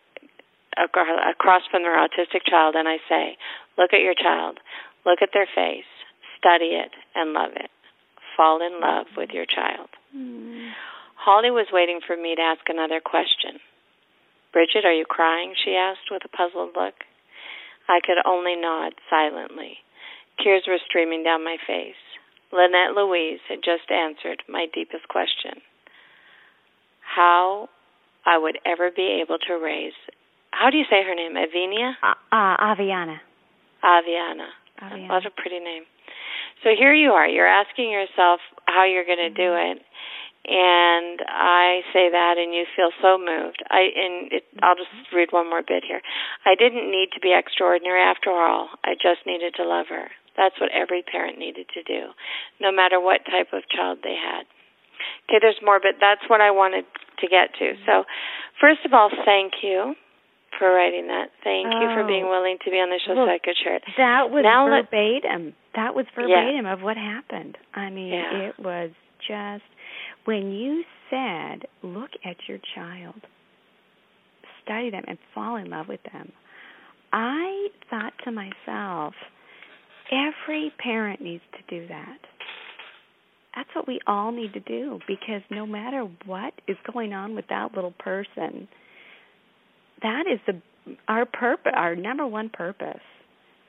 across 0.74 1.62
from 1.70 1.82
their 1.82 1.96
autistic 1.96 2.42
child 2.48 2.74
and 2.74 2.88
I 2.88 2.98
say, 3.08 3.36
"Look 3.78 3.92
at 3.92 4.00
your 4.00 4.14
child. 4.14 4.58
Look 5.04 5.22
at 5.22 5.32
their 5.32 5.46
face. 5.46 5.86
Study 6.38 6.74
it 6.74 6.92
and 7.14 7.32
love 7.32 7.52
it. 7.54 7.70
Fall 8.36 8.62
in 8.62 8.80
love 8.80 9.06
with 9.16 9.30
your 9.30 9.46
child." 9.46 9.90
Mm. 10.16 10.72
Holly 11.22 11.54
was 11.54 11.70
waiting 11.70 12.00
for 12.04 12.16
me 12.16 12.34
to 12.34 12.42
ask 12.42 12.66
another 12.66 12.98
question. 12.98 13.62
Bridget, 14.52 14.84
are 14.84 14.92
you 14.92 15.04
crying? 15.06 15.54
she 15.54 15.78
asked 15.78 16.10
with 16.10 16.22
a 16.26 16.36
puzzled 16.36 16.74
look. 16.74 17.06
I 17.88 18.00
could 18.02 18.18
only 18.26 18.56
nod 18.56 18.94
silently. 19.08 19.78
Tears 20.42 20.64
were 20.66 20.82
streaming 20.84 21.22
down 21.22 21.44
my 21.44 21.58
face. 21.64 22.00
Lynette 22.50 22.98
Louise 22.98 23.38
had 23.48 23.62
just 23.62 23.86
answered 23.90 24.42
my 24.48 24.66
deepest 24.74 25.06
question 25.06 25.62
how 27.14 27.68
I 28.26 28.38
would 28.38 28.58
ever 28.66 28.90
be 28.90 29.22
able 29.22 29.38
to 29.46 29.54
raise. 29.54 29.96
How 30.50 30.70
do 30.70 30.76
you 30.76 30.84
say 30.90 31.02
her 31.04 31.14
name? 31.14 31.34
Avinia? 31.34 31.94
Uh, 32.02 32.14
uh, 32.32 32.56
Aviana. 32.74 33.18
Aviana. 33.84 34.48
Aviana. 34.80 35.08
That's 35.08 35.26
a 35.26 35.40
pretty 35.40 35.60
name. 35.60 35.84
So 36.62 36.70
here 36.78 36.94
you 36.94 37.10
are. 37.10 37.28
You're 37.28 37.46
asking 37.46 37.90
yourself 37.90 38.40
how 38.66 38.84
you're 38.86 39.04
going 39.04 39.18
to 39.18 39.30
do 39.30 39.50
mm-hmm. 39.54 39.78
it 39.78 39.82
and 40.44 41.22
I 41.22 41.86
say 41.94 42.10
that, 42.10 42.34
and 42.36 42.52
you 42.52 42.66
feel 42.74 42.90
so 43.00 43.14
moved. 43.14 43.62
I 43.70 43.86
and 43.94 44.32
it, 44.32 44.44
I'll 44.62 44.74
just 44.74 44.90
read 45.14 45.30
one 45.30 45.48
more 45.48 45.62
bit 45.62 45.84
here. 45.86 46.02
I 46.44 46.58
didn't 46.58 46.90
need 46.90 47.14
to 47.14 47.20
be 47.20 47.30
extraordinary 47.30 48.02
after 48.02 48.30
all. 48.30 48.70
I 48.82 48.94
just 48.94 49.22
needed 49.26 49.54
to 49.56 49.64
love 49.64 49.86
her. 49.88 50.10
That's 50.36 50.58
what 50.58 50.70
every 50.74 51.02
parent 51.02 51.38
needed 51.38 51.66
to 51.74 51.82
do, 51.82 52.10
no 52.60 52.72
matter 52.72 52.98
what 52.98 53.22
type 53.26 53.52
of 53.52 53.68
child 53.70 53.98
they 54.02 54.16
had. 54.16 54.48
Okay, 55.28 55.38
there's 55.40 55.60
more, 55.62 55.78
but 55.78 56.00
that's 56.00 56.22
what 56.26 56.40
I 56.40 56.50
wanted 56.50 56.84
to 57.20 57.26
get 57.28 57.54
to. 57.58 57.74
So, 57.86 58.04
first 58.60 58.80
of 58.84 58.92
all, 58.92 59.10
thank 59.24 59.62
you 59.62 59.94
for 60.58 60.72
writing 60.72 61.06
that. 61.08 61.30
Thank 61.44 61.68
oh, 61.70 61.80
you 61.80 61.88
for 61.94 62.04
being 62.06 62.24
oh. 62.24 62.30
willing 62.30 62.58
to 62.64 62.70
be 62.70 62.76
on 62.76 62.90
the 62.90 62.98
show, 62.98 63.14
Psycho 63.14 63.52
Chart. 63.62 63.82
That 63.96 64.30
was 64.30 64.42
now 64.42 64.66
verbatim. 64.66 65.54
Let, 65.54 65.54
that 65.74 65.94
was 65.94 66.06
verbatim 66.14 66.66
yeah. 66.66 66.72
of 66.72 66.82
what 66.82 66.96
happened. 66.96 67.58
I 67.74 67.90
mean, 67.90 68.12
yeah. 68.12 68.50
it 68.50 68.58
was 68.58 68.90
just 69.26 69.64
when 70.24 70.52
you 70.52 70.84
said, 71.10 71.66
look 71.82 72.10
at 72.24 72.36
your 72.48 72.58
child, 72.74 73.20
study 74.64 74.90
them, 74.90 75.04
and 75.06 75.18
fall 75.34 75.56
in 75.56 75.70
love 75.70 75.88
with 75.88 76.00
them, 76.12 76.32
I 77.12 77.68
thought 77.90 78.12
to 78.24 78.32
myself, 78.32 79.14
every 80.10 80.72
parent 80.78 81.20
needs 81.20 81.42
to 81.52 81.80
do 81.80 81.86
that. 81.88 82.18
That's 83.54 83.68
what 83.74 83.86
we 83.86 84.00
all 84.06 84.32
need 84.32 84.54
to 84.54 84.60
do 84.60 84.98
because 85.06 85.42
no 85.50 85.66
matter 85.66 86.08
what 86.24 86.54
is 86.66 86.76
going 86.90 87.12
on 87.12 87.34
with 87.34 87.44
that 87.50 87.74
little 87.74 87.92
person, 87.98 88.66
that 90.00 90.24
is 90.32 90.40
the 90.46 90.60
our 91.06 91.26
purpose, 91.26 91.72
our 91.76 91.94
number 91.94 92.26
one 92.26 92.48
purpose. 92.48 93.02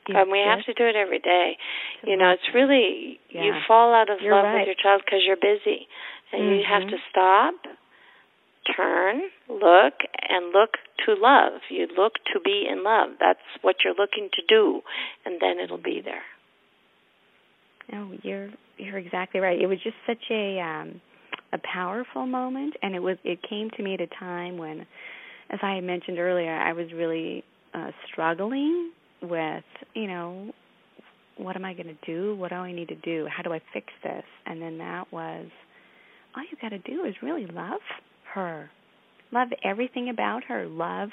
And 0.08 0.32
we 0.32 0.40
have 0.40 0.66
to 0.66 0.74
do 0.74 0.86
it 0.86 0.96
every 0.96 1.20
day. 1.20 1.58
You 2.04 2.18
know, 2.18 2.32
it's 2.32 2.44
really 2.54 3.20
yeah. 3.30 3.44
you 3.44 3.54
fall 3.68 3.94
out 3.94 4.10
of 4.10 4.20
you're 4.22 4.36
love 4.36 4.46
right. 4.46 4.60
with 4.60 4.68
your 4.68 4.76
child 4.82 5.02
because 5.06 5.20
you're 5.26 5.38
busy 5.38 5.88
and 6.34 6.42
mm-hmm. 6.42 6.54
you 6.56 6.64
have 6.68 6.90
to 6.90 6.98
stop, 7.10 7.56
turn, 8.76 9.22
look, 9.48 9.94
and 10.28 10.52
look 10.52 10.72
to 11.06 11.14
love. 11.14 11.62
You 11.70 11.88
look 11.98 12.14
to 12.34 12.40
be 12.44 12.66
in 12.70 12.84
love. 12.84 13.12
That's 13.20 13.40
what 13.62 13.78
you're 13.84 13.94
looking 13.94 14.30
to 14.34 14.42
do, 14.48 14.82
and 15.26 15.40
then 15.40 15.60
it'll 15.64 15.78
be 15.78 16.02
there. 16.04 16.24
No, 17.92 18.12
you're 18.24 18.50
you're 18.78 18.98
exactly 18.98 19.40
right. 19.40 19.60
It 19.60 19.68
was 19.68 19.78
just 19.84 19.96
such 20.08 20.32
a 20.32 20.60
um 20.60 21.02
a 21.52 21.60
powerful 21.60 22.26
moment 22.26 22.74
and 22.82 22.96
it 22.96 23.00
was 23.00 23.18
it 23.24 23.40
came 23.48 23.70
to 23.78 23.84
me 23.84 23.94
at 23.94 24.02
a 24.02 24.08
time 24.08 24.58
when 24.58 24.86
as 25.50 25.60
I 25.62 25.76
had 25.76 25.84
mentioned 25.84 26.18
earlier, 26.18 26.56
I 26.56 26.74
was 26.74 26.88
really 26.94 27.44
uh 27.74 27.92
struggling 28.12 28.92
with, 29.22 29.64
you 29.94 30.08
know, 30.08 30.52
what 31.38 31.56
am 31.56 31.66
I 31.66 31.74
going 31.74 31.88
to 31.88 32.06
do? 32.06 32.36
What 32.36 32.50
do 32.50 32.56
I 32.56 32.72
need 32.72 32.90
to 32.90 32.96
do? 32.96 33.28
How 33.30 33.44
do 33.44 33.54
I 33.54 33.62
fix 33.74 33.88
this? 34.04 34.24
And 34.46 34.62
then 34.62 34.78
that 34.78 35.12
was 35.12 35.48
all 36.36 36.44
you 36.44 36.58
got 36.62 36.70
to 36.70 36.80
do 36.80 37.06
is 37.06 37.16
really 37.22 37.46
love 37.46 37.82
her. 38.34 38.70
Love 39.32 39.50
everything 39.64 40.10
about 40.10 40.44
her. 40.46 40.66
Love 40.68 41.10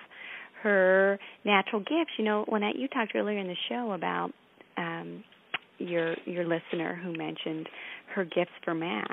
her 0.63 1.19
natural 1.45 1.81
gifts. 1.81 2.13
You 2.19 2.25
know, 2.25 2.45
I, 2.51 2.73
you 2.75 2.89
talked 2.89 3.13
earlier 3.15 3.39
in 3.39 3.47
the 3.47 3.57
show 3.69 3.93
about 3.93 4.31
um, 4.77 5.25
your 5.79 6.15
your 6.27 6.45
listener 6.45 7.01
who 7.03 7.17
mentioned 7.17 7.69
her 8.15 8.25
gifts 8.25 8.53
for 8.65 8.75
math. 8.75 9.09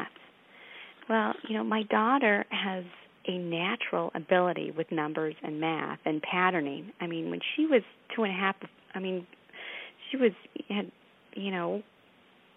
Well, 1.09 1.33
you 1.47 1.55
know, 1.55 1.63
my 1.63 1.83
daughter 1.83 2.45
has 2.49 2.83
a 3.27 3.37
natural 3.37 4.11
ability 4.13 4.71
with 4.75 4.91
numbers 4.91 5.35
and 5.43 5.59
math 5.59 5.99
and 6.05 6.21
patterning. 6.21 6.91
I 6.99 7.07
mean, 7.07 7.29
when 7.29 7.39
she 7.55 7.65
was 7.65 7.81
two 8.15 8.23
and 8.23 8.33
a 8.33 8.35
half, 8.35 8.55
I 8.93 8.99
mean, 8.99 9.25
she 10.09 10.17
was 10.17 10.31
had, 10.69 10.91
you 11.33 11.51
know, 11.51 11.81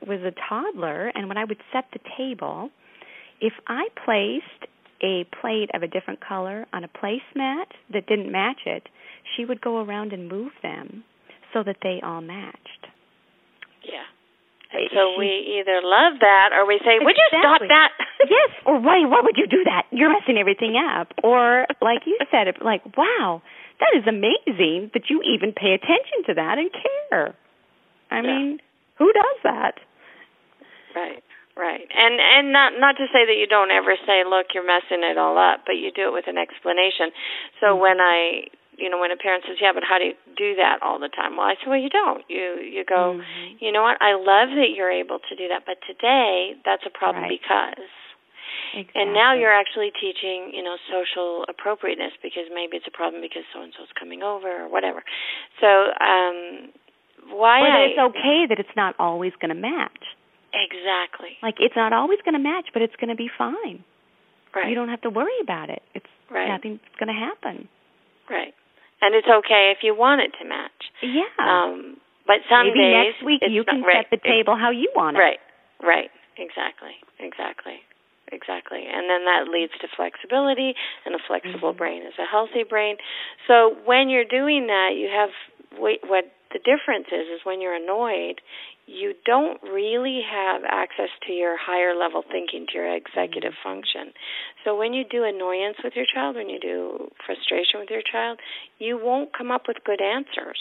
was 0.06 0.20
a 0.20 0.32
toddler, 0.48 1.12
and 1.14 1.28
when 1.28 1.36
I 1.36 1.44
would 1.44 1.58
set 1.72 1.84
the 1.92 2.00
table, 2.16 2.70
if 3.40 3.52
I 3.66 3.88
placed 4.04 4.70
a 5.02 5.24
plate 5.40 5.70
of 5.74 5.82
a 5.82 5.88
different 5.88 6.20
color 6.20 6.66
on 6.72 6.84
a 6.84 6.88
placemat 6.88 7.66
that 7.92 8.06
didn't 8.06 8.30
match 8.30 8.60
it, 8.66 8.88
she 9.36 9.44
would 9.44 9.60
go 9.60 9.82
around 9.82 10.12
and 10.12 10.28
move 10.28 10.52
them 10.62 11.04
so 11.52 11.62
that 11.62 11.76
they 11.82 12.00
all 12.02 12.20
matched. 12.20 12.86
Yeah. 13.82 14.04
And 14.72 14.88
so 14.94 15.14
she, 15.14 15.18
we 15.18 15.58
either 15.58 15.80
love 15.82 16.20
that 16.20 16.50
or 16.54 16.66
we 16.66 16.78
say, 16.84 17.02
"Would 17.02 17.16
you 17.16 17.28
stop 17.28 17.60
that?" 17.60 17.90
yes. 18.30 18.50
Or 18.64 18.78
why? 18.78 19.04
Why 19.04 19.20
would 19.20 19.36
you 19.36 19.48
do 19.48 19.64
that? 19.64 19.86
You're 19.90 20.12
messing 20.12 20.38
everything 20.38 20.76
up. 20.76 21.12
Or 21.24 21.66
like 21.82 22.06
you 22.06 22.16
said, 22.30 22.46
like, 22.62 22.82
"Wow, 22.96 23.42
that 23.80 23.98
is 23.98 24.06
amazing 24.06 24.92
that 24.94 25.10
you 25.10 25.22
even 25.22 25.52
pay 25.52 25.72
attention 25.74 26.22
to 26.26 26.34
that 26.34 26.58
and 26.58 26.70
care." 26.70 27.34
I 28.12 28.16
yeah. 28.16 28.22
mean, 28.22 28.58
who 28.96 29.12
does 29.12 29.38
that? 29.42 29.74
Right. 30.94 31.22
Right. 31.56 31.84
And 31.92 32.16
and 32.20 32.52
not 32.52 32.78
not 32.78 32.96
to 32.96 33.06
say 33.12 33.26
that 33.26 33.36
you 33.36 33.46
don't 33.46 33.70
ever 33.70 33.96
say, 34.06 34.24
"Look, 34.24 34.54
you're 34.54 34.66
messing 34.66 35.02
it 35.02 35.18
all 35.18 35.36
up," 35.36 35.66
but 35.66 35.76
you 35.76 35.90
do 35.90 36.08
it 36.08 36.14
with 36.14 36.26
an 36.26 36.38
explanation. 36.38 37.10
So 37.60 37.74
mm-hmm. 37.74 37.82
when 37.82 38.00
I 38.00 38.48
you 38.80 38.88
know 38.88 38.98
when 38.98 39.12
a 39.12 39.20
parent 39.20 39.44
says 39.46 39.60
yeah 39.60 39.76
but 39.76 39.84
how 39.84 40.00
do 40.00 40.10
you 40.10 40.16
do 40.34 40.56
that 40.56 40.80
all 40.80 40.98
the 40.98 41.12
time 41.12 41.36
well 41.36 41.46
i 41.46 41.54
say 41.60 41.68
well 41.68 41.78
you 41.78 41.92
don't 41.92 42.24
you 42.32 42.56
you 42.64 42.82
go 42.82 43.20
mm-hmm. 43.20 43.60
you 43.60 43.70
know 43.70 43.84
what 43.84 44.00
i 44.00 44.16
love 44.16 44.48
that 44.56 44.72
you're 44.74 44.90
able 44.90 45.20
to 45.20 45.36
do 45.36 45.46
that 45.52 45.68
but 45.68 45.76
today 45.84 46.56
that's 46.64 46.82
a 46.88 46.90
problem 46.90 47.28
right. 47.28 47.36
because 47.36 47.84
exactly. 48.72 48.96
and 48.96 49.12
now 49.12 49.36
you're 49.36 49.52
actually 49.52 49.92
teaching 50.00 50.50
you 50.56 50.64
know 50.64 50.80
social 50.88 51.44
appropriateness 51.46 52.16
because 52.24 52.48
maybe 52.48 52.80
it's 52.80 52.88
a 52.88 52.96
problem 52.96 53.20
because 53.20 53.44
so 53.52 53.60
and 53.60 53.76
so's 53.76 53.92
coming 53.92 54.24
over 54.24 54.48
or 54.48 54.66
whatever 54.66 55.04
so 55.60 55.68
um 56.00 56.72
why 57.36 57.60
or 57.60 57.68
that 57.68 57.84
I, 57.84 57.86
it's 57.92 58.02
okay 58.16 58.48
that 58.48 58.58
it's 58.58 58.74
not 58.74 58.96
always 58.98 59.36
going 59.38 59.52
to 59.52 59.60
match 59.60 60.16
Exactly. 60.52 61.38
Like 61.42 61.56
it's 61.58 61.76
not 61.76 61.92
always 61.92 62.18
going 62.24 62.34
to 62.34 62.42
match, 62.42 62.68
but 62.72 62.82
it's 62.82 62.96
going 62.96 63.10
to 63.10 63.16
be 63.16 63.30
fine. 63.36 63.84
Right. 64.54 64.68
You 64.68 64.74
don't 64.74 64.88
have 64.88 65.02
to 65.02 65.10
worry 65.10 65.38
about 65.42 65.70
it. 65.70 65.82
It's 65.94 66.10
right. 66.30 66.48
nothing's 66.48 66.82
going 66.98 67.12
to 67.12 67.18
happen. 67.18 67.68
Right. 68.28 68.54
And 69.00 69.14
it's 69.14 69.28
okay 69.28 69.72
if 69.74 69.82
you 69.82 69.94
want 69.94 70.20
it 70.20 70.34
to 70.42 70.44
match. 70.48 70.80
Yeah. 71.02 71.30
Um 71.38 71.96
but 72.26 72.46
some 72.50 72.68
Maybe 72.68 72.78
days 72.78 73.14
next 73.14 73.24
week 73.24 73.42
you 73.48 73.64
can 73.64 73.82
right. 73.82 74.06
set 74.06 74.10
the 74.10 74.22
table 74.22 74.54
how 74.54 74.70
you 74.70 74.90
want 74.94 75.16
it. 75.16 75.20
Right. 75.20 75.42
Right. 75.82 76.10
Exactly. 76.36 76.94
Exactly. 77.18 77.80
Exactly. 78.30 78.86
And 78.86 79.10
then 79.10 79.26
that 79.26 79.50
leads 79.50 79.72
to 79.82 79.88
flexibility 79.96 80.74
and 81.04 81.14
a 81.14 81.22
flexible 81.26 81.74
mm-hmm. 81.74 81.78
brain 81.78 82.02
is 82.02 82.14
a 82.18 82.26
healthy 82.26 82.62
brain. 82.62 82.96
So 83.48 83.74
when 83.84 84.08
you're 84.08 84.28
doing 84.28 84.66
that, 84.66 84.94
you 84.94 85.10
have 85.10 85.30
what 85.78 86.24
the 86.52 86.58
difference 86.58 87.06
is 87.10 87.26
is 87.30 87.40
when 87.44 87.60
you're 87.60 87.74
annoyed, 87.74 88.40
you 88.90 89.14
don't 89.24 89.62
really 89.62 90.20
have 90.26 90.62
access 90.66 91.14
to 91.26 91.32
your 91.32 91.54
higher 91.56 91.94
level 91.94 92.24
thinking, 92.26 92.66
to 92.66 92.74
your 92.74 92.90
executive 92.90 93.54
mm-hmm. 93.54 93.78
function. 93.78 94.12
So 94.64 94.74
when 94.74 94.92
you 94.92 95.04
do 95.06 95.22
annoyance 95.22 95.78
with 95.82 95.94
your 95.94 96.06
child, 96.12 96.34
when 96.34 96.50
you 96.50 96.58
do 96.58 97.06
frustration 97.24 97.78
with 97.78 97.90
your 97.90 98.02
child, 98.02 98.40
you 98.78 98.98
won't 98.98 99.30
come 99.36 99.50
up 99.50 99.62
with 99.68 99.78
good 99.86 100.02
answers. 100.02 100.58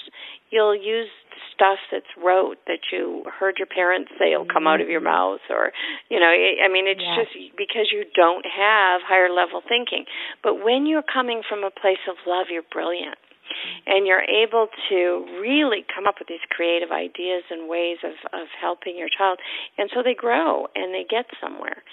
You'll 0.52 0.78
use 0.78 1.10
stuff 1.56 1.82
that's 1.92 2.10
rote 2.22 2.62
that 2.68 2.94
you 2.94 3.26
heard 3.28 3.56
your 3.58 3.68
parents 3.68 4.12
say 4.20 4.38
will 4.38 4.46
come 4.46 4.68
out 4.68 4.80
of 4.80 4.90
your 4.90 5.02
mm-hmm. 5.02 5.42
mouth 5.42 5.46
or 5.50 5.72
you 6.10 6.20
know, 6.20 6.30
I 6.30 6.70
mean 6.70 6.86
it's 6.86 7.02
yes. 7.02 7.26
just 7.26 7.58
because 7.58 7.90
you 7.90 8.06
don't 8.14 8.46
have 8.46 9.02
higher 9.02 9.34
level 9.34 9.62
thinking. 9.66 10.06
But 10.44 10.62
when 10.64 10.86
you're 10.86 11.06
coming 11.06 11.42
from 11.48 11.64
a 11.64 11.72
place 11.72 12.04
of 12.06 12.16
love, 12.28 12.48
you're 12.54 12.68
brilliant 12.70 13.18
and 13.86 14.06
you're 14.08 14.24
able 14.24 14.68
to 14.90 15.26
really 15.42 15.86
come 15.94 16.08
up 16.08 16.16
with 16.20 16.28
these 16.28 16.44
creative 16.50 16.92
ideas 16.92 17.44
and 17.50 17.70
ways 17.70 17.98
of 18.04 18.14
of 18.34 18.48
helping 18.60 18.98
your 18.98 19.10
child 19.10 19.40
and 19.78 19.90
so 19.94 20.02
they 20.04 20.14
grow 20.14 20.68
and 20.76 20.94
they 20.94 21.06
get 21.10 21.26
somewhere 21.42 21.84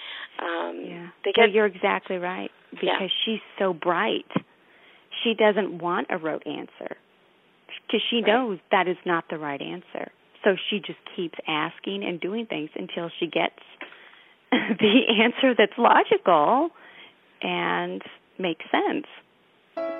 um 0.41 0.81
yeah. 0.85 1.07
they 1.25 1.31
get 1.31 1.51
you're 1.51 1.65
exactly 1.65 2.17
right 2.17 2.51
because 2.71 2.83
Yeah. 3.01 3.07
she's 3.25 3.41
so 3.59 3.73
bright 3.73 4.29
she 5.23 5.33
doesn't 5.33 5.79
want 5.79 6.07
a 6.09 6.17
rote 6.17 6.45
answer 6.45 6.97
because 7.87 8.01
she 8.09 8.17
Right. 8.17 8.27
knows 8.27 8.59
that 8.71 8.87
is 8.87 8.97
not 9.05 9.25
the 9.29 9.37
right 9.37 9.61
answer 9.61 10.11
so 10.43 10.55
she 10.69 10.79
just 10.79 10.99
keeps 11.15 11.37
asking 11.47 12.03
and 12.03 12.19
doing 12.19 12.45
things 12.45 12.69
until 12.75 13.09
she 13.19 13.27
gets 13.27 13.59
the 14.51 15.01
answer 15.23 15.53
that's 15.57 15.77
logical 15.77 16.69
and 17.41 18.01
makes 18.39 18.65
sense 18.71 19.05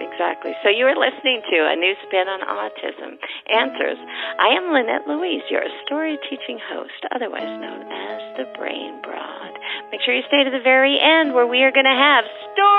Exactly. 0.02 0.54
So 0.64 0.70
you 0.70 0.86
are 0.86 0.98
listening 0.98 1.42
to 1.50 1.58
a 1.70 1.76
new 1.76 1.94
spin 2.06 2.26
on 2.26 2.42
autism. 2.42 3.18
Answers. 3.50 3.98
I 4.40 4.54
am 4.58 4.74
Lynette 4.74 5.08
Louise, 5.08 5.46
your 5.50 5.66
story 5.86 6.18
teaching 6.30 6.58
host, 6.58 7.06
otherwise 7.14 7.50
known 7.62 7.86
as 7.86 8.22
the 8.38 8.46
Brain 8.58 9.02
Broad. 9.02 9.54
Make 9.92 10.02
sure 10.02 10.14
you 10.14 10.26
stay 10.28 10.44
to 10.44 10.50
the 10.50 10.64
very 10.64 10.98
end 11.02 11.34
where 11.34 11.48
we 11.48 11.62
are 11.64 11.72
going 11.72 11.90
to 11.90 11.98
have 11.98 12.26
stories 12.54 12.77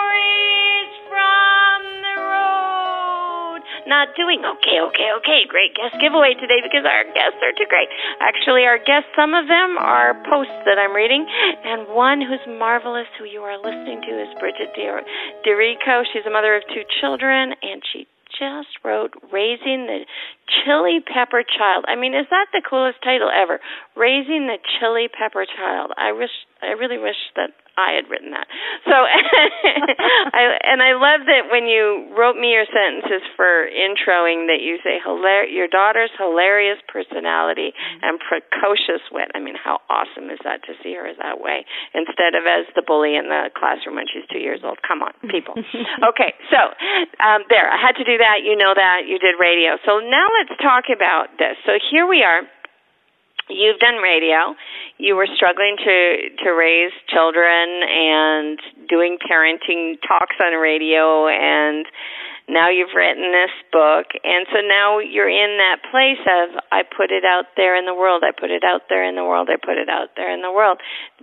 Not 3.88 4.12
doing 4.20 4.44
okay, 4.44 4.84
okay, 4.84 5.10
okay. 5.24 5.40
Great 5.48 5.72
guest 5.72 5.96
giveaway 5.96 6.36
today 6.36 6.60
because 6.60 6.84
our 6.84 7.08
guests 7.16 7.40
are 7.40 7.56
too 7.56 7.64
great. 7.72 7.88
Actually, 8.20 8.68
our 8.68 8.76
guests, 8.76 9.08
some 9.16 9.32
of 9.32 9.48
them 9.48 9.80
are 9.80 10.12
posts 10.28 10.60
that 10.68 10.76
I'm 10.76 10.92
reading, 10.92 11.24
and 11.24 11.88
one 11.88 12.20
who's 12.20 12.44
marvelous, 12.44 13.08
who 13.16 13.24
you 13.24 13.40
are 13.48 13.56
listening 13.56 14.04
to, 14.04 14.12
is 14.20 14.28
Bridget 14.36 14.76
DeRico. 14.76 16.04
She's 16.12 16.28
a 16.28 16.30
mother 16.30 16.52
of 16.52 16.68
two 16.68 16.84
children, 17.00 17.56
and 17.64 17.80
she 17.88 18.04
just 18.36 18.76
wrote 18.84 19.16
Raising 19.32 19.88
the 19.88 20.04
Chili 20.46 21.00
Pepper 21.00 21.42
Child. 21.42 21.88
I 21.88 21.96
mean, 21.96 22.14
is 22.14 22.26
that 22.30 22.52
the 22.52 22.62
coolest 22.62 23.00
title 23.02 23.32
ever? 23.32 23.58
Raising 23.96 24.46
the 24.46 24.60
Chili 24.78 25.08
Pepper 25.08 25.44
Child. 25.48 25.92
I 25.96 26.12
wish 26.12 26.30
I 26.62 26.76
really 26.76 26.98
wish 26.98 27.18
that 27.36 27.50
I 27.78 27.94
had 27.94 28.10
written 28.10 28.34
that. 28.34 28.50
So 28.90 28.92
I 30.34 30.58
and 30.66 30.82
I 30.82 30.98
love 30.98 31.30
that 31.30 31.46
when 31.54 31.70
you 31.70 32.10
wrote 32.18 32.34
me 32.34 32.58
your 32.58 32.66
sentences 32.66 33.22
for 33.38 33.70
introing 33.70 34.50
that 34.50 34.58
you 34.58 34.82
say 34.82 34.98
hilar- 34.98 35.46
your 35.46 35.70
daughter's 35.70 36.10
hilarious 36.18 36.82
personality 36.90 37.70
and 38.02 38.18
precocious 38.18 39.06
wit. 39.14 39.30
I 39.32 39.38
mean, 39.38 39.54
how 39.54 39.78
awesome 39.86 40.26
is 40.34 40.42
that 40.42 40.66
to 40.66 40.74
see 40.82 40.98
her 40.98 41.06
as 41.06 41.22
that 41.22 41.38
way 41.38 41.62
instead 41.94 42.34
of 42.34 42.42
as 42.50 42.66
the 42.74 42.82
bully 42.82 43.14
in 43.14 43.30
the 43.30 43.54
classroom 43.54 44.02
when 44.02 44.10
she's 44.10 44.26
2 44.34 44.42
years 44.42 44.66
old. 44.66 44.82
Come 44.82 45.06
on, 45.06 45.14
people. 45.30 45.54
okay, 46.10 46.34
so 46.50 46.74
um 47.22 47.46
there, 47.46 47.70
I 47.70 47.78
had 47.78 47.94
to 48.02 48.04
do 48.04 48.18
that. 48.18 48.42
You 48.42 48.58
know 48.58 48.74
that. 48.74 49.06
You 49.06 49.22
did 49.22 49.38
radio. 49.38 49.78
So 49.86 50.02
now 50.02 50.26
let's 50.34 50.58
talk 50.58 50.90
about 50.90 51.38
this. 51.38 51.54
So 51.62 51.78
here 51.78 52.10
we 52.10 52.26
are 52.26 52.42
you've 53.48 53.78
done 53.80 53.96
radio. 53.96 54.54
You 54.98 55.16
were 55.16 55.28
struggling 55.34 55.76
to 55.78 55.96
to 56.44 56.50
raise 56.50 56.92
children 57.08 57.82
and 57.82 58.58
doing 58.88 59.18
parenting 59.18 59.96
talks 60.06 60.36
on 60.40 60.54
radio 60.54 61.28
and 61.28 61.86
now 62.48 62.70
you've 62.70 62.96
written 62.96 63.28
this 63.28 63.52
book. 63.70 64.16
And 64.24 64.48
so 64.48 64.64
now 64.64 64.98
you're 64.98 65.28
in 65.28 65.60
that 65.60 65.84
place 65.90 66.22
of 66.24 66.60
i 66.72 66.82
put 66.82 67.10
it 67.10 67.24
out 67.24 67.52
there 67.56 67.76
in 67.76 67.84
the 67.84 67.94
world 67.94 68.22
i 68.24 68.32
put 68.32 68.50
it 68.50 68.64
out 68.64 68.88
there 68.88 69.04
in 69.04 69.16
the 69.16 69.24
world 69.24 69.48
i 69.52 69.56
put 69.56 69.76
it 69.76 69.88
out 69.88 70.16
there 70.16 70.32
in 70.32 70.42
the 70.42 70.52
world. 70.52 70.78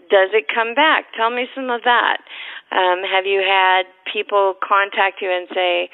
Does 0.10 0.30
it 0.34 0.46
come 0.54 0.76
back? 0.76 1.06
Tell 1.18 1.32
me 1.32 1.48
some 1.56 1.70
of 1.70 1.82
that. 1.84 2.22
Um, 2.72 3.02
have 3.02 3.26
you 3.26 3.42
had 3.42 3.84
people 4.12 4.54
contact 4.62 5.22
you 5.22 5.32
and 5.32 5.48
say 5.54 5.90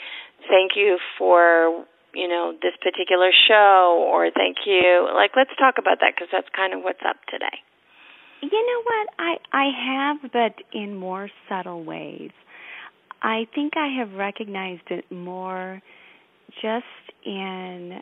thank 0.50 0.76
you 0.76 1.00
for 1.18 1.86
you 2.14 2.28
know 2.28 2.53
this 2.62 2.74
particular 2.82 3.32
show 3.47 4.03
or 4.12 4.30
thank 4.32 4.57
you 4.66 5.07
like 5.14 5.32
let's 5.36 5.51
talk 5.57 5.76
about 5.78 5.99
that 6.01 6.14
because 6.16 6.30
that's 6.32 6.47
kind 6.55 6.74
of 6.74 6.82
what's 6.84 7.01
up 7.07 7.18
today 7.30 7.57
You 8.41 8.49
know 8.49 8.82
what? 8.84 9.07
I 9.20 9.34
I 9.53 9.66
have, 9.86 10.32
but 10.32 10.55
in 10.74 10.95
more 10.95 11.30
subtle 11.47 11.84
ways. 11.84 12.32
I 13.22 13.45
think 13.53 13.74
I 13.78 13.88
have 13.99 14.14
recognized 14.14 14.89
it 14.89 15.05
more 15.12 15.82
just 16.62 16.86
in 17.24 18.01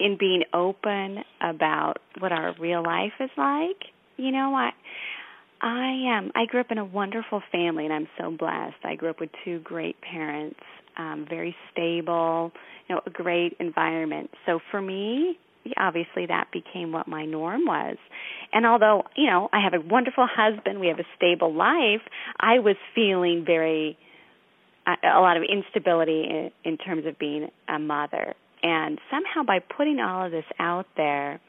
in 0.00 0.16
being 0.18 0.44
open 0.54 1.18
about 1.42 1.98
what 2.20 2.32
our 2.32 2.54
real 2.58 2.82
life 2.82 3.12
is 3.20 3.30
like. 3.36 3.84
You 4.16 4.30
know, 4.32 4.54
I 4.54 4.70
I 5.60 6.16
um 6.18 6.32
I 6.34 6.46
grew 6.46 6.60
up 6.60 6.70
in 6.70 6.78
a 6.78 6.84
wonderful 6.84 7.42
family 7.52 7.84
and 7.84 7.92
I'm 7.92 8.08
so 8.18 8.30
blessed. 8.30 8.76
I 8.84 8.94
grew 8.94 9.10
up 9.10 9.20
with 9.20 9.30
two 9.44 9.58
great 9.60 10.00
parents, 10.00 10.60
um 10.98 11.26
very 11.28 11.54
stable, 11.72 12.52
you 12.88 12.94
know, 12.94 13.00
a 13.06 13.10
great 13.10 13.56
environment. 13.60 14.30
So 14.46 14.60
for 14.70 14.80
me, 14.80 15.38
obviously 15.76 16.26
that 16.26 16.48
became 16.52 16.92
what 16.92 17.06
my 17.08 17.24
norm 17.24 17.64
was. 17.66 17.96
And 18.52 18.66
although, 18.66 19.04
you 19.16 19.26
know, 19.26 19.48
I 19.52 19.60
have 19.62 19.74
a 19.74 19.80
wonderful 19.80 20.26
husband, 20.30 20.80
we 20.80 20.88
have 20.88 20.98
a 20.98 21.06
stable 21.16 21.54
life, 21.54 22.02
I 22.40 22.58
was 22.58 22.76
feeling 22.94 23.44
very 23.46 23.98
a, 24.86 25.20
lot 25.20 25.36
of 25.36 25.42
instability 25.42 26.24
in, 26.24 26.50
in 26.64 26.78
terms 26.78 27.04
of 27.06 27.18
being 27.18 27.50
a 27.68 27.78
mother. 27.78 28.34
And 28.62 28.98
somehow 29.10 29.42
by 29.46 29.58
putting 29.60 30.00
all 30.00 30.26
of 30.26 30.32
this 30.32 30.46
out 30.58 30.86
there, 30.96 31.40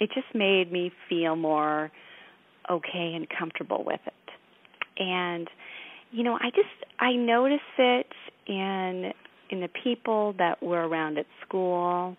it 0.00 0.10
just 0.14 0.34
made 0.34 0.72
me 0.72 0.90
feel 1.08 1.36
more 1.36 1.90
okay 2.68 3.12
and 3.14 3.26
comfortable 3.28 3.84
with 3.84 4.00
it. 4.06 4.12
And 5.00 5.48
you 6.12 6.24
know, 6.24 6.34
I 6.34 6.50
just 6.50 6.68
I 6.98 7.12
notice 7.12 7.60
it 7.78 8.06
in 8.50 9.12
in 9.50 9.60
the 9.60 9.68
people 9.82 10.34
that 10.38 10.62
were 10.62 10.86
around 10.86 11.18
at 11.18 11.26
school, 11.46 12.16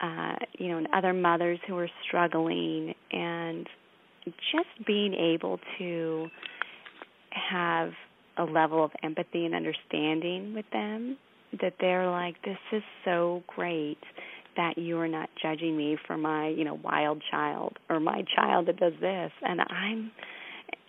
uh, 0.00 0.36
you 0.58 0.68
know, 0.68 0.78
and 0.78 0.88
other 0.94 1.12
mothers 1.12 1.58
who 1.66 1.74
were 1.74 1.90
struggling 2.06 2.94
and 3.10 3.66
just 4.24 4.86
being 4.86 5.14
able 5.14 5.58
to 5.78 6.28
have 7.30 7.90
a 8.38 8.44
level 8.44 8.84
of 8.84 8.90
empathy 9.02 9.44
and 9.44 9.54
understanding 9.54 10.54
with 10.54 10.64
them 10.72 11.18
that 11.60 11.74
they're 11.80 12.10
like 12.10 12.34
this 12.44 12.58
is 12.72 12.82
so 13.04 13.42
great 13.46 13.98
that 14.56 14.78
you 14.78 14.98
are 14.98 15.08
not 15.08 15.28
judging 15.40 15.76
me 15.76 15.98
for 16.06 16.16
my 16.16 16.48
you 16.48 16.64
know 16.64 16.78
wild 16.82 17.22
child 17.30 17.78
or 17.90 18.00
my 18.00 18.24
child 18.34 18.66
that 18.66 18.78
does 18.78 18.94
this. 19.00 19.30
And 19.42 19.60
i'm 19.60 20.10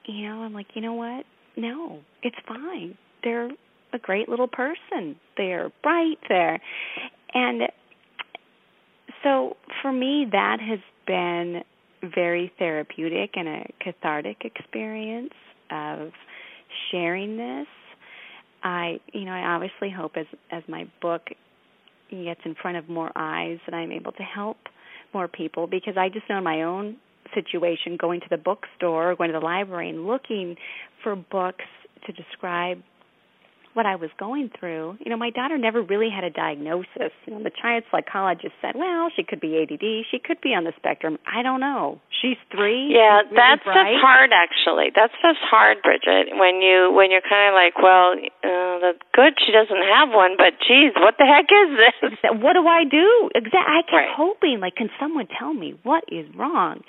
you 0.05 0.27
know 0.27 0.39
i'm 0.43 0.53
like 0.53 0.67
you 0.73 0.81
know 0.81 0.93
what? 0.93 1.25
No 1.57 1.99
it's 2.21 2.37
fine. 2.47 2.97
They're 3.23 3.49
a 3.93 3.99
great 3.99 4.27
little 4.27 4.47
person. 4.47 5.15
They're 5.37 5.71
bright 5.81 6.19
there 6.29 6.59
and 7.33 7.63
so 9.23 9.57
for 9.81 9.91
me 9.91 10.27
that 10.31 10.59
has 10.59 10.79
been 11.07 11.63
very 12.01 12.51
therapeutic 12.59 13.31
and 13.35 13.47
a 13.47 13.65
cathartic 13.79 14.43
experience 14.43 15.33
of 15.71 16.11
sharing 16.91 17.37
this. 17.37 17.67
I 18.63 18.99
you 19.11 19.25
know 19.25 19.31
i 19.31 19.55
obviously 19.55 19.89
hope 19.89 20.13
as 20.15 20.25
as 20.51 20.63
my 20.67 20.89
book 21.01 21.27
gets 22.09 22.39
in 22.45 22.55
front 22.61 22.77
of 22.77 22.87
more 22.87 23.11
eyes 23.15 23.57
that 23.65 23.73
i'm 23.75 23.91
able 23.91 24.13
to 24.13 24.23
help 24.23 24.57
more 25.13 25.27
people 25.27 25.67
because 25.67 25.95
i 25.97 26.07
just 26.07 26.29
know 26.29 26.37
in 26.37 26.43
my 26.45 26.61
own 26.61 26.95
situation 27.33 27.97
going 27.99 28.21
to 28.21 28.27
the 28.29 28.37
bookstore 28.37 29.15
going 29.15 29.33
to 29.33 29.37
the 29.37 29.43
library 29.43 29.89
and 29.89 30.07
looking 30.07 30.55
for 31.03 31.15
books 31.15 31.65
to 32.05 32.13
describe 32.13 32.81
what 33.73 33.85
I 33.85 33.95
was 33.95 34.09
going 34.19 34.49
through, 34.59 34.97
you 34.99 35.09
know, 35.09 35.17
my 35.17 35.29
daughter 35.29 35.57
never 35.57 35.81
really 35.81 36.09
had 36.13 36.23
a 36.23 36.29
diagnosis. 36.29 37.11
You 37.25 37.33
know, 37.33 37.43
the 37.43 37.51
child 37.51 37.83
psychologist 37.91 38.53
said, 38.61 38.75
"Well, 38.75 39.09
she 39.15 39.23
could 39.23 39.39
be 39.39 39.57
ADD. 39.61 40.05
She 40.11 40.19
could 40.19 40.39
be 40.41 40.53
on 40.53 40.63
the 40.63 40.73
spectrum. 40.77 41.17
I 41.25 41.41
don't 41.41 41.59
know. 41.59 41.99
She's 42.21 42.37
three. 42.51 42.93
Yeah, 42.93 43.21
she's 43.23 43.31
really 43.31 43.35
that 43.41 43.63
bright. 43.63 43.73
stuff's 43.73 44.01
hard 44.01 44.29
actually. 44.33 44.87
That's 44.95 45.13
stuff's 45.19 45.41
hard, 45.49 45.81
Bridget. 45.83 46.35
When 46.37 46.61
you 46.61 46.91
when 46.93 47.11
you're 47.11 47.25
kind 47.27 47.49
of 47.49 47.55
like, 47.57 47.75
well, 47.81 48.13
uh, 48.43 48.79
that's 48.79 49.03
good. 49.13 49.33
She 49.45 49.51
doesn't 49.51 49.83
have 49.93 50.09
one, 50.13 50.35
but 50.37 50.53
geez, 50.67 50.93
what 50.95 51.15
the 51.17 51.25
heck 51.25 51.49
is 51.51 51.69
this? 51.77 52.19
What 52.43 52.53
do 52.53 52.67
I 52.67 52.83
do? 52.83 53.29
Exactly. 53.35 53.59
I 53.63 53.81
kept 53.83 53.93
Right. 53.93 54.09
hoping, 54.15 54.59
like, 54.59 54.75
can 54.75 54.89
someone 54.99 55.27
tell 55.39 55.53
me 55.53 55.75
what 55.83 56.03
is 56.11 56.25
wrong? 56.35 56.81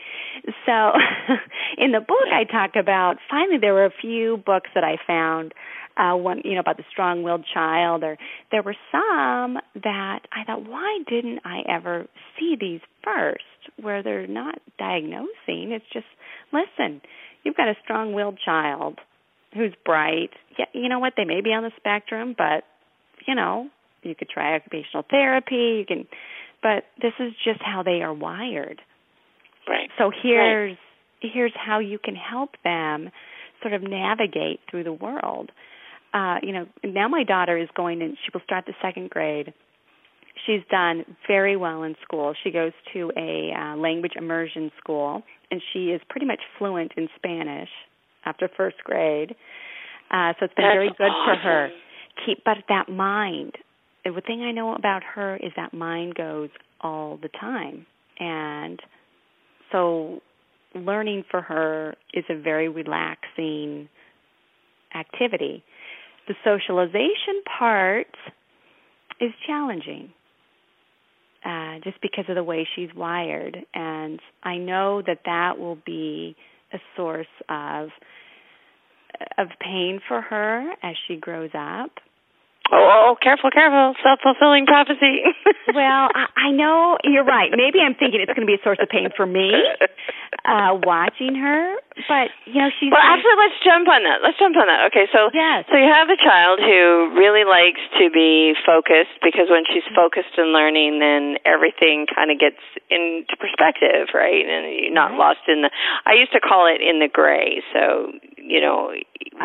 So, 0.66 0.92
in 1.78 1.92
the 1.92 2.00
book, 2.00 2.26
I 2.32 2.44
talk 2.44 2.76
about. 2.76 3.16
Finally, 3.30 3.58
there 3.58 3.74
were 3.74 3.84
a 3.86 3.90
few 4.00 4.38
books 4.44 4.70
that 4.74 4.84
I 4.84 4.96
found. 5.06 5.52
Uh, 5.96 6.16
one, 6.16 6.40
you 6.44 6.54
know, 6.54 6.60
about 6.60 6.76
the 6.76 6.84
strong-willed 6.90 7.44
child, 7.54 8.02
or 8.02 8.18
there 8.50 8.62
were 8.62 8.74
some 8.90 9.58
that 9.74 10.20
I 10.32 10.44
thought, 10.44 10.68
why 10.68 10.98
didn't 11.08 11.40
I 11.44 11.60
ever 11.68 12.06
see 12.38 12.56
these 12.58 12.80
first? 13.04 13.44
Where 13.80 14.02
they're 14.02 14.26
not 14.26 14.58
diagnosing, 14.78 15.70
it's 15.72 15.84
just, 15.92 16.06
listen, 16.52 17.00
you've 17.44 17.56
got 17.56 17.68
a 17.68 17.76
strong-willed 17.84 18.38
child 18.44 18.98
who's 19.54 19.72
bright. 19.84 20.30
Yeah, 20.58 20.66
you 20.72 20.88
know 20.88 20.98
what? 20.98 21.14
They 21.16 21.24
may 21.24 21.40
be 21.40 21.50
on 21.50 21.62
the 21.62 21.70
spectrum, 21.76 22.34
but 22.36 22.64
you 23.26 23.34
know, 23.34 23.68
you 24.02 24.14
could 24.14 24.28
try 24.28 24.56
occupational 24.56 25.04
therapy. 25.08 25.78
You 25.78 25.84
can, 25.86 26.06
but 26.62 26.84
this 27.00 27.12
is 27.20 27.32
just 27.44 27.60
how 27.62 27.82
they 27.82 28.02
are 28.02 28.12
wired. 28.12 28.80
Right. 29.68 29.88
So 29.98 30.10
here's 30.22 30.76
here's 31.20 31.52
how 31.54 31.78
you 31.78 31.98
can 31.98 32.14
help 32.14 32.50
them 32.64 33.10
sort 33.62 33.72
of 33.74 33.82
navigate 33.82 34.60
through 34.70 34.84
the 34.84 34.92
world. 34.92 35.50
Uh, 36.14 36.36
you 36.42 36.52
know, 36.52 36.66
now 36.84 37.08
my 37.08 37.24
daughter 37.24 37.58
is 37.58 37.68
going 37.76 38.00
and 38.00 38.16
she 38.24 38.30
will 38.32 38.42
start 38.44 38.64
the 38.66 38.74
second 38.80 39.10
grade. 39.10 39.52
She's 40.46 40.62
done 40.70 41.04
very 41.26 41.56
well 41.56 41.82
in 41.82 41.96
school. 42.02 42.34
She 42.42 42.50
goes 42.50 42.72
to 42.92 43.10
a 43.16 43.52
uh, 43.52 43.76
language 43.76 44.12
immersion 44.16 44.70
school, 44.78 45.22
and 45.50 45.60
she 45.72 45.86
is 45.86 46.00
pretty 46.08 46.26
much 46.26 46.40
fluent 46.58 46.92
in 46.96 47.08
Spanish 47.16 47.68
after 48.24 48.48
first 48.56 48.76
grade. 48.84 49.34
Uh, 50.10 50.32
so 50.38 50.46
it's 50.46 50.54
been 50.54 50.64
That's 50.64 50.74
very 50.74 50.90
good 50.96 51.04
awesome. 51.04 51.36
for 51.36 51.48
her. 51.48 51.68
Keep, 52.24 52.44
but 52.44 52.58
that 52.68 52.88
mind, 52.88 53.52
the 54.04 54.20
thing 54.24 54.42
I 54.42 54.52
know 54.52 54.74
about 54.74 55.02
her 55.14 55.36
is 55.36 55.52
that 55.56 55.74
mind 55.74 56.14
goes 56.14 56.50
all 56.80 57.18
the 57.20 57.28
time, 57.28 57.86
and 58.20 58.78
so 59.72 60.20
learning 60.74 61.24
for 61.30 61.40
her 61.40 61.94
is 62.12 62.24
a 62.28 62.40
very 62.40 62.68
relaxing 62.68 63.88
activity. 64.94 65.64
The 66.26 66.34
socialization 66.44 67.42
part 67.58 68.06
is 69.20 69.30
challenging 69.46 70.12
uh, 71.44 71.78
just 71.84 72.00
because 72.00 72.24
of 72.28 72.34
the 72.36 72.42
way 72.42 72.66
she's 72.74 72.88
wired. 72.96 73.58
And 73.74 74.20
I 74.42 74.56
know 74.56 75.02
that 75.06 75.20
that 75.26 75.58
will 75.58 75.78
be 75.84 76.36
a 76.72 76.78
source 76.96 77.26
of 77.48 77.88
of 79.38 79.46
pain 79.60 80.00
for 80.08 80.20
her 80.20 80.72
as 80.82 80.96
she 81.06 81.16
grows 81.16 81.50
up. 81.54 81.90
Oh, 82.72 83.12
oh, 83.12 83.16
careful, 83.20 83.50
careful. 83.50 83.94
Self 84.02 84.20
fulfilling 84.24 84.64
prophecy. 84.66 85.20
well, 85.74 86.08
I, 86.14 86.48
I 86.48 86.50
know 86.50 86.96
you're 87.04 87.24
right. 87.24 87.50
Maybe 87.52 87.78
I'm 87.80 87.94
thinking 87.94 88.20
it's 88.24 88.32
going 88.32 88.46
to 88.46 88.50
be 88.50 88.56
a 88.56 88.64
source 88.64 88.78
of 88.80 88.88
pain 88.88 89.10
for 89.16 89.26
me 89.26 89.52
uh 90.44 90.76
watching 90.82 91.36
her, 91.36 91.76
but 92.08 92.28
you 92.44 92.58
know 92.60 92.68
she's 92.80 92.90
Well, 92.90 93.00
actually, 93.00 93.36
let's 93.38 93.56
jump 93.64 93.86
on 93.88 94.02
that. 94.04 94.20
Let's 94.24 94.36
jump 94.40 94.56
on 94.56 94.66
that. 94.66 94.90
Okay, 94.90 95.06
so 95.12 95.30
Yes. 95.32 95.64
so 95.70 95.76
you 95.78 95.88
have 95.88 96.08
a 96.10 96.18
child 96.20 96.58
who 96.60 97.14
really 97.16 97.44
likes 97.44 97.80
to 98.00 98.10
be 98.10 98.52
focused 98.66 99.14
because 99.22 99.48
when 99.48 99.64
she's 99.72 99.86
focused 99.94 100.34
and 100.36 100.52
learning, 100.52 100.98
then 101.00 101.36
everything 101.46 102.06
kind 102.10 102.28
of 102.32 102.36
gets 102.40 102.60
into 102.90 103.36
perspective, 103.40 104.10
right? 104.12 104.44
And 104.44 104.68
you're 104.72 104.92
not 104.92 105.12
Right. 105.14 105.36
lost 105.36 105.44
in 105.48 105.62
the. 105.62 105.70
I 106.04 106.12
used 106.18 106.32
to 106.32 106.40
call 106.40 106.66
it 106.66 106.80
in 106.82 106.98
the 106.98 107.08
gray. 107.08 107.62
So 107.72 108.12
you 108.36 108.60
know 108.60 108.92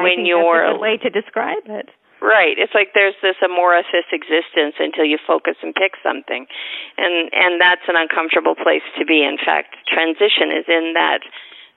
when 0.02 0.26
you're 0.26 0.42
that's 0.66 0.72
a 0.72 0.74
good 0.74 0.82
way 0.82 0.98
to 0.98 1.10
describe 1.12 1.64
it. 1.68 1.90
Right. 2.22 2.60
It's 2.60 2.76
like 2.76 2.92
there's 2.92 3.16
this 3.24 3.40
amorphous 3.40 4.08
existence 4.12 4.76
until 4.76 5.08
you 5.08 5.18
focus 5.24 5.56
and 5.64 5.74
pick 5.74 5.96
something. 6.04 6.48
And 7.00 7.32
and 7.32 7.62
that's 7.62 7.88
an 7.88 7.96
uncomfortable 7.96 8.56
place 8.60 8.84
to 9.00 9.06
be. 9.08 9.24
In 9.24 9.40
fact, 9.40 9.76
transition 9.88 10.52
is 10.52 10.68
in 10.68 10.94
that 11.00 11.24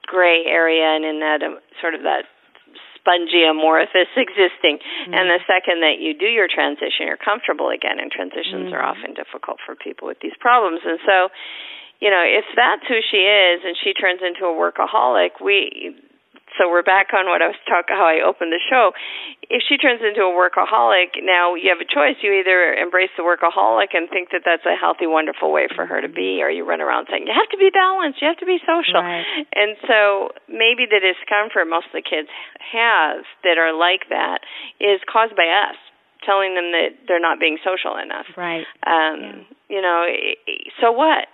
gray 0.06 0.42
area 0.46 0.98
and 0.98 1.06
in 1.06 1.22
that 1.22 1.46
um, 1.46 1.62
sort 1.78 1.94
of 1.94 2.02
that 2.02 2.26
spongy 2.98 3.46
amorphous 3.46 4.10
existing. 4.18 4.78
And 5.10 5.30
the 5.30 5.42
second 5.46 5.82
that 5.82 5.98
you 5.98 6.14
do 6.14 6.26
your 6.26 6.50
transition, 6.50 7.06
you're 7.06 7.20
comfortable 7.20 7.70
again 7.70 7.98
and 7.98 8.10
transitions 8.10 8.74
are 8.74 8.82
often 8.82 9.14
difficult 9.14 9.58
for 9.62 9.74
people 9.74 10.06
with 10.06 10.18
these 10.22 10.34
problems. 10.38 10.82
And 10.86 10.98
so, 11.06 11.30
you 11.98 12.10
know, 12.10 12.22
if 12.22 12.46
that's 12.54 12.86
who 12.86 12.98
she 12.98 13.26
is 13.26 13.62
and 13.62 13.78
she 13.78 13.94
turns 13.94 14.22
into 14.22 14.46
a 14.46 14.54
workaholic, 14.54 15.38
we 15.42 15.94
so 16.58 16.68
we're 16.68 16.84
back 16.84 17.12
on 17.16 17.26
what 17.26 17.40
I 17.40 17.48
was 17.48 17.60
talking 17.64 17.96
how 17.96 18.06
I 18.06 18.20
opened 18.24 18.52
the 18.52 18.62
show. 18.62 18.92
If 19.48 19.62
she 19.68 19.76
turns 19.76 20.00
into 20.00 20.24
a 20.24 20.32
workaholic, 20.32 21.16
now 21.20 21.54
you 21.54 21.68
have 21.72 21.80
a 21.80 21.88
choice. 21.88 22.16
You 22.20 22.32
either 22.40 22.74
embrace 22.74 23.12
the 23.16 23.24
workaholic 23.24 23.92
and 23.92 24.08
think 24.08 24.30
that 24.32 24.42
that's 24.44 24.64
a 24.64 24.76
healthy, 24.76 25.06
wonderful 25.06 25.52
way 25.52 25.68
for 25.68 25.86
her 25.86 26.00
to 26.00 26.08
be, 26.08 26.40
or 26.42 26.50
you 26.50 26.64
run 26.64 26.80
around 26.80 27.08
saying 27.10 27.26
you 27.26 27.34
have 27.34 27.50
to 27.50 27.60
be 27.60 27.70
balanced, 27.72 28.20
you 28.20 28.28
have 28.28 28.40
to 28.40 28.48
be 28.48 28.58
social. 28.64 29.00
Right. 29.00 29.24
And 29.54 29.76
so 29.88 30.32
maybe 30.48 30.88
the 30.88 31.00
discomfort 31.00 31.68
most 31.68 31.92
of 31.92 31.96
the 32.00 32.06
kids 32.06 32.28
have 32.60 33.24
that 33.44 33.56
are 33.56 33.72
like 33.72 34.08
that 34.08 34.40
is 34.80 35.00
caused 35.08 35.36
by 35.36 35.48
us 35.48 35.76
telling 36.24 36.54
them 36.54 36.70
that 36.70 37.02
they're 37.08 37.20
not 37.20 37.40
being 37.40 37.58
social 37.64 37.98
enough. 37.98 38.26
Right. 38.36 38.66
Um, 38.86 39.46
You 39.68 39.80
know, 39.80 40.06
so 40.80 40.92
what? 40.92 41.26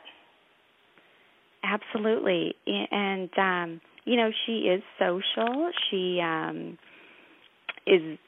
Absolutely. 1.62 2.54
And 2.66 3.30
um 3.36 3.80
you 4.08 4.16
know, 4.16 4.30
she 4.46 4.68
is 4.68 4.82
social. 4.98 5.70
She 5.90 6.20
um 6.20 6.78
is 7.86 8.18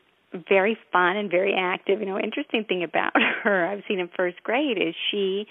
very 0.48 0.76
fun 0.92 1.16
and 1.16 1.30
very 1.30 1.54
active. 1.58 2.00
You 2.00 2.06
know, 2.06 2.18
interesting 2.18 2.64
thing 2.64 2.84
about 2.84 3.12
her 3.44 3.66
I've 3.66 3.82
seen 3.88 3.98
in 3.98 4.10
first 4.16 4.42
grade 4.42 4.76
is 4.76 4.94
she 5.10 5.46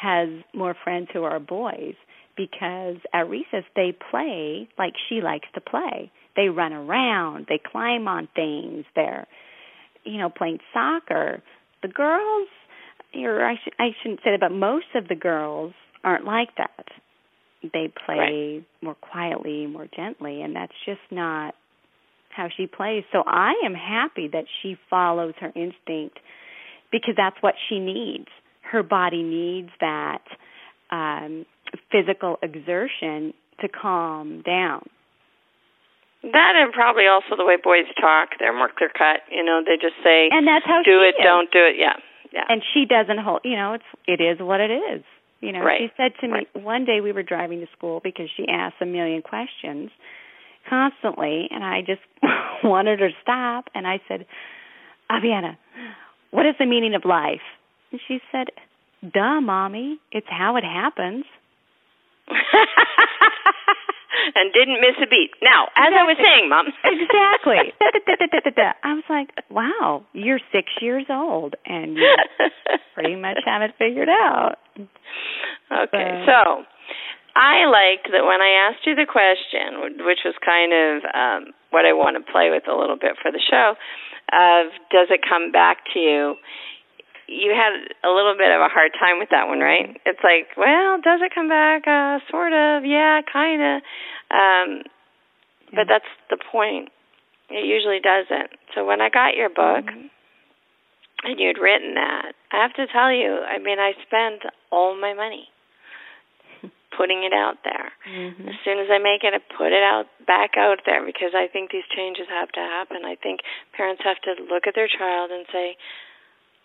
has 0.00 0.28
more 0.54 0.74
friends 0.84 1.08
who 1.12 1.24
are 1.24 1.38
boys 1.38 1.94
because 2.36 2.96
at 3.12 3.28
recess 3.28 3.64
they 3.74 3.96
play 4.10 4.68
like 4.78 4.94
she 5.08 5.20
likes 5.20 5.48
to 5.54 5.60
play. 5.60 6.10
They 6.36 6.48
run 6.48 6.72
around, 6.72 7.46
they 7.48 7.58
climb 7.58 8.06
on 8.08 8.28
things, 8.34 8.84
they're 8.94 9.26
you 10.04 10.16
know, 10.18 10.30
playing 10.30 10.58
soccer. 10.72 11.42
The 11.82 11.88
girls 11.88 12.48
or 13.14 13.44
I 13.44 13.56
should 13.62 13.74
I 13.78 13.90
shouldn't 14.02 14.20
say 14.20 14.30
that, 14.30 14.40
but 14.40 14.52
most 14.52 14.86
of 14.94 15.08
the 15.08 15.14
girls 15.14 15.74
aren't 16.04 16.24
like 16.24 16.56
that. 16.56 16.86
They 17.72 17.92
play 18.06 18.64
more 18.82 18.94
quietly, 18.96 19.66
more 19.66 19.86
gently, 19.94 20.42
and 20.42 20.54
that's 20.56 20.72
just 20.86 21.00
not 21.10 21.54
how 22.30 22.48
she 22.56 22.66
plays. 22.66 23.04
So 23.12 23.22
I 23.26 23.54
am 23.64 23.74
happy 23.74 24.28
that 24.32 24.44
she 24.62 24.76
follows 24.88 25.34
her 25.40 25.52
instinct 25.56 26.18
because 26.92 27.14
that's 27.16 27.36
what 27.40 27.54
she 27.68 27.78
needs. 27.80 28.28
Her 28.62 28.82
body 28.82 29.22
needs 29.22 29.70
that 29.80 30.22
um 30.90 31.44
physical 31.92 32.38
exertion 32.42 33.34
to 33.60 33.68
calm 33.68 34.42
down. 34.42 34.88
That 36.22 36.54
and 36.56 36.72
probably 36.72 37.06
also 37.06 37.36
the 37.36 37.44
way 37.44 37.56
boys 37.62 37.84
talk. 38.00 38.30
They're 38.38 38.52
more 38.56 38.70
clear 38.76 38.90
cut. 38.96 39.20
You 39.30 39.44
know, 39.44 39.62
they 39.64 39.76
just 39.76 39.94
say, 40.02 40.28
And 40.32 40.46
that's 40.46 40.64
how 40.66 40.82
"Do 40.82 41.00
it, 41.02 41.14
is. 41.18 41.22
don't 41.22 41.50
do 41.52 41.60
it." 41.64 41.76
Yeah, 41.78 41.94
yeah. 42.32 42.44
and 42.48 42.62
she 42.74 42.84
doesn't 42.86 43.18
hold 43.18 43.40
you 43.44 43.56
know 43.56 43.74
it's 43.74 43.84
it 44.06 44.20
is 44.20 44.38
what 44.40 44.60
it 44.60 44.70
is 44.70 45.02
you 45.40 45.52
know 45.52 45.60
Right. 45.60 45.80
she 45.82 45.92
said 45.96 46.12
to 46.20 46.26
me 46.28 46.32
Right. 46.32 46.48
one 46.64 46.84
day 46.84 47.00
we 47.00 47.12
were 47.12 47.22
driving 47.22 47.60
to 47.60 47.66
school 47.76 48.00
because 48.02 48.28
she 48.36 48.46
asked 48.48 48.76
a 48.80 48.86
million 48.86 49.22
questions 49.22 49.90
constantly 50.68 51.48
and 51.50 51.64
i 51.64 51.80
just 51.80 52.02
wanted 52.64 53.00
her 53.00 53.08
to 53.08 53.14
stop 53.22 53.66
and 53.74 53.86
i 53.86 54.00
said 54.08 54.26
aviana 55.10 55.56
what 56.30 56.46
is 56.46 56.54
the 56.58 56.66
meaning 56.66 56.94
of 56.94 57.04
life 57.04 57.40
and 57.92 58.00
she 58.06 58.20
said 58.32 58.48
duh 59.14 59.40
mommy 59.40 59.98
it's 60.12 60.26
how 60.28 60.56
it 60.56 60.64
happens 60.64 61.24
and 64.34 64.52
didn't 64.52 64.80
miss 64.80 64.96
a 65.02 65.06
beat. 65.06 65.30
Now, 65.42 65.68
as 65.76 65.92
I 65.94 66.04
was 66.04 66.16
saying, 66.20 66.48
Mom. 66.48 66.66
exactly 66.84 67.72
i 68.82 68.92
was 68.94 69.04
like 69.08 69.28
wow 69.50 70.04
you're 70.12 70.40
six 70.52 70.68
years 70.80 71.04
old 71.10 71.54
and 71.66 71.96
you 71.96 72.16
pretty 72.94 73.16
much 73.16 73.38
have 73.46 73.62
it 73.62 73.72
figured 73.78 74.08
out 74.08 74.56
Okay, 75.70 76.24
So- 76.26 76.32
so 76.32 76.64
I 77.36 77.66
liked 77.70 78.10
that 78.10 78.24
when 78.26 78.40
I 78.42 78.66
asked 78.66 78.82
you 78.86 78.96
the 78.96 79.06
question, 79.06 79.94
which 80.04 80.18
was 80.24 80.34
kind 80.44 80.72
of 80.74 81.04
um, 81.14 81.52
what 81.70 81.86
I 81.86 81.92
want 81.92 82.16
to 82.18 82.32
play 82.32 82.50
with 82.50 82.66
a 82.66 82.74
little 82.74 82.96
bit 82.98 83.14
for 83.22 83.30
the 83.30 83.38
show, 83.38 83.76
of 84.32 84.72
does 84.90 85.06
it 85.10 85.20
come 85.22 85.52
back 85.52 85.78
to 85.94 86.00
you? 86.00 86.34
You 87.28 87.52
had 87.54 87.78
a 88.02 88.10
little 88.10 88.34
bit 88.34 88.50
of 88.50 88.58
a 88.60 88.66
hard 88.72 88.90
time 88.98 89.20
with 89.20 89.28
that 89.30 89.46
one, 89.46 89.60
right? 89.60 90.00
It's 90.04 90.18
like, 90.24 90.48
well, 90.56 90.98
does 90.98 91.20
it 91.22 91.30
come 91.32 91.46
back? 91.48 91.86
Uh, 91.86 92.18
sort 92.30 92.52
of, 92.56 92.82
yeah, 92.84 93.20
kind 93.30 93.62
of. 93.62 93.82
Um, 94.30 94.82
But 95.74 95.86
that's 95.88 96.08
the 96.30 96.38
point. 96.50 96.88
It 97.50 97.64
usually 97.64 98.00
doesn't. 98.00 98.50
So 98.74 98.84
when 98.84 99.00
I 99.00 99.08
got 99.10 99.36
your 99.36 99.48
book 99.50 99.84
and 101.24 101.40
you'd 101.40 101.58
written 101.58 101.94
that, 101.94 102.32
I 102.52 102.62
have 102.62 102.72
to 102.74 102.86
tell 102.86 103.12
you, 103.12 103.36
I 103.40 103.58
mean, 103.58 103.78
I 103.78 103.92
spent 104.06 104.42
all 104.70 104.94
my 104.96 105.12
money 105.14 105.48
putting 106.96 107.24
it 107.24 107.32
out 107.32 107.56
there. 107.64 107.92
Mhm. 108.06 108.48
As 108.48 108.54
soon 108.64 108.78
as 108.78 108.88
I 108.90 108.98
make 108.98 109.24
it, 109.24 109.34
I 109.34 109.38
put 109.56 109.72
it 109.72 109.82
out 109.82 110.06
back 110.26 110.56
out 110.56 110.80
there 110.86 111.04
because 111.04 111.34
I 111.34 111.48
think 111.48 111.70
these 111.70 111.84
changes 111.94 112.28
have 112.28 112.50
to 112.52 112.60
happen. 112.60 113.04
I 113.04 113.16
think 113.16 113.40
parents 113.72 114.02
have 114.04 114.20
to 114.22 114.42
look 114.48 114.66
at 114.66 114.74
their 114.74 114.88
child 114.88 115.30
and 115.30 115.46
say, 115.52 115.76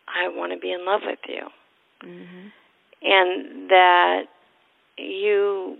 "I 0.07 0.27
want 0.29 0.51
to 0.51 0.57
be 0.59 0.71
in 0.71 0.85
love 0.85 1.03
with 1.05 1.19
you," 1.27 1.51
Mhm. 2.03 2.51
and 3.01 3.69
that 3.69 4.27
you 4.97 5.77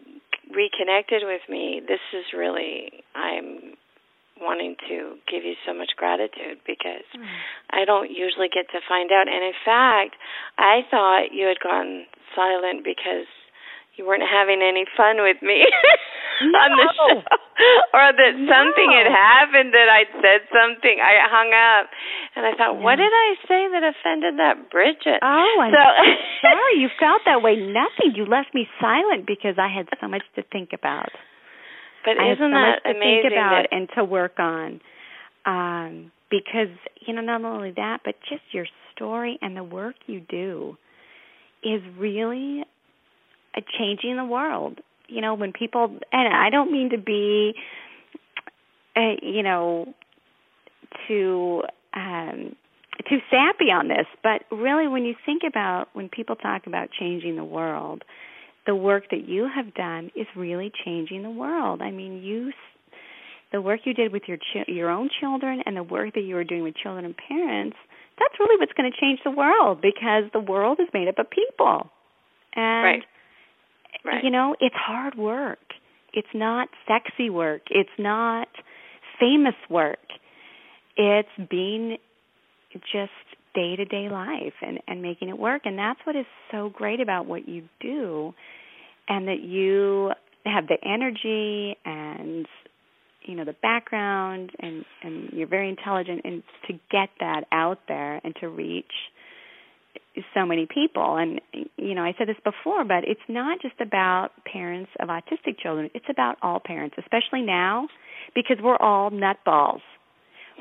reconnected 0.49 1.23
with 1.25 1.41
me. 1.49 1.81
This 1.85 2.03
is 2.13 2.25
really 2.35 3.03
I'm 3.15 3.75
wanting 4.41 4.75
to 4.89 5.15
give 5.29 5.43
you 5.45 5.53
so 5.65 5.73
much 5.73 5.91
gratitude 5.95 6.59
because 6.65 7.05
hmm. 7.13 7.23
I 7.69 7.85
don't 7.85 8.11
usually 8.11 8.49
get 8.49 8.67
to 8.71 8.79
find 8.87 9.11
out. 9.11 9.27
And 9.27 9.43
in 9.43 9.57
fact, 9.63 10.15
I 10.57 10.81
thought 10.89 11.31
you 11.31 11.45
had 11.47 11.59
gone 11.61 12.05
silent 12.35 12.83
because 12.83 13.29
you 13.95 14.05
weren't 14.05 14.25
having 14.25 14.61
any 14.61 14.85
fun 14.97 15.21
with 15.21 15.37
me 15.41 15.63
on 16.41 16.69
the 16.73 16.87
show, 16.97 17.21
or 17.93 18.05
that 18.09 18.33
something 18.49 18.89
had 18.89 19.05
happened 19.07 19.73
that 19.73 19.87
I'd 19.87 20.11
said 20.17 20.41
something. 20.49 20.97
I 20.97 21.21
hung 21.29 21.53
up, 21.53 21.89
and 22.35 22.45
I 22.45 22.57
thought, 22.57 22.81
what 22.81 22.97
did 22.97 23.13
I 23.13 23.29
say 23.45 23.61
that 23.69 23.83
offended 23.85 24.39
that 24.41 24.69
Bridget? 24.73 25.21
Oh, 25.21 25.55
I'm 25.61 25.71
so 25.71 25.85
sorry 26.41 26.81
you 26.81 26.89
felt 26.99 27.21
that 27.25 27.41
way. 27.41 27.55
Nothing. 27.55 28.17
You 28.17 28.25
left 28.25 28.53
me 28.53 28.67
silent 28.81 29.27
because 29.27 29.55
I 29.61 29.69
had 29.69 29.87
so 30.01 30.07
much 30.07 30.23
to 30.35 30.43
think 30.51 30.71
about. 30.73 31.09
But 32.05 32.17
I 32.19 32.33
so 32.35 32.43
isn't 32.43 32.51
much 32.51 32.81
that 32.83 32.89
to 32.89 32.97
amazing? 32.97 33.21
think 33.29 33.33
about 33.33 33.63
that, 33.69 33.75
and 33.75 33.89
to 33.95 34.03
work 34.03 34.39
on. 34.39 34.81
Um 35.45 36.11
because 36.31 36.73
you 37.05 37.13
know 37.13 37.21
not 37.21 37.43
only 37.43 37.71
that 37.75 37.99
but 38.03 38.15
just 38.27 38.41
your 38.51 38.65
story 38.95 39.37
and 39.41 39.55
the 39.55 39.63
work 39.63 39.95
you 40.07 40.19
do 40.19 40.77
is 41.63 41.81
really 41.97 42.63
changing 43.61 44.15
the 44.17 44.25
world 44.25 44.79
you 45.07 45.21
know 45.21 45.33
when 45.33 45.51
people 45.51 45.97
and 46.11 46.33
i 46.33 46.49
don't 46.49 46.71
mean 46.71 46.89
to 46.89 46.97
be 46.97 47.53
uh, 48.95 49.15
you 49.21 49.43
know 49.43 49.93
too 51.07 51.61
um 51.93 52.55
too 53.09 53.19
sappy 53.29 53.71
on 53.71 53.87
this 53.87 54.05
but 54.23 54.43
really 54.51 54.87
when 54.87 55.03
you 55.03 55.15
think 55.25 55.41
about 55.47 55.87
when 55.93 56.09
people 56.09 56.35
talk 56.35 56.67
about 56.67 56.89
changing 56.91 57.35
the 57.35 57.43
world 57.43 58.03
the 58.65 58.75
work 58.75 59.03
that 59.11 59.27
you 59.27 59.49
have 59.53 59.73
done 59.73 60.09
is 60.15 60.27
really 60.35 60.71
changing 60.85 61.23
the 61.23 61.29
world 61.29 61.81
i 61.81 61.91
mean 61.91 62.23
you 62.23 62.51
the 63.53 63.61
work 63.61 63.81
you 63.85 63.93
did 63.93 64.11
with 64.11 64.23
your 64.27 64.37
ch- 64.37 64.67
your 64.67 64.89
own 64.89 65.09
children 65.21 65.61
and 65.65 65.77
the 65.77 65.83
work 65.83 66.15
that 66.15 66.21
you 66.21 66.35
are 66.35 66.43
doing 66.43 66.63
with 66.63 66.75
children 66.75 67.05
and 67.05 67.15
parents, 67.15 67.77
that's 68.19 68.33
really 68.39 68.59
what's 68.59 68.73
going 68.73 68.91
to 68.91 68.99
change 68.99 69.19
the 69.23 69.31
world 69.31 69.79
because 69.79 70.23
the 70.33 70.39
world 70.39 70.79
is 70.81 70.87
made 70.93 71.07
up 71.07 71.19
of 71.19 71.29
people. 71.29 71.89
And 72.55 72.83
right. 72.83 73.03
Right. 74.05 74.23
you 74.23 74.29
know, 74.29 74.55
it's 74.59 74.75
hard 74.75 75.15
work. 75.15 75.59
It's 76.13 76.27
not 76.33 76.69
sexy 76.87 77.29
work. 77.29 77.61
It's 77.69 77.89
not 77.97 78.47
famous 79.19 79.55
work. 79.69 79.99
It's 80.97 81.29
being 81.49 81.97
just 82.73 83.11
day 83.55 83.75
to 83.75 83.85
day 83.85 84.09
life 84.09 84.53
and, 84.61 84.79
and 84.87 85.01
making 85.01 85.29
it 85.29 85.37
work. 85.37 85.63
And 85.65 85.77
that's 85.77 85.99
what 86.03 86.15
is 86.15 86.25
so 86.51 86.69
great 86.69 86.99
about 86.99 87.25
what 87.25 87.47
you 87.47 87.63
do 87.79 88.33
and 89.07 89.27
that 89.27 89.41
you 89.41 90.11
have 90.45 90.67
the 90.67 90.77
energy 90.83 91.77
and 91.85 92.47
you 93.25 93.35
know 93.35 93.45
the 93.45 93.55
background 93.61 94.51
and 94.59 94.83
and 95.01 95.29
you're 95.31 95.47
very 95.47 95.69
intelligent 95.69 96.21
and 96.25 96.43
to 96.67 96.73
get 96.91 97.09
that 97.19 97.45
out 97.51 97.79
there 97.87 98.19
and 98.23 98.35
to 98.41 98.49
reach 98.49 98.91
so 100.33 100.45
many 100.45 100.67
people 100.67 101.15
and 101.17 101.41
you 101.77 101.95
know 101.95 102.03
I 102.03 102.13
said 102.17 102.27
this 102.27 102.39
before 102.43 102.83
but 102.83 103.03
it's 103.03 103.23
not 103.27 103.61
just 103.61 103.79
about 103.81 104.29
parents 104.45 104.91
of 104.99 105.09
autistic 105.09 105.57
children 105.61 105.89
it's 105.93 106.05
about 106.09 106.37
all 106.41 106.59
parents 106.59 106.95
especially 106.99 107.41
now 107.41 107.87
because 108.35 108.57
we're 108.61 108.77
all 108.77 109.11
nutballs 109.11 109.81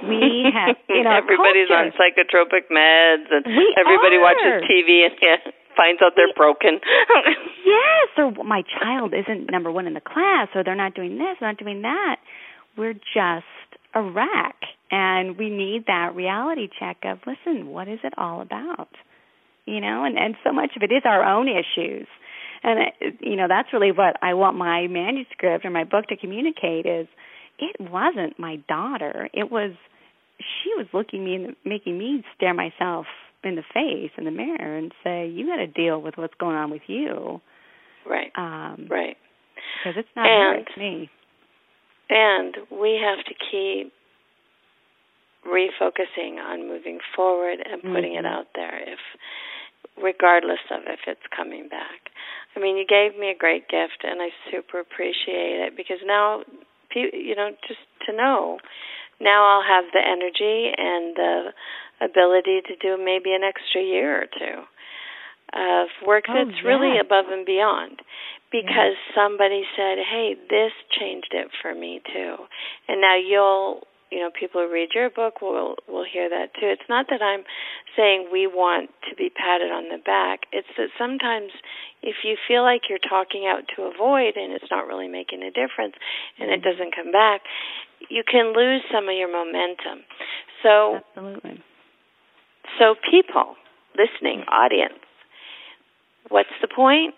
we 0.03 0.49
have 0.55 0.77
you 0.89 1.05
know 1.05 1.13
everybody's 1.13 1.69
culture. 1.69 1.93
on 1.93 1.93
psychotropic 1.93 2.73
meds 2.73 3.29
and 3.31 3.45
we 3.47 3.77
everybody 3.79 4.17
are. 4.17 4.23
watches 4.23 4.69
TV 4.69 5.05
and 5.05 5.15
yeah, 5.23 5.37
finds 5.77 6.01
out 6.03 6.13
they're 6.17 6.33
broken 6.37 6.81
yes 7.65 8.09
or 8.17 8.33
my 8.45 8.63
child 8.81 9.13
isn't 9.15 9.51
number 9.51 9.71
one 9.71 9.87
in 9.87 9.95
the 9.95 10.01
class 10.01 10.49
or 10.55 10.65
they're 10.65 10.75
not 10.75 10.95
doing 10.95 11.19
this 11.19 11.37
not 11.41 11.59
doing 11.59 11.83
that 11.83 12.17
we're 12.77 12.95
just 12.95 13.45
a 13.95 14.03
wreck. 14.03 14.57
And 14.91 15.39
we 15.39 15.49
need 15.49 15.87
that 15.87 16.15
reality 16.15 16.69
check 16.79 16.99
of, 17.05 17.19
listen, 17.27 17.69
what 17.69 17.89
is 17.89 18.01
it 18.05 18.13
all 18.17 18.41
about? 18.41 18.89
You 19.65 19.81
know, 19.81 20.05
and, 20.05 20.19
and 20.19 20.35
so 20.45 20.53
much 20.53 20.71
of 20.77 20.83
it 20.83 20.93
is 20.93 21.03
our 21.05 21.23
own 21.23 21.47
issues. 21.49 22.09
And, 22.65 22.81
it, 23.01 23.15
you 23.21 23.37
know, 23.37 23.47
that's 23.49 23.73
really 23.73 23.93
what 23.93 24.17
I 24.23 24.35
want 24.35 24.57
my 24.57 24.87
manuscript 24.89 25.65
or 25.65 25.71
my 25.71 25.85
book 25.85 26.07
to 26.09 26.17
communicate 26.17 26.87
is 26.87 27.07
it 27.59 27.77
wasn't 27.79 28.39
my 28.39 28.57
daughter. 28.69 29.29
It 29.33 29.51
was, 29.51 29.73
she 30.39 30.71
was 30.77 30.87
looking 30.93 31.25
me 31.25 31.35
and 31.37 31.57
making 31.65 31.97
me 31.97 32.25
stare 32.37 32.55
myself 32.55 33.07
in 33.45 33.57
the 33.57 33.63
face 33.75 34.11
in 34.17 34.25
the 34.25 34.31
mirror 34.31 34.77
and 34.77 34.93
say, 35.03 35.29
you 35.29 35.47
got 35.47 35.57
to 35.57 35.67
deal 35.67 36.01
with 36.01 36.17
what's 36.17 36.35
going 36.39 36.57
on 36.57 36.71
with 36.71 36.83
you. 36.87 37.41
Right. 38.09 38.33
Um, 38.37 38.87
right. 38.91 39.17
Because 39.85 39.99
it's 39.99 40.09
not 40.17 40.27
and, 40.27 40.57
her, 40.57 40.61
it's 40.61 40.77
me. 40.77 41.11
And 42.11 42.57
we 42.71 43.01
have 43.03 43.25
to 43.27 43.35
keep 43.51 43.93
refocusing 45.47 46.39
on 46.39 46.69
moving 46.69 46.99
forward 47.17 47.59
and 47.65 47.83
putting 47.83 48.13
mm-hmm. 48.13 48.25
it 48.25 48.27
out 48.27 48.47
there 48.55 48.79
if 48.81 48.99
regardless 50.01 50.63
of 50.71 50.83
if 50.87 51.01
it's 51.07 51.27
coming 51.35 51.69
back. 51.69 52.11
I 52.57 52.61
mean, 52.61 52.77
you 52.77 52.87
gave 52.87 53.19
me 53.19 53.31
a 53.31 53.39
great 53.39 53.69
gift 53.69 54.05
and 54.05 54.21
I 54.21 54.29
super 54.51 54.81
appreciate 54.81 55.63
it 55.67 55.77
because 55.77 55.99
now 56.05 56.43
you 56.95 57.35
know 57.35 57.51
just 57.67 57.81
to 58.07 58.13
know 58.13 58.59
now 59.21 59.47
I'll 59.47 59.65
have 59.65 59.91
the 59.93 60.03
energy 60.03 60.73
and 60.77 61.17
the 61.17 61.53
ability 62.05 62.61
to 62.69 62.77
do 62.77 63.03
maybe 63.03 63.33
an 63.33 63.43
extra 63.45 63.81
year 63.81 64.23
or 64.23 64.27
two 64.27 64.67
of 65.53 65.89
work 66.07 66.25
oh, 66.29 66.35
that's 66.35 66.57
yeah. 66.63 66.69
really 66.69 66.99
above 66.99 67.27
and 67.31 67.45
beyond 67.45 68.01
because 68.51 68.97
yeah. 68.97 69.15
somebody 69.15 69.65
said, 69.77 69.99
"Hey, 69.99 70.35
this 70.49 70.73
changed 70.91 71.33
it 71.33 71.49
for 71.61 71.75
me 71.75 72.01
too." 72.13 72.37
And 72.89 73.01
now 73.01 73.17
you'll, 73.17 73.87
you 74.13 74.21
know, 74.21 74.29
people 74.29 74.61
who 74.61 74.71
read 74.71 74.91
your 74.95 75.09
book 75.09 75.41
will 75.41 75.77
will 75.89 76.05
hear 76.05 76.29
that 76.29 76.53
too. 76.61 76.69
It's 76.69 76.89
not 76.89 77.07
that 77.09 77.23
I'm 77.23 77.45
saying 77.97 78.29
we 78.31 78.47
want 78.47 78.91
to 79.09 79.17
be 79.17 79.31
patted 79.33 79.73
on 79.73 79.89
the 79.89 79.97
back. 79.97 80.41
It's 80.53 80.69
that 80.77 80.93
sometimes 80.99 81.51
if 82.03 82.17
you 82.23 82.37
feel 82.47 82.63
like 82.63 82.93
you're 82.93 83.01
talking 83.01 83.49
out 83.49 83.65
to 83.75 83.89
a 83.89 83.93
void 83.97 84.37
and 84.37 84.53
it's 84.53 84.69
not 84.71 84.87
really 84.87 85.09
making 85.09 85.43
a 85.43 85.49
difference 85.51 85.97
and 86.39 86.53
mm-hmm. 86.53 86.61
it 86.61 86.63
doesn't 86.63 86.95
come 86.95 87.11
back, 87.11 87.41
you 88.11 88.23
can 88.23 88.53
lose 88.53 88.83
some 88.93 89.09
of 89.09 89.17
your 89.17 89.33
momentum. 89.33 90.05
So 90.63 91.01
Absolutely. 91.17 91.65
So 92.79 92.95
people 93.11 93.57
listening, 93.97 94.45
audience, 94.45 95.01
what's 96.29 96.53
the 96.61 96.69
point? 96.69 97.15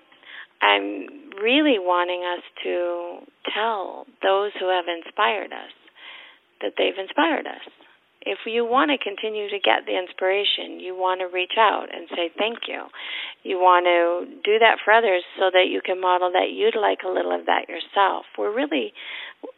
I'm 0.63 1.35
really 1.43 1.79
wanting 1.83 2.23
us 2.23 2.43
to 2.63 3.19
tell 3.53 4.07
those 4.23 4.53
who 4.59 4.71
have 4.71 4.87
inspired 4.87 5.53
us 5.53 5.75
that 6.61 6.75
they've 6.79 6.99
inspired 6.99 7.47
us. 7.47 7.65
If 8.25 8.39
you 8.47 8.65
want 8.65 8.91
to 8.91 8.97
continue 8.97 9.51
to 9.51 9.61
get 9.61 9.85
the 9.85 9.99
inspiration, 9.99 10.81
you 10.81 10.97
want 10.97 11.21
to 11.21 11.29
reach 11.29 11.61
out 11.61 11.93
and 11.93 12.09
say 12.09 12.33
thank 12.39 12.65
you. 12.67 12.89
You 13.43 13.59
want 13.61 13.85
to 13.85 14.25
do 14.41 14.59
that 14.59 14.81
for 14.83 14.93
others 14.93 15.23
so 15.39 15.53
that 15.53 15.69
you 15.69 15.83
can 15.85 16.01
model 16.01 16.33
that 16.33 16.49
you'd 16.49 16.77
like 16.77 17.05
a 17.05 17.13
little 17.13 17.37
of 17.37 17.45
that 17.47 17.69
yourself. 17.69 18.25
We're 18.39 18.55
really 18.55 18.95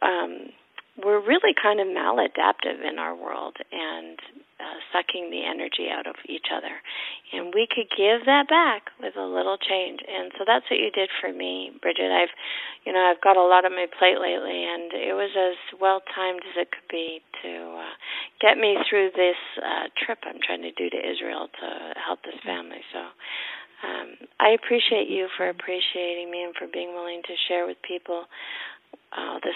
um, 0.01 0.51
we're 0.99 1.23
really 1.23 1.55
kind 1.55 1.79
of 1.79 1.87
maladaptive 1.87 2.83
in 2.83 2.99
our 2.99 3.15
world 3.15 3.55
and 3.71 4.19
uh, 4.57 4.77
sucking 4.89 5.29
the 5.29 5.45
energy 5.45 5.85
out 5.91 6.07
of 6.07 6.15
each 6.25 6.49
other. 6.49 6.81
And 7.33 7.53
we 7.53 7.67
could 7.69 7.89
give 7.93 8.25
that 8.25 8.49
back 8.49 8.89
with 8.99 9.13
a 9.15 9.25
little 9.25 9.57
change. 9.57 10.01
And 10.01 10.31
so 10.37 10.45
that's 10.49 10.65
what 10.69 10.81
you 10.81 10.89
did 10.89 11.09
for 11.21 11.31
me, 11.31 11.71
Bridget. 11.81 12.09
I've, 12.09 12.33
you 12.85 12.93
know, 12.93 13.05
I've 13.05 13.21
got 13.21 13.37
a 13.37 13.45
lot 13.45 13.65
on 13.65 13.77
my 13.77 13.85
plate 13.85 14.17
lately, 14.17 14.65
and 14.65 14.89
it 14.93 15.13
was 15.13 15.29
as 15.37 15.57
well 15.77 16.01
timed 16.13 16.41
as 16.41 16.57
it 16.57 16.73
could 16.73 16.89
be 16.89 17.21
to 17.43 17.51
uh, 17.85 17.95
get 18.41 18.57
me 18.57 18.77
through 18.89 19.13
this 19.13 19.37
uh, 19.61 19.93
trip 19.93 20.25
I'm 20.25 20.41
trying 20.41 20.65
to 20.65 20.73
do 20.73 20.89
to 20.89 20.97
Israel 20.97 21.47
to 21.47 21.67
help 22.01 22.23
this 22.23 22.39
family. 22.45 22.81
So. 22.93 23.01
Um, 23.77 24.17
I 24.39 24.57
appreciate 24.57 25.07
you 25.07 25.27
for 25.37 25.49
appreciating 25.49 26.31
me 26.31 26.41
and 26.41 26.55
for 26.57 26.65
being 26.65 26.97
willing 26.97 27.21
to 27.21 27.33
share 27.47 27.67
with 27.67 27.77
people 27.87 28.25
uh, 29.13 29.37
this 29.43 29.53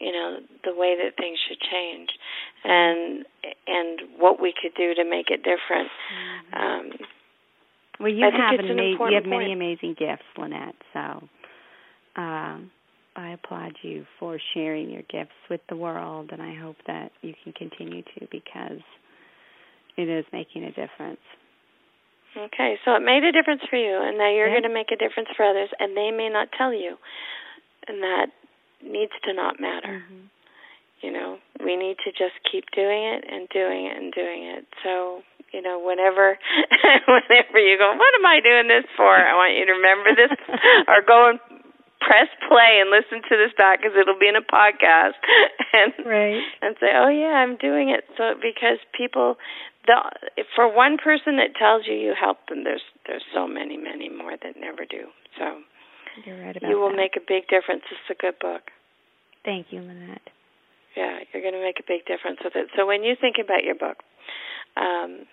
you 0.00 0.12
know 0.12 0.38
the 0.64 0.74
way 0.74 0.96
that 0.96 1.16
things 1.16 1.38
should 1.48 1.58
change 1.60 2.08
and 2.64 3.26
and 3.68 4.00
what 4.18 4.40
we 4.40 4.52
could 4.60 4.72
do 4.76 4.94
to 4.94 5.04
make 5.04 5.26
it 5.30 5.42
different 5.42 5.90
um 6.54 6.90
well 8.00 8.08
you 8.08 8.24
I 8.24 8.30
have 8.30 8.58
an 8.60 8.66
you 8.78 8.98
have 9.14 9.26
many 9.26 9.46
point. 9.46 9.52
amazing 9.52 9.94
gifts 9.98 10.24
lynette 10.36 10.76
so 10.92 11.28
um 12.16 12.70
I 13.16 13.30
applaud 13.30 13.72
you 13.82 14.06
for 14.20 14.38
sharing 14.54 14.90
your 14.90 15.02
gifts 15.10 15.34
with 15.50 15.60
the 15.68 15.76
world 15.76 16.30
and 16.32 16.40
I 16.40 16.54
hope 16.54 16.76
that 16.86 17.10
you 17.22 17.34
can 17.42 17.52
continue 17.52 18.02
to 18.02 18.26
because 18.30 18.80
it 19.96 20.08
is 20.08 20.24
making 20.32 20.64
a 20.64 20.70
difference 20.70 21.20
Okay, 22.36 22.76
so 22.84 22.94
it 22.94 23.00
made 23.02 23.24
a 23.24 23.32
difference 23.32 23.62
for 23.68 23.76
you, 23.76 23.98
and 24.02 24.18
now 24.18 24.30
you're 24.30 24.46
yeah. 24.46 24.60
going 24.60 24.68
to 24.68 24.74
make 24.74 24.92
a 24.92 24.96
difference 24.96 25.28
for 25.36 25.44
others, 25.44 25.70
and 25.80 25.96
they 25.96 26.10
may 26.10 26.28
not 26.28 26.48
tell 26.56 26.72
you, 26.72 26.96
and 27.88 28.02
that 28.02 28.26
needs 28.84 29.12
to 29.24 29.32
not 29.32 29.58
matter. 29.58 30.04
Mm-hmm. 30.04 30.26
You 31.00 31.12
know, 31.12 31.38
we 31.62 31.76
need 31.76 31.96
to 32.02 32.10
just 32.10 32.34
keep 32.50 32.64
doing 32.74 33.02
it 33.06 33.22
and 33.26 33.48
doing 33.54 33.86
it 33.86 33.96
and 33.96 34.12
doing 34.12 34.42
it. 34.50 34.66
So, 34.82 35.22
you 35.52 35.62
know, 35.62 35.78
whenever 35.78 36.38
whenever 37.06 37.58
you 37.58 37.78
go, 37.78 37.94
what 37.94 38.12
am 38.18 38.26
I 38.26 38.40
doing 38.42 38.66
this 38.66 38.88
for? 38.96 39.14
I 39.14 39.34
want 39.38 39.54
you 39.54 39.66
to 39.66 39.78
remember 39.78 40.10
this, 40.18 40.34
or 40.90 41.02
go 41.06 41.30
and 41.30 41.38
press 42.02 42.30
play 42.48 42.82
and 42.82 42.90
listen 42.90 43.22
to 43.28 43.34
this 43.36 43.54
back 43.54 43.78
because 43.78 43.94
it'll 43.94 44.18
be 44.18 44.26
in 44.26 44.34
a 44.34 44.42
podcast, 44.42 45.18
and 45.76 45.92
right. 46.06 46.42
and 46.62 46.74
say, 46.80 46.90
oh 46.94 47.10
yeah, 47.10 47.42
I'm 47.42 47.56
doing 47.56 47.90
it. 47.90 48.04
So 48.16 48.34
because 48.34 48.82
people, 48.96 49.36
the 49.86 50.02
for 50.54 50.66
one 50.66 50.98
person 50.98 51.38
that 51.38 51.54
tells 51.54 51.86
you 51.86 51.94
you 51.94 52.14
help 52.18 52.38
them, 52.48 52.64
there's 52.64 52.84
there's 53.06 53.24
so 53.34 53.46
many 53.46 53.76
many 53.76 54.08
more 54.08 54.34
that 54.34 54.58
never 54.58 54.82
do. 54.82 55.10
So 55.38 55.62
you're 56.24 56.42
right 56.42 56.56
about 56.56 56.68
you 56.70 56.78
will 56.78 56.90
that. 56.90 56.96
make 56.96 57.14
a 57.14 57.22
big 57.22 57.46
difference. 57.46 57.82
It's 57.90 58.10
a 58.10 58.18
good 58.18 58.38
book. 58.40 58.70
Thank 59.44 59.70
you, 59.70 59.80
Lynette. 59.80 60.34
Yeah, 60.96 61.18
you're 61.32 61.42
going 61.42 61.54
to 61.54 61.62
make 61.62 61.78
a 61.78 61.86
big 61.86 62.06
difference 62.06 62.38
with 62.42 62.54
it. 62.56 62.68
So 62.76 62.86
when 62.86 63.02
you 63.02 63.14
think 63.20 63.36
about 63.42 63.64
your 63.64 63.74
book, 63.74 63.98
um, 64.76 65.26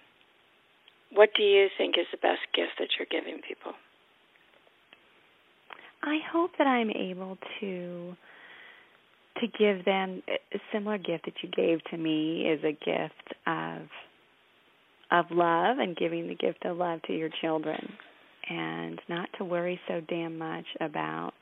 what 1.11 1.29
do 1.35 1.43
you 1.43 1.67
think 1.77 1.95
is 1.97 2.05
the 2.11 2.17
best 2.17 2.41
gift 2.53 2.73
that 2.79 2.89
you're 2.97 3.09
giving 3.09 3.41
people? 3.41 3.73
I 6.03 6.19
hope 6.31 6.51
that 6.57 6.67
I'm 6.67 6.91
able 6.91 7.37
to 7.59 8.15
to 9.41 9.47
give 9.47 9.83
them 9.83 10.23
a 10.29 10.59
similar 10.71 10.97
gift 10.97 11.25
that 11.25 11.33
you 11.43 11.49
gave 11.49 11.83
to 11.91 11.97
me 11.97 12.47
is 12.47 12.63
a 12.63 12.71
gift 12.71 13.33
of 13.45 13.87
of 15.11 15.25
love 15.29 15.77
and 15.77 15.95
giving 15.95 16.27
the 16.27 16.35
gift 16.35 16.65
of 16.65 16.77
love 16.77 17.01
to 17.03 17.13
your 17.13 17.29
children 17.41 17.93
and 18.49 18.99
not 19.09 19.29
to 19.37 19.43
worry 19.43 19.79
so 19.87 20.01
damn 20.07 20.37
much 20.37 20.65
about 20.79 21.33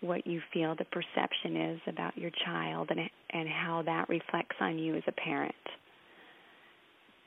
what 0.00 0.26
you 0.26 0.40
feel 0.52 0.74
the 0.76 0.84
perception 0.86 1.56
is 1.56 1.80
about 1.86 2.16
your 2.16 2.30
child 2.44 2.88
and 2.90 3.00
and 3.30 3.48
how 3.48 3.82
that 3.84 4.08
reflects 4.08 4.56
on 4.60 4.78
you 4.78 4.96
as 4.96 5.02
a 5.06 5.12
parent 5.12 5.54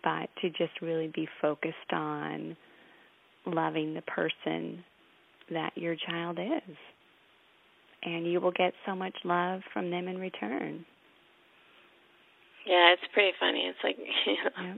but 0.03 0.29
to 0.41 0.49
just 0.49 0.81
really 0.81 1.11
be 1.13 1.27
focused 1.41 1.75
on 1.93 2.55
loving 3.45 3.93
the 3.93 4.01
person 4.03 4.83
that 5.49 5.71
your 5.75 5.95
child 6.07 6.39
is 6.39 6.75
and 8.03 8.25
you 8.25 8.39
will 8.39 8.51
get 8.51 8.73
so 8.85 8.95
much 8.95 9.15
love 9.23 9.61
from 9.73 9.91
them 9.91 10.07
in 10.07 10.17
return 10.17 10.85
yeah, 12.65 12.93
it's 12.93 13.09
pretty 13.13 13.33
funny. 13.39 13.65
It's 13.65 13.81
like 13.83 13.97
you 14.25 14.37
know, 14.37 14.53
yeah. 14.61 14.75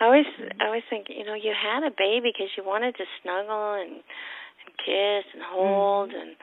I 0.00 0.04
always 0.04 0.26
I 0.60 0.66
always 0.66 0.82
think 0.90 1.06
you 1.08 1.24
know 1.24 1.34
you 1.34 1.54
had 1.54 1.86
a 1.86 1.94
baby 1.94 2.32
because 2.34 2.50
you 2.56 2.64
wanted 2.64 2.96
to 2.96 3.04
snuggle 3.22 3.78
and 3.78 4.02
and 4.02 4.72
kiss 4.78 5.24
and 5.34 5.42
hold 5.42 6.10
mm-hmm. 6.10 6.18
and 6.18 6.36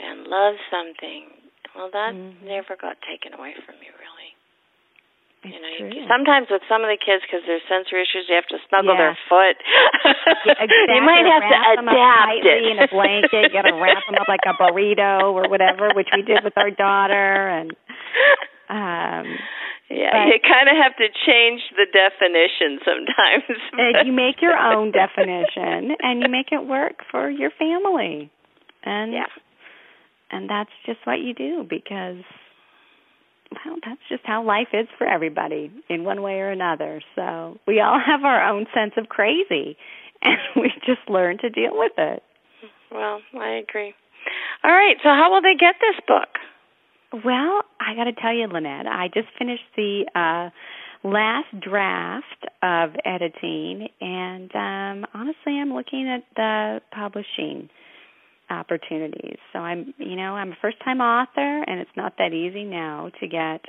and 0.00 0.26
love 0.26 0.56
something. 0.70 1.30
Well, 1.76 1.90
that 1.92 2.16
mm-hmm. 2.16 2.46
never 2.46 2.76
got 2.76 2.96
taken 3.04 3.36
away 3.36 3.52
from 3.64 3.76
you, 3.84 3.92
really. 4.00 4.30
It's 5.44 5.52
you 5.52 5.60
know, 5.60 5.92
you, 5.92 6.08
sometimes 6.08 6.48
with 6.50 6.64
some 6.66 6.82
of 6.82 6.88
the 6.88 6.96
kids, 6.96 7.22
because 7.22 7.44
there's 7.44 7.62
sensory 7.68 8.02
issues, 8.02 8.26
you 8.26 8.34
have 8.34 8.48
to 8.50 8.58
snuggle 8.66 8.96
yeah. 8.96 9.12
their 9.12 9.18
foot. 9.28 9.56
yeah, 9.60 10.56
exactly. 10.64 10.96
you 10.96 11.04
might 11.04 11.28
have 11.28 11.44
wrap 11.44 11.52
to 11.52 11.84
them 11.84 11.88
up 11.92 12.32
it. 12.40 12.64
in 12.64 12.76
a 12.80 12.88
blanket. 12.88 13.52
You 13.52 13.54
got 13.54 13.68
to 13.68 13.76
wrap 13.76 14.02
them 14.08 14.16
up 14.18 14.26
like 14.26 14.42
a 14.48 14.56
burrito 14.56 15.30
or 15.36 15.46
whatever, 15.46 15.92
which 15.94 16.08
we 16.16 16.24
did 16.24 16.42
with 16.42 16.56
our 16.56 16.72
daughter, 16.72 17.52
and 17.52 17.70
um 18.66 19.38
yeah, 19.86 20.26
but, 20.26 20.34
you 20.34 20.38
kind 20.42 20.66
of 20.66 20.74
have 20.82 20.96
to 20.98 21.06
change 21.14 21.62
the 21.78 21.86
definition 21.86 22.82
sometimes. 22.82 23.46
and 23.78 24.06
you 24.06 24.12
make 24.12 24.42
your 24.42 24.58
own 24.58 24.90
definition, 25.04 25.94
and 26.02 26.22
you 26.22 26.28
make 26.28 26.50
it 26.50 26.66
work 26.66 27.06
for 27.10 27.30
your 27.30 27.50
family, 27.50 28.30
and 28.82 29.12
yeah. 29.12 29.30
And 30.30 30.48
that's 30.48 30.70
just 30.84 30.98
what 31.04 31.20
you 31.20 31.34
do 31.34 31.66
because 31.68 32.22
well, 33.64 33.76
that's 33.84 34.00
just 34.08 34.22
how 34.24 34.44
life 34.44 34.68
is 34.72 34.88
for 34.98 35.06
everybody 35.06 35.70
in 35.88 36.04
one 36.04 36.22
way 36.22 36.40
or 36.40 36.50
another. 36.50 37.00
So 37.14 37.58
we 37.66 37.80
all 37.80 38.00
have 38.04 38.24
our 38.24 38.48
own 38.48 38.66
sense 38.74 38.92
of 38.96 39.08
crazy, 39.08 39.76
and 40.22 40.38
we 40.56 40.72
just 40.84 41.08
learn 41.08 41.38
to 41.38 41.50
deal 41.50 41.72
with 41.72 41.92
it. 41.98 42.22
Well, 42.90 43.20
I 43.38 43.62
agree. 43.68 43.94
All 44.64 44.72
right, 44.72 44.96
so 45.02 45.08
how 45.08 45.32
will 45.32 45.42
they 45.42 45.54
get 45.58 45.76
this 45.80 46.00
book? 46.06 46.28
Well, 47.24 47.62
I 47.80 47.94
got 47.94 48.04
to 48.04 48.12
tell 48.12 48.34
you, 48.34 48.46
Lynette, 48.46 48.86
I 48.86 49.08
just 49.12 49.28
finished 49.38 49.62
the 49.76 50.06
uh 50.14 50.50
last 51.06 51.48
draft 51.60 52.46
of 52.62 52.90
editing, 53.04 53.88
and 54.00 54.50
um 54.54 55.06
honestly, 55.14 55.58
I'm 55.60 55.72
looking 55.72 56.08
at 56.08 56.24
the 56.34 56.80
publishing 56.90 57.68
opportunities. 58.50 59.38
So 59.52 59.58
I'm, 59.58 59.94
you 59.98 60.16
know, 60.16 60.34
I'm 60.34 60.52
a 60.52 60.56
first-time 60.60 61.00
author, 61.00 61.64
and 61.66 61.80
it's 61.80 61.90
not 61.96 62.14
that 62.18 62.32
easy 62.32 62.64
now 62.64 63.10
to 63.20 63.26
get 63.26 63.60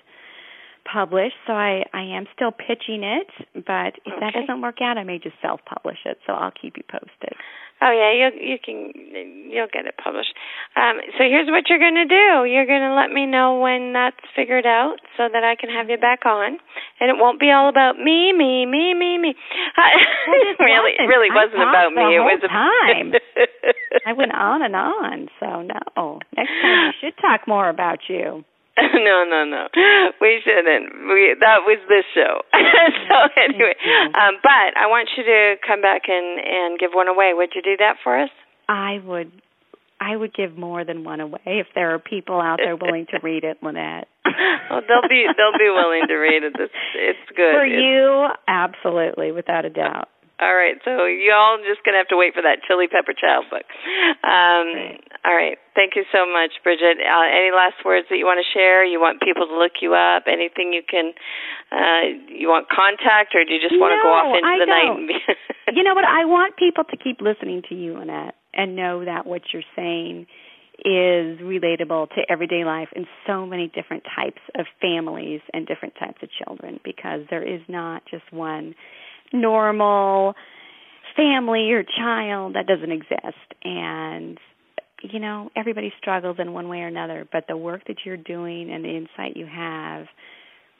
published. 0.92 1.36
So 1.46 1.54
I 1.54 1.84
I 1.94 2.04
am 2.16 2.26
still 2.34 2.52
pitching 2.52 3.04
it, 3.04 3.28
but 3.54 4.00
if 4.06 4.14
okay. 4.14 4.20
that 4.22 4.34
doesn't 4.34 4.62
work 4.62 4.78
out, 4.82 4.98
I 4.98 5.04
may 5.04 5.20
just 5.20 5.36
self-publish 5.42 6.00
it. 6.06 6.18
So 6.26 6.34
I'll 6.34 6.52
keep 6.52 6.78
you 6.78 6.84
posted. 6.90 7.36
Oh 7.78 7.94
yeah, 7.94 8.10
you 8.10 8.26
you 8.42 8.58
can 8.58 8.90
you'll 9.54 9.70
get 9.70 9.86
it 9.86 9.94
published. 10.02 10.34
Um, 10.74 10.98
so 11.14 11.30
here's 11.30 11.46
what 11.46 11.70
you're 11.70 11.78
going 11.78 12.02
to 12.02 12.10
do. 12.10 12.50
You're 12.50 12.66
going 12.66 12.82
to 12.82 12.98
let 12.98 13.14
me 13.14 13.30
know 13.30 13.62
when 13.62 13.94
that's 13.94 14.18
figured 14.36 14.66
out, 14.66 14.98
so 15.16 15.30
that 15.30 15.44
I 15.46 15.54
can 15.54 15.70
have 15.70 15.86
you 15.88 15.98
back 15.98 16.26
on, 16.26 16.58
and 17.00 17.10
it 17.14 17.22
won't 17.22 17.40
be 17.40 17.52
all 17.52 17.70
about 17.70 18.02
me, 18.02 18.34
me, 18.34 18.66
me, 18.66 18.98
me, 18.98 19.22
me. 19.22 19.30
it 19.30 20.58
really, 20.60 20.98
wasn't. 20.98 21.10
really 21.10 21.30
wasn't 21.30 21.62
about 21.62 21.94
me. 21.94 22.18
It 22.18 22.26
was 22.26 22.42
time. 22.50 23.14
I 24.08 24.14
went 24.14 24.34
on 24.34 24.64
and 24.66 24.76
on. 24.76 25.28
So 25.40 25.62
no, 25.62 26.20
next 26.36 26.50
time 26.62 26.90
you 26.90 26.94
should 26.98 27.18
talk 27.22 27.48
more 27.48 27.70
about 27.70 28.00
you. 28.10 28.44
no, 28.94 29.26
no, 29.26 29.44
no. 29.44 29.68
We 30.22 30.42
shouldn't. 30.46 31.10
We 31.10 31.36
that 31.40 31.66
was 31.66 31.82
this 31.90 32.06
show. 32.14 32.46
so 33.10 33.16
anyway, 33.36 33.74
um, 34.14 34.38
but 34.44 34.78
I 34.78 34.86
want 34.86 35.10
you 35.18 35.24
to 35.24 35.56
come 35.66 35.82
back 35.82 36.04
and 36.08 36.40
and 36.40 36.80
give 36.80 36.92
one 36.94 37.08
away. 37.08 37.34
Would 37.34 37.52
you 37.56 37.62
do 37.62 37.78
that 37.78 37.98
for 38.04 38.20
us? 38.20 38.30
I 38.70 39.02
would. 39.04 39.32
I 40.00 40.16
would 40.16 40.32
give 40.32 40.56
more 40.56 40.86
than 40.86 41.04
one 41.04 41.22
away 41.22 41.42
if 41.46 41.66
there 41.74 41.96
are 41.96 41.98
people 41.98 42.40
out 42.40 42.60
there 42.64 42.76
willing 42.76 43.08
to 43.10 43.18
read 43.24 43.44
it, 43.44 43.58
Lynette. 43.64 44.08
well, 44.70 44.82
they'll 44.88 45.10
be 45.10 45.26
they'll 45.26 45.58
be 45.58 45.74
willing 45.74 46.06
to 46.08 46.16
read 46.16 46.44
it. 46.44 46.54
It's, 46.54 46.74
it's 46.94 47.30
good. 47.36 47.58
For 47.58 47.66
it's, 47.66 47.82
you, 47.82 48.28
absolutely, 48.48 49.32
without 49.32 49.66
a 49.66 49.72
doubt. 49.72 50.10
All 50.40 50.54
right, 50.54 50.78
so 50.86 51.06
y'all 51.06 51.58
just 51.66 51.82
gonna 51.84 51.98
have 51.98 52.14
to 52.14 52.18
wait 52.18 52.36
for 52.36 52.44
that 52.44 52.62
Chili 52.68 52.86
Pepper 52.86 53.18
Child 53.18 53.46
book. 53.50 53.66
Um, 54.22 54.70
right. 54.70 55.02
All 55.28 55.36
right, 55.36 55.60
thank 55.76 56.00
you 56.00 56.08
so 56.16 56.24
much, 56.24 56.56
Bridget. 56.64 57.04
Uh, 57.04 57.28
any 57.28 57.52
last 57.52 57.84
words 57.84 58.08
that 58.10 58.16
you 58.16 58.24
want 58.24 58.40
to 58.40 58.48
share? 58.48 58.88
You 58.88 59.02
want 59.04 59.20
people 59.20 59.44
to 59.44 59.60
look 59.60 59.84
you 59.84 59.92
up? 59.92 60.24
Anything 60.24 60.72
you 60.72 60.80
can? 60.88 61.12
Uh, 61.68 62.16
you 62.32 62.48
want 62.48 62.72
contact, 62.72 63.36
or 63.36 63.44
do 63.44 63.52
you 63.52 63.60
just 63.60 63.76
want 63.76 63.92
no, 63.92 64.00
to 64.00 64.04
go 64.08 64.12
off 64.16 64.32
into 64.32 64.48
I 64.48 64.56
the 64.56 64.66
don't. 64.72 64.72
night? 64.72 64.96
And 64.96 65.08
be 65.12 65.76
you 65.76 65.84
know 65.84 65.96
what? 65.96 66.08
I 66.08 66.24
want 66.24 66.56
people 66.56 66.86
to 66.86 66.96
keep 66.96 67.20
listening 67.20 67.62
to 67.68 67.76
you, 67.76 67.98
Annette, 67.98 68.36
and 68.54 68.78
know 68.78 69.04
that 69.04 69.28
what 69.28 69.42
you're 69.52 69.68
saying 69.76 70.28
is 70.80 71.44
relatable 71.44 72.08
to 72.16 72.24
everyday 72.30 72.64
life 72.64 72.88
in 72.96 73.06
so 73.28 73.46
many 73.46 73.68
different 73.68 74.04
types 74.16 74.40
of 74.56 74.66
families 74.80 75.42
and 75.52 75.68
different 75.68 75.96
types 76.00 76.24
of 76.24 76.30
children 76.32 76.80
because 76.86 77.28
there 77.30 77.44
is 77.44 77.60
not 77.68 78.04
just 78.10 78.24
one 78.32 78.76
normal 79.34 80.36
family 81.18 81.72
or 81.72 81.84
child 81.84 82.56
that 82.56 82.68
doesn't 82.68 82.92
exist 82.92 83.44
and 83.66 84.40
you 85.02 85.20
know 85.20 85.50
everybody 85.56 85.92
struggles 86.00 86.38
in 86.40 86.54
one 86.54 86.68
way 86.70 86.80
or 86.80 86.88
another 86.88 87.28
but 87.32 87.46
the 87.48 87.58
work 87.58 87.82
that 87.88 87.98
you're 88.06 88.18
doing 88.18 88.72
and 88.72 88.84
the 88.84 88.96
insight 88.96 89.36
you 89.36 89.46
have 89.46 90.06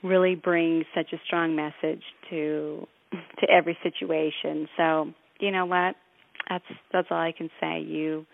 really 0.02 0.34
brings 0.34 0.84
such 0.94 1.12
a 1.12 1.16
strong 1.26 1.56
message 1.56 2.02
to 2.30 2.86
to 3.40 3.50
every 3.50 3.76
situation 3.82 4.68
so 4.76 5.08
you 5.40 5.50
know 5.50 5.66
what 5.66 5.94
that's 6.48 6.64
that's 6.92 7.08
all 7.10 7.18
i 7.18 7.32
can 7.36 7.50
say 7.60 7.80
you 7.80 8.26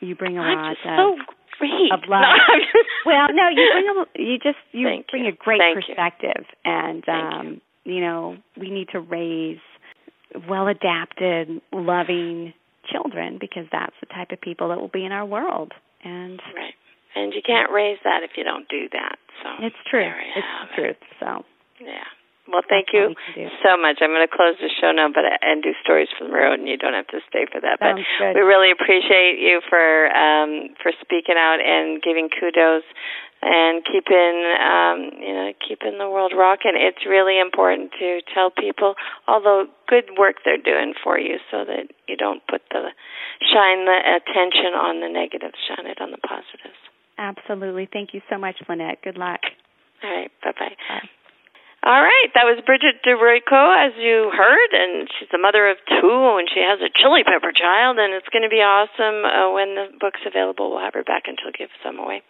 you 0.00 0.14
bring 0.14 0.38
a 0.38 0.40
I'm 0.40 0.58
lot 0.58 0.70
of 0.72 0.76
so 0.84 1.16
great. 1.58 1.92
of 1.92 2.00
love. 2.08 2.22
No, 2.48 2.58
just... 2.58 2.88
well, 3.06 3.26
no, 3.32 3.48
you 3.48 3.70
bring 3.72 3.88
a, 3.88 4.22
you 4.22 4.38
just 4.38 4.58
you 4.72 4.86
Thank 4.86 5.08
bring 5.08 5.24
you. 5.24 5.30
a 5.30 5.36
great 5.36 5.60
Thank 5.60 5.86
perspective, 5.86 6.44
you. 6.64 6.70
and 6.70 7.04
um, 7.08 7.60
you. 7.84 7.94
you 7.94 8.00
know 8.00 8.36
we 8.58 8.70
need 8.70 8.88
to 8.92 9.00
raise 9.00 9.58
well 10.48 10.68
adapted, 10.68 11.48
loving 11.72 12.52
children 12.90 13.38
because 13.40 13.66
that's 13.70 13.94
the 14.00 14.06
type 14.06 14.30
of 14.32 14.40
people 14.40 14.68
that 14.70 14.80
will 14.80 14.92
be 14.92 15.04
in 15.04 15.12
our 15.12 15.26
world. 15.26 15.72
And 16.04 16.40
right, 16.54 16.74
and 17.14 17.32
you 17.32 17.42
can't 17.44 17.70
raise 17.72 17.98
that 18.04 18.22
if 18.22 18.36
you 18.36 18.44
don't 18.44 18.68
do 18.68 18.88
that. 18.92 19.16
So 19.42 19.64
it's 19.64 19.82
true. 19.90 20.12
It's 20.36 20.46
the 20.70 20.82
truth. 20.82 21.00
So 21.20 21.44
Yeah. 21.80 22.06
Well, 22.46 22.62
thank 22.62 22.94
you 22.94 23.10
so 23.66 23.74
much. 23.74 23.98
I'm 23.98 24.14
going 24.14 24.22
to 24.22 24.30
close 24.30 24.54
the 24.62 24.70
show 24.70 24.94
now, 24.94 25.10
but 25.10 25.26
and 25.42 25.62
do 25.62 25.74
stories 25.82 26.06
from 26.14 26.30
the 26.30 26.38
road, 26.38 26.62
and 26.62 26.68
you 26.68 26.78
don't 26.78 26.94
have 26.94 27.10
to 27.10 27.18
stay 27.26 27.42
for 27.50 27.58
that. 27.60 27.82
Sounds 27.82 28.06
but 28.06 28.38
good. 28.38 28.38
we 28.38 28.42
really 28.46 28.70
appreciate 28.70 29.42
you 29.42 29.58
for 29.66 30.06
um, 30.14 30.70
for 30.78 30.94
speaking 31.02 31.34
out 31.34 31.58
and 31.58 31.98
giving 32.02 32.30
kudos 32.30 32.86
and 33.42 33.84
keeping 33.84 34.36
um, 34.58 35.10
you 35.20 35.34
know 35.34 35.52
keeping 35.60 35.98
the 35.98 36.08
world 36.08 36.32
rocking. 36.36 36.72
It's 36.74 37.04
really 37.06 37.38
important 37.40 37.92
to 37.98 38.20
tell 38.32 38.50
people 38.50 38.94
all 39.26 39.40
the 39.40 39.64
good 39.88 40.16
work 40.18 40.36
they're 40.44 40.56
doing 40.56 40.94
for 41.02 41.18
you, 41.18 41.38
so 41.50 41.64
that 41.64 41.88
you 42.08 42.16
don't 42.16 42.42
put 42.46 42.62
the 42.70 42.90
shine 43.40 43.84
the 43.84 43.98
attention 44.16 44.72
on 44.74 45.00
the 45.00 45.08
negatives, 45.08 45.56
shine 45.68 45.86
it 45.86 46.00
on 46.00 46.10
the 46.10 46.18
positives. 46.18 46.80
absolutely, 47.18 47.88
thank 47.92 48.14
you 48.14 48.20
so 48.30 48.38
much, 48.38 48.56
Lynette. 48.68 49.02
Good 49.02 49.18
luck. 49.18 49.40
All 50.02 50.10
right, 50.10 50.30
bye 50.42 50.52
bye. 50.58 50.76
Bye. 50.88 51.08
All 51.86 52.02
right, 52.02 52.34
that 52.34 52.42
was 52.42 52.58
Bridget 52.66 52.98
DeRoyco, 53.06 53.70
as 53.78 53.94
you 53.94 54.26
heard, 54.34 54.70
and 54.74 55.06
she's 55.06 55.30
the 55.30 55.38
mother 55.38 55.70
of 55.70 55.78
two, 55.86 56.18
and 56.34 56.50
she 56.50 56.58
has 56.58 56.82
a 56.82 56.90
chili 56.90 57.22
pepper 57.22 57.54
child, 57.54 58.02
and 58.02 58.10
it's 58.10 58.26
going 58.34 58.42
to 58.42 58.50
be 58.50 58.58
awesome 58.58 59.22
uh, 59.22 59.54
when 59.54 59.78
the 59.78 59.94
book's 59.94 60.18
available. 60.26 60.74
We'll 60.74 60.82
have 60.82 60.98
her 60.98 61.06
back 61.06 61.30
and 61.30 61.38
she'll 61.38 61.54
give 61.54 61.70
some 61.86 62.02
away. 62.02 62.26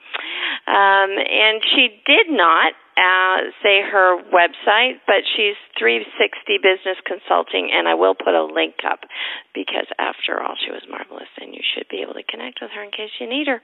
Um, 0.69 1.17
and 1.17 1.65
she 1.73 1.89
did 2.05 2.29
not 2.29 2.77
uh, 2.97 3.53
say 3.63 3.85
her 3.85 4.17
website, 4.33 5.05
but 5.07 5.21
she's 5.37 5.57
360 5.79 6.09
Business 6.65 6.97
Consulting, 7.05 7.69
and 7.69 7.87
I 7.87 7.95
will 7.95 8.15
put 8.17 8.33
a 8.33 8.45
link 8.45 8.81
up 8.89 9.05
because, 9.53 9.85
after 10.01 10.41
all, 10.41 10.57
she 10.57 10.73
was 10.73 10.81
marvelous, 10.89 11.29
and 11.37 11.53
you 11.53 11.61
should 11.61 11.89
be 11.93 12.01
able 12.01 12.15
to 12.15 12.25
connect 12.25 12.65
with 12.65 12.73
her 12.73 12.83
in 12.83 12.91
case 12.91 13.13
you 13.21 13.29
need 13.29 13.53
her. 13.53 13.61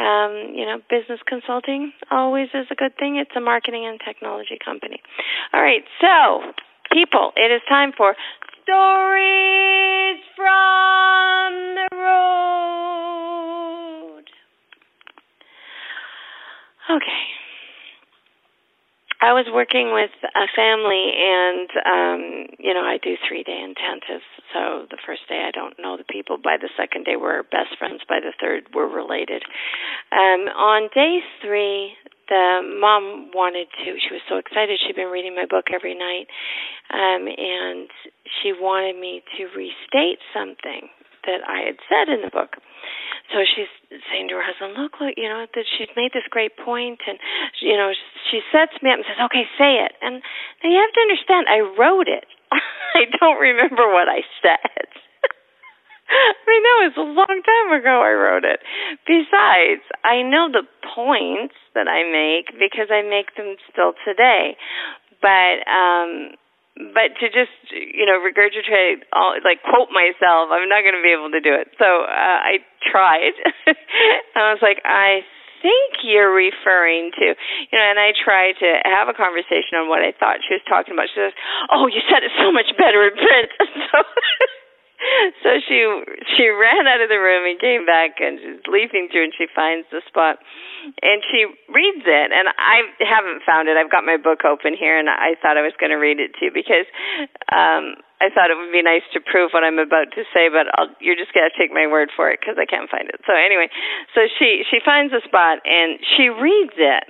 Um, 0.00 0.56
you 0.56 0.64
know, 0.64 0.80
business 0.88 1.20
consulting 1.28 1.92
always 2.10 2.48
is 2.54 2.66
a 2.72 2.74
good 2.74 2.96
thing. 2.96 3.16
It's 3.20 3.36
a 3.36 3.40
marketing 3.40 3.84
and 3.84 4.00
technology 4.00 4.56
company. 4.64 5.02
All 5.52 5.60
right, 5.60 5.84
so 6.00 6.40
people, 6.88 7.32
it 7.36 7.52
is 7.52 7.60
time 7.68 7.92
for 7.92 8.16
stories 8.64 10.24
from 10.36 11.52
the 11.76 11.88
road. 11.92 12.24
Okay, 16.88 17.43
I 19.24 19.32
was 19.32 19.48
working 19.48 19.88
with 19.96 20.12
a 20.36 20.44
family, 20.52 21.16
and 21.16 21.68
um, 21.88 22.20
you 22.60 22.76
know, 22.76 22.84
I 22.84 23.00
do 23.00 23.16
three 23.24 23.42
day 23.42 23.56
intensives. 23.56 24.28
So 24.52 24.84
the 24.90 25.00
first 25.00 25.22
day 25.32 25.48
I 25.48 25.50
don't 25.50 25.72
know 25.80 25.96
the 25.96 26.04
people. 26.04 26.36
By 26.36 26.60
the 26.60 26.68
second 26.76 27.08
day 27.08 27.16
we're 27.16 27.42
best 27.42 27.72
friends. 27.78 28.02
By 28.06 28.20
the 28.20 28.36
third 28.36 28.68
we're 28.74 28.84
related. 28.84 29.40
Um, 30.12 30.52
on 30.52 30.92
day 30.92 31.24
three, 31.40 31.96
the 32.28 32.60
mom 32.78 33.32
wanted 33.32 33.72
to. 33.80 33.96
She 33.96 34.12
was 34.12 34.20
so 34.28 34.36
excited. 34.36 34.76
She'd 34.84 34.96
been 34.96 35.08
reading 35.08 35.34
my 35.34 35.48
book 35.48 35.72
every 35.72 35.96
night, 35.96 36.28
um, 36.92 37.24
and 37.24 37.88
she 38.28 38.52
wanted 38.52 39.00
me 39.00 39.24
to 39.40 39.48
restate 39.56 40.20
something 40.36 40.92
that 41.26 41.42
I 41.46 41.66
had 41.66 41.78
said 41.88 42.12
in 42.12 42.22
the 42.22 42.30
book. 42.30 42.60
So 43.32 43.40
she's 43.48 43.70
saying 44.12 44.28
to 44.28 44.36
her 44.36 44.44
husband, 44.44 44.76
"Look, 44.76 45.00
look, 45.00 45.14
you 45.16 45.28
know 45.28 45.46
that 45.48 45.66
she's 45.66 45.88
made 45.96 46.12
this 46.12 46.28
great 46.28 46.56
point, 46.56 47.00
and 47.08 47.18
you 47.60 47.76
know 47.76 47.92
she 48.30 48.42
sets 48.52 48.76
me 48.82 48.90
up 48.90 49.00
and 49.00 49.06
says, 49.08 49.20
"Okay, 49.32 49.48
say 49.56 49.80
it." 49.80 49.96
And 50.02 50.22
now 50.62 50.68
you 50.68 50.78
have 50.78 50.92
to 50.92 51.00
understand, 51.00 51.48
I 51.48 51.60
wrote 51.60 52.08
it. 52.08 52.28
I 52.52 53.08
don't 53.20 53.40
remember 53.40 53.88
what 53.88 54.08
I 54.08 54.22
said. 54.44 54.86
I 56.08 56.36
mean, 56.46 56.62
that 56.62 56.78
was 56.84 56.96
a 57.00 57.08
long 57.08 57.40
time 57.42 57.72
ago 57.72 58.04
I 58.04 58.12
wrote 58.12 58.44
it. 58.44 58.60
Besides, 59.08 59.82
I 60.04 60.20
know 60.22 60.52
the 60.52 60.68
points 60.94 61.56
that 61.74 61.88
I 61.88 62.04
make 62.04 62.52
because 62.60 62.92
I 62.92 63.02
make 63.02 63.34
them 63.36 63.56
still 63.72 63.94
today. 64.04 64.56
But 65.22 65.64
um 65.64 66.36
but 66.76 67.14
to 67.22 67.30
just 67.30 67.54
you 67.70 68.02
know 68.02 68.18
regurgitate 68.18 69.06
all 69.14 69.38
like 69.46 69.62
quote 69.62 69.94
myself 69.94 70.50
i'm 70.50 70.66
not 70.66 70.82
going 70.82 70.98
to 70.98 71.04
be 71.04 71.14
able 71.14 71.30
to 71.30 71.40
do 71.40 71.54
it. 71.54 71.70
So 71.78 71.86
uh, 71.86 72.38
i 72.42 72.58
tried. 72.82 73.34
I 74.34 74.50
was 74.50 74.58
like 74.58 74.82
i 74.84 75.22
think 75.62 76.02
you're 76.02 76.34
referring 76.34 77.14
to 77.14 77.38
you 77.70 77.74
know 77.78 77.86
and 77.86 77.98
i 77.98 78.10
tried 78.12 78.58
to 78.58 78.68
have 78.84 79.06
a 79.06 79.14
conversation 79.14 79.78
on 79.78 79.86
what 79.86 80.02
i 80.02 80.10
thought 80.18 80.42
she 80.42 80.58
was 80.58 80.64
talking 80.66 80.94
about. 80.94 81.06
She 81.14 81.22
says 81.22 81.34
oh 81.70 81.86
you 81.86 82.02
said 82.10 82.26
it 82.26 82.34
so 82.38 82.50
much 82.50 82.74
better 82.74 83.06
in 83.06 83.14
print. 83.14 83.50
So 83.94 84.02
so 85.42 85.58
she 85.66 85.82
she 86.36 86.46
ran 86.48 86.86
out 86.86 87.02
of 87.02 87.08
the 87.10 87.18
room 87.18 87.44
and 87.44 87.58
came 87.58 87.84
back 87.84 88.22
and 88.22 88.38
she's 88.38 88.62
leafing 88.70 89.08
through 89.10 89.30
and 89.30 89.34
she 89.36 89.46
finds 89.50 89.86
the 89.90 90.00
spot 90.06 90.38
and 91.02 91.22
she 91.30 91.46
reads 91.72 92.06
it 92.06 92.28
and 92.30 92.46
I 92.54 92.86
haven't 93.02 93.42
found 93.42 93.68
it. 93.68 93.76
I've 93.76 93.90
got 93.90 94.06
my 94.06 94.16
book 94.16 94.46
open 94.46 94.74
here 94.78 94.98
and 94.98 95.10
I 95.10 95.34
thought 95.42 95.58
I 95.58 95.66
was 95.66 95.74
going 95.78 95.90
to 95.90 96.00
read 96.00 96.20
it 96.20 96.32
to 96.38 96.46
you 96.46 96.52
because 96.54 96.86
um 97.50 97.98
I 98.22 98.30
thought 98.30 98.48
it 98.48 98.56
would 98.56 98.72
be 98.72 98.80
nice 98.80 99.04
to 99.12 99.20
prove 99.20 99.52
what 99.52 99.66
I'm 99.66 99.76
about 99.82 100.14
to 100.16 100.22
say, 100.32 100.48
but 100.48 100.70
I'll, 100.78 100.88
you're 101.02 101.18
just 101.18 101.34
going 101.34 101.44
to 101.44 101.52
take 101.52 101.74
my 101.74 101.84
word 101.84 102.08
for 102.14 102.30
it 102.30 102.40
because 102.40 102.56
I 102.56 102.64
can't 102.64 102.88
find 102.88 103.10
it. 103.10 103.20
So 103.26 103.34
anyway, 103.34 103.68
so 104.14 104.30
she 104.38 104.62
she 104.70 104.78
finds 104.80 105.12
the 105.12 105.20
spot 105.26 105.58
and 105.66 105.98
she 106.16 106.30
reads 106.30 106.78
it, 106.78 107.04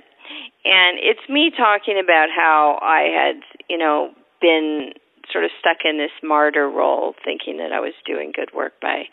and 0.65 0.97
it's 0.99 1.23
me 1.29 1.53
talking 1.55 2.01
about 2.01 2.33
how 2.33 2.81
I 2.81 3.07
had 3.13 3.37
you 3.69 3.77
know 3.77 4.11
been 4.41 4.97
sort 5.31 5.43
of 5.43 5.51
stuck 5.59 5.77
in 5.83 5.97
this 5.97 6.13
martyr 6.23 6.69
role, 6.69 7.15
thinking 7.23 7.57
that 7.57 7.71
I 7.71 7.79
was 7.79 7.93
doing 8.05 8.31
good 8.35 8.51
work 8.53 8.73
by 8.81 9.05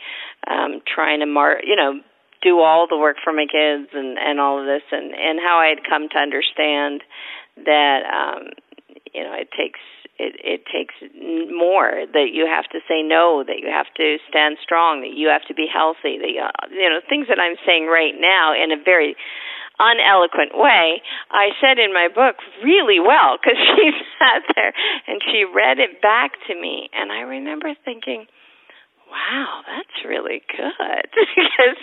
um, 0.46 0.80
trying 0.86 1.20
to 1.20 1.26
mar, 1.26 1.58
you 1.62 1.76
know, 1.76 2.00
do 2.42 2.60
all 2.60 2.86
the 2.88 2.98
work 2.98 3.16
for 3.22 3.32
my 3.32 3.46
kids 3.46 3.88
and 3.94 4.18
and 4.18 4.40
all 4.40 4.58
of 4.60 4.66
this, 4.66 4.82
and 4.90 5.14
and 5.14 5.38
how 5.38 5.58
I 5.58 5.68
had 5.68 5.88
come 5.88 6.08
to 6.10 6.18
understand 6.18 7.02
that 7.64 8.02
um, 8.08 8.50
you 9.12 9.22
know 9.22 9.34
it 9.34 9.48
takes 9.56 9.80
it, 10.18 10.36
it 10.44 10.62
takes 10.68 10.94
more 11.50 12.04
that 12.12 12.28
you 12.32 12.46
have 12.46 12.68
to 12.70 12.80
say 12.88 13.02
no 13.02 13.44
that 13.46 13.58
you 13.58 13.68
have 13.68 13.88
to 13.96 14.18
stand 14.28 14.56
strong 14.62 15.00
that 15.00 15.16
you 15.16 15.28
have 15.28 15.42
to 15.48 15.54
be 15.54 15.66
healthy 15.66 16.20
that 16.20 16.30
you, 16.30 16.44
you 16.70 16.88
know 16.88 17.00
things 17.08 17.28
that 17.28 17.40
i'm 17.40 17.56
saying 17.66 17.86
right 17.86 18.14
now 18.20 18.52
in 18.52 18.72
a 18.72 18.80
very 18.82 19.16
uneloquent 19.82 20.54
way, 20.54 21.02
I 21.30 21.50
said 21.60 21.78
in 21.78 21.92
my 21.92 22.06
book 22.06 22.36
really 22.62 23.00
well 23.00 23.36
because 23.36 23.58
she 23.74 23.90
sat 24.18 24.46
there 24.54 24.72
and 25.06 25.20
she 25.26 25.44
read 25.44 25.78
it 25.78 26.00
back 26.00 26.32
to 26.46 26.54
me, 26.54 26.88
and 26.94 27.10
I 27.10 27.26
remember 27.26 27.74
thinking, 27.84 28.26
"Wow, 29.10 29.62
that's 29.66 30.06
really 30.06 30.42
good," 30.46 31.06
because 31.34 31.78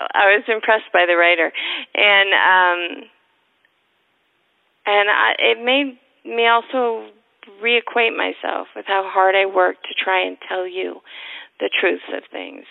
I 0.00 0.36
was 0.36 0.44
impressed 0.48 0.92
by 0.92 1.06
the 1.06 1.16
writer, 1.16 1.52
and 1.94 2.28
um, 2.36 2.80
and 4.86 5.10
I, 5.10 5.32
it 5.38 5.58
made 5.64 5.98
me 6.24 6.46
also 6.46 7.08
reacquaint 7.62 8.16
myself 8.16 8.68
with 8.76 8.84
how 8.86 9.08
hard 9.08 9.34
I 9.34 9.46
worked 9.46 9.84
to 9.88 9.94
try 9.94 10.24
and 10.26 10.36
tell 10.48 10.66
you 10.66 11.00
the 11.58 11.68
truths 11.68 12.08
of 12.16 12.22
things, 12.32 12.64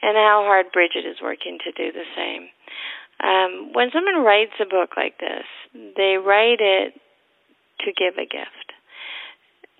and 0.00 0.16
how 0.16 0.44
hard 0.46 0.72
Bridget 0.72 1.04
is 1.04 1.20
working 1.22 1.58
to 1.64 1.72
do 1.72 1.92
the 1.92 2.08
same. 2.16 2.48
Um, 3.22 3.72
when 3.72 3.90
someone 3.92 4.24
writes 4.24 4.56
a 4.60 4.64
book 4.64 4.96
like 4.96 5.18
this, 5.18 5.44
they 5.74 6.16
write 6.16 6.60
it 6.60 6.94
to 7.84 7.92
give 7.92 8.16
a 8.16 8.24
gift. 8.24 8.72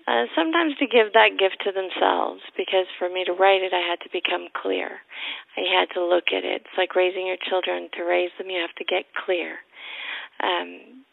Uh, 0.07 0.25
sometimes 0.35 0.73
to 0.77 0.85
give 0.85 1.13
that 1.13 1.37
gift 1.37 1.61
to 1.61 1.71
themselves, 1.71 2.41
because 2.57 2.85
for 2.97 3.09
me 3.09 3.23
to 3.25 3.33
write 3.33 3.61
it, 3.61 3.73
I 3.73 3.81
had 3.81 4.01
to 4.01 4.09
become 4.13 4.49
clear. 4.49 5.01
I 5.57 5.65
had 5.69 5.93
to 5.93 6.03
look 6.05 6.33
at 6.33 6.43
it. 6.43 6.65
It's 6.65 6.77
like 6.77 6.95
raising 6.95 7.25
your 7.25 7.37
children. 7.37 7.89
To 7.97 8.03
raise 8.03 8.31
them, 8.37 8.49
you 8.49 8.61
have 8.61 8.75
to 8.77 8.85
get 8.85 9.05
clear. 9.13 9.61
Um, 10.41 11.05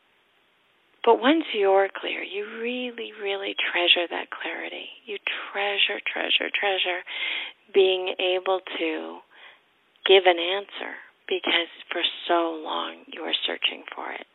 but 1.04 1.20
once 1.20 1.44
you're 1.52 1.88
clear, 1.88 2.22
you 2.22 2.44
really, 2.60 3.12
really 3.20 3.54
treasure 3.56 4.08
that 4.08 4.32
clarity. 4.32 4.88
You 5.04 5.16
treasure, 5.52 6.00
treasure, 6.04 6.52
treasure 6.52 7.04
being 7.72 8.16
able 8.18 8.60
to 8.80 9.18
give 10.04 10.24
an 10.24 10.40
answer 10.40 10.96
because 11.28 11.70
for 11.92 12.02
so 12.26 12.58
long 12.64 13.04
you 13.12 13.22
were 13.22 13.36
searching 13.46 13.84
for 13.94 14.10
it. 14.12 14.26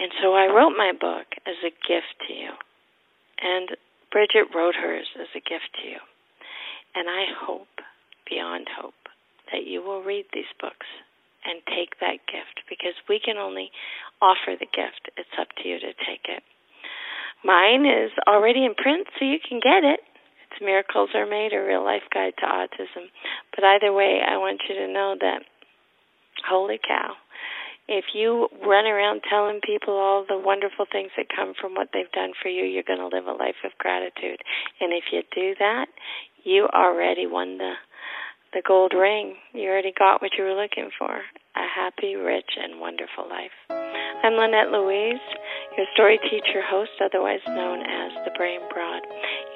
And 0.00 0.10
so 0.22 0.32
I 0.32 0.48
wrote 0.48 0.72
my 0.76 0.92
book 0.96 1.28
as 1.46 1.60
a 1.60 1.76
gift 1.84 2.16
to 2.26 2.32
you. 2.32 2.56
And 3.40 3.76
Bridget 4.10 4.48
wrote 4.54 4.74
hers 4.74 5.06
as 5.20 5.28
a 5.36 5.44
gift 5.44 5.76
to 5.80 5.88
you. 5.88 6.00
And 6.94 7.08
I 7.08 7.28
hope, 7.36 7.84
beyond 8.28 8.66
hope, 8.72 8.96
that 9.52 9.66
you 9.66 9.82
will 9.82 10.02
read 10.02 10.24
these 10.32 10.50
books 10.58 10.88
and 11.44 11.60
take 11.68 12.00
that 12.00 12.24
gift 12.26 12.64
because 12.68 12.96
we 13.08 13.20
can 13.20 13.36
only 13.36 13.70
offer 14.20 14.56
the 14.58 14.68
gift. 14.68 15.12
It's 15.16 15.36
up 15.40 15.48
to 15.62 15.68
you 15.68 15.78
to 15.80 15.92
take 16.04 16.28
it. 16.28 16.42
Mine 17.44 17.86
is 17.86 18.12
already 18.28 18.64
in 18.64 18.74
print, 18.74 19.06
so 19.18 19.24
you 19.24 19.38
can 19.40 19.60
get 19.60 19.84
it. 19.84 20.00
Miracles 20.60 21.10
Are 21.14 21.26
Made, 21.26 21.52
a 21.52 21.62
real 21.62 21.84
life 21.84 22.02
guide 22.12 22.34
to 22.38 22.46
autism. 22.46 23.08
But 23.54 23.64
either 23.64 23.92
way, 23.92 24.20
I 24.26 24.36
want 24.36 24.62
you 24.68 24.74
to 24.74 24.92
know 24.92 25.16
that, 25.20 25.42
holy 26.48 26.78
cow, 26.86 27.14
if 27.88 28.04
you 28.14 28.48
run 28.64 28.86
around 28.86 29.22
telling 29.28 29.60
people 29.66 29.94
all 29.94 30.24
the 30.26 30.38
wonderful 30.38 30.86
things 30.90 31.10
that 31.16 31.26
come 31.34 31.54
from 31.60 31.74
what 31.74 31.88
they've 31.92 32.12
done 32.12 32.32
for 32.40 32.48
you, 32.48 32.64
you're 32.64 32.86
going 32.86 33.00
to 33.00 33.14
live 33.14 33.26
a 33.26 33.32
life 33.32 33.58
of 33.64 33.72
gratitude. 33.78 34.40
And 34.80 34.92
if 34.92 35.04
you 35.12 35.22
do 35.34 35.54
that, 35.58 35.86
you 36.44 36.68
already 36.72 37.26
won 37.26 37.58
the 37.58 37.74
the 38.52 38.62
gold 38.66 38.92
ring. 38.98 39.36
You 39.52 39.70
already 39.70 39.92
got 39.96 40.22
what 40.22 40.32
you 40.36 40.44
were 40.44 40.60
looking 40.60 40.90
for. 40.98 41.22
A 41.54 41.66
happy, 41.74 42.16
rich, 42.16 42.58
and 42.60 42.80
wonderful 42.80 43.28
life. 43.28 43.54
I'm 43.68 44.34
Lynette 44.34 44.70
Louise, 44.70 45.22
your 45.76 45.86
story 45.94 46.18
teacher 46.30 46.62
host, 46.66 46.90
otherwise 47.00 47.40
known 47.46 47.80
as 47.80 48.12
the 48.24 48.32
Brain 48.36 48.60
Broad. 48.72 49.02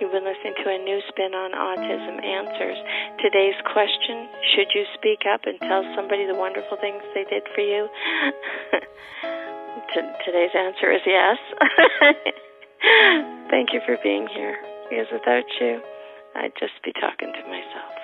You've 0.01 0.13
been 0.13 0.25
listening 0.25 0.55
to 0.63 0.71
a 0.71 0.79
new 0.79 1.01
spin 1.09 1.35
on 1.35 1.53
Autism 1.53 2.23
Answers. 2.23 2.79
Today's 3.19 3.55
question 3.73 4.29
Should 4.55 4.71
you 4.75 4.85
speak 4.95 5.27
up 5.27 5.41
and 5.45 5.59
tell 5.61 5.83
somebody 5.97 6.27
the 6.27 6.35
wonderful 6.35 6.77
things 6.81 7.03
they 7.15 7.25
did 7.25 7.43
for 7.55 7.63
you? 7.63 7.89
today's 10.25 10.55
answer 10.55 10.93
is 10.93 11.03
yes. 11.07 11.39
Thank 13.51 13.73
you 13.73 13.81
for 13.87 13.97
being 14.03 14.27
here, 14.27 14.57
because 14.91 15.07
without 15.13 15.45
you, 15.61 15.81
I'd 16.35 16.53
just 16.59 16.75
be 16.85 16.93
talking 17.01 17.33
to 17.33 17.43
myself. 17.49 18.04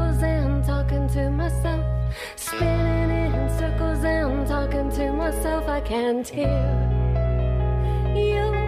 talking 0.81 1.07
to 1.07 1.29
myself, 1.29 1.85
spinning 2.35 3.33
in 3.33 3.49
circles 3.59 4.03
and 4.03 4.47
talking 4.47 4.89
to 4.89 5.11
myself. 5.13 5.67
I 5.67 5.79
can't 5.81 6.27
hear 6.27 6.47
you. 8.15 8.60